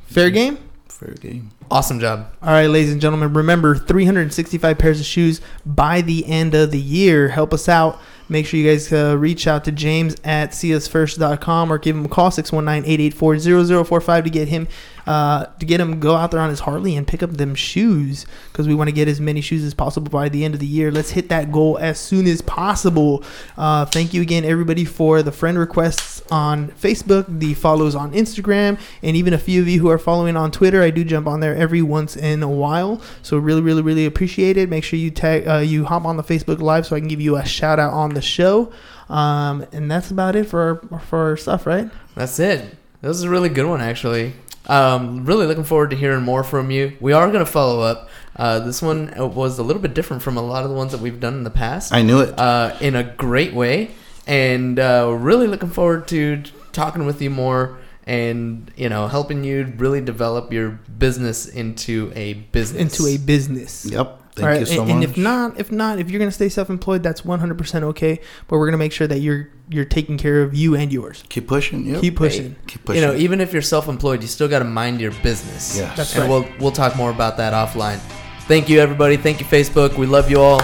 Fair 0.06 0.30
game? 0.30 0.58
Fair 0.88 1.14
game. 1.14 1.50
Awesome 1.70 1.98
job. 1.98 2.30
All 2.42 2.50
right, 2.50 2.68
ladies 2.68 2.92
and 2.92 3.00
gentlemen, 3.00 3.32
remember 3.32 3.74
365 3.76 4.78
pairs 4.78 5.00
of 5.00 5.06
shoes 5.06 5.40
by 5.64 6.00
the 6.00 6.24
end 6.26 6.54
of 6.54 6.70
the 6.70 6.80
year. 6.80 7.28
Help 7.28 7.52
us 7.52 7.68
out. 7.68 7.98
Make 8.28 8.46
sure 8.46 8.58
you 8.58 8.68
guys 8.68 8.92
uh, 8.92 9.16
reach 9.16 9.46
out 9.46 9.64
to 9.64 9.72
James 9.72 10.16
at 10.24 10.50
seeusfirst.com 10.50 11.72
or 11.72 11.78
give 11.78 11.96
him 11.96 12.04
a 12.04 12.08
call 12.08 12.30
619-884-0045 12.30 14.24
to 14.24 14.30
get 14.30 14.48
him 14.48 14.66
uh, 15.06 15.46
to 15.60 15.66
get 15.66 15.80
him 15.80 16.00
go 16.00 16.16
out 16.16 16.32
there 16.32 16.40
on 16.40 16.50
his 16.50 16.60
Harley 16.60 16.96
and 16.96 17.06
pick 17.06 17.22
up 17.22 17.30
them 17.30 17.54
shoes 17.54 18.26
because 18.50 18.66
we 18.66 18.74
want 18.74 18.88
to 18.88 18.92
get 18.92 19.06
as 19.06 19.20
many 19.20 19.40
shoes 19.40 19.62
as 19.62 19.72
possible 19.72 20.10
by 20.10 20.28
the 20.28 20.44
end 20.44 20.54
of 20.54 20.60
the 20.60 20.66
year. 20.66 20.90
Let's 20.90 21.10
hit 21.10 21.28
that 21.28 21.52
goal 21.52 21.78
as 21.78 22.00
soon 22.00 22.26
as 22.26 22.42
possible. 22.42 23.22
Uh, 23.56 23.84
thank 23.84 24.12
you 24.12 24.20
again, 24.20 24.44
everybody, 24.44 24.84
for 24.84 25.22
the 25.22 25.30
friend 25.30 25.58
requests 25.58 26.22
on 26.28 26.72
Facebook, 26.72 27.38
the 27.38 27.54
follows 27.54 27.94
on 27.94 28.12
Instagram, 28.12 28.80
and 29.02 29.16
even 29.16 29.32
a 29.32 29.38
few 29.38 29.60
of 29.60 29.68
you 29.68 29.78
who 29.78 29.88
are 29.88 29.98
following 29.98 30.36
on 30.36 30.50
Twitter. 30.50 30.82
I 30.82 30.90
do 30.90 31.04
jump 31.04 31.28
on 31.28 31.38
there 31.38 31.55
every 31.56 31.82
once 31.82 32.16
in 32.16 32.42
a 32.42 32.48
while, 32.48 33.00
so 33.22 33.38
really, 33.38 33.60
really, 33.60 33.82
really 33.82 34.06
appreciate 34.06 34.56
it. 34.56 34.68
Make 34.68 34.84
sure 34.84 34.98
you 34.98 35.10
tag, 35.10 35.48
uh, 35.48 35.58
you 35.58 35.84
hop 35.84 36.04
on 36.04 36.16
the 36.16 36.22
Facebook 36.22 36.60
Live 36.60 36.86
so 36.86 36.96
I 36.96 37.00
can 37.00 37.08
give 37.08 37.20
you 37.20 37.36
a 37.36 37.44
shout 37.44 37.78
out 37.78 37.92
on 37.92 38.14
the 38.14 38.22
show. 38.22 38.72
Um, 39.08 39.66
and 39.72 39.90
that's 39.90 40.10
about 40.10 40.36
it 40.36 40.46
for 40.46 40.88
our, 40.90 40.98
for 41.00 41.18
our 41.30 41.36
stuff, 41.36 41.66
right? 41.66 41.88
That's 42.14 42.38
it. 42.38 42.76
This 43.02 43.16
is 43.16 43.22
a 43.22 43.30
really 43.30 43.48
good 43.48 43.66
one, 43.66 43.80
actually. 43.80 44.34
Um, 44.66 45.24
really 45.24 45.46
looking 45.46 45.64
forward 45.64 45.90
to 45.90 45.96
hearing 45.96 46.22
more 46.24 46.42
from 46.42 46.70
you. 46.72 46.96
We 47.00 47.12
are 47.12 47.26
going 47.28 47.44
to 47.44 47.50
follow 47.50 47.80
up. 47.80 48.08
Uh, 48.34 48.58
this 48.58 48.82
one 48.82 49.16
uh, 49.18 49.26
was 49.26 49.58
a 49.58 49.62
little 49.62 49.80
bit 49.80 49.94
different 49.94 50.22
from 50.22 50.36
a 50.36 50.42
lot 50.42 50.64
of 50.64 50.70
the 50.70 50.76
ones 50.76 50.92
that 50.92 51.00
we've 51.00 51.20
done 51.20 51.34
in 51.34 51.44
the 51.44 51.50
past, 51.50 51.92
I 51.92 52.02
knew 52.02 52.20
it. 52.20 52.38
uh, 52.38 52.76
in 52.80 52.96
a 52.96 53.04
great 53.04 53.54
way. 53.54 53.92
And 54.26 54.78
uh, 54.80 55.14
really 55.16 55.46
looking 55.46 55.70
forward 55.70 56.08
to 56.08 56.42
talking 56.72 57.06
with 57.06 57.22
you 57.22 57.30
more 57.30 57.78
and, 58.06 58.70
you 58.76 58.88
know, 58.88 59.08
helping 59.08 59.42
you 59.44 59.72
really 59.76 60.00
develop 60.00 60.52
your 60.52 60.70
business 60.70 61.46
into 61.46 62.12
a 62.14 62.34
business. 62.34 62.80
Into 62.80 63.06
a 63.12 63.18
business. 63.18 63.84
Yep. 63.84 64.22
Thank 64.36 64.44
All 64.44 64.50
right, 64.52 64.60
you 64.60 64.66
so 64.66 64.82
and, 64.82 64.88
much. 64.88 64.94
and 64.94 65.04
if 65.04 65.16
not, 65.16 65.58
if 65.58 65.72
not, 65.72 65.98
if 65.98 66.10
you're 66.10 66.18
gonna 66.18 66.30
stay 66.30 66.50
self-employed, 66.50 67.02
that's 67.02 67.22
100% 67.22 67.82
okay. 67.84 68.20
But 68.48 68.58
we're 68.58 68.66
gonna 68.66 68.76
make 68.76 68.92
sure 68.92 69.06
that 69.06 69.20
you're 69.20 69.48
you're 69.70 69.86
taking 69.86 70.18
care 70.18 70.42
of 70.42 70.54
you 70.54 70.76
and 70.76 70.92
yours. 70.92 71.24
keep 71.30 71.48
pushing. 71.48 71.86
Yep. 71.86 72.00
Keep 72.02 72.16
pushing. 72.16 72.56
Keep 72.66 72.84
pushing. 72.84 73.02
You 73.02 73.08
know, 73.08 73.14
even 73.16 73.40
if 73.40 73.54
you're 73.54 73.62
self-employed, 73.62 74.20
you 74.20 74.28
still 74.28 74.46
got 74.46 74.58
to 74.58 74.66
mind 74.66 75.00
your 75.00 75.12
business. 75.22 75.76
Yes. 75.76 75.96
That's 75.96 76.14
and 76.14 76.22
right. 76.22 76.30
we'll 76.30 76.46
we'll 76.60 76.70
talk 76.70 76.96
more 76.96 77.10
about 77.10 77.38
that 77.38 77.54
offline. 77.54 77.98
Thank 78.40 78.68
you, 78.68 78.78
everybody. 78.78 79.16
Thank 79.16 79.40
you, 79.40 79.46
Facebook. 79.46 79.96
We 79.96 80.04
love 80.06 80.30
you 80.30 80.38
all. 80.38 80.60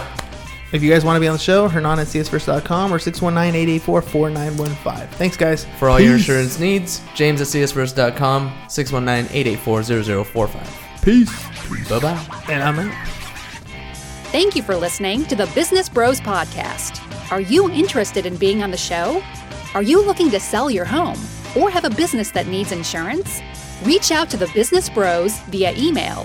If 0.73 0.83
you 0.83 0.91
guys 0.91 1.05
want 1.05 1.17
to 1.17 1.21
be 1.21 1.29
on 1.29 1.35
the 1.35 1.39
show, 1.39 1.69
Hernan 1.69 1.99
at 1.99 2.07
csfirst.com 2.07 2.91
or 2.93 2.99
619-884-4915. 2.99 5.09
Thanks, 5.11 5.37
guys. 5.37 5.67
For 5.79 5.91
all 5.91 6.01
your 6.01 6.15
insurance 6.15 6.59
needs, 6.59 7.03
James 7.15 7.43
at 7.43 7.49
csfirst.com, 7.49 8.51
619-884-0045. 8.69 11.03
Peace. 11.03 11.31
Bye-bye. 11.89 12.45
And 12.49 12.63
I'm 12.63 12.79
out. 12.79 12.95
Thank 14.29 14.57
you 14.57 14.63
for 14.63 14.75
listening 14.75 15.27
to 15.27 15.37
the 15.37 15.47
Business 15.55 15.91
Bros 15.91 16.19
Podcast. 16.21 17.01
Are 17.31 17.43
you 17.43 17.69
interested 17.71 18.25
in 18.25 18.37
being 18.37 18.63
on 18.63 18.71
the 18.71 18.79
show? 18.79 19.23
Are 19.75 19.83
you 19.83 20.03
looking 20.03 20.31
to 20.31 20.41
sell 20.41 20.71
your 20.71 20.87
home 20.87 21.19
or 21.55 21.71
have 21.71 21.85
a 21.85 21.91
business 21.91 22.31
that 22.31 22.47
needs 22.47 22.73
insurance? 22.73 23.43
Reach 23.83 24.11
out 24.11 24.31
to 24.31 24.39
the 24.39 24.47
Business 24.55 24.89
Bros 24.89 25.39
via 25.51 25.75
email 25.77 26.25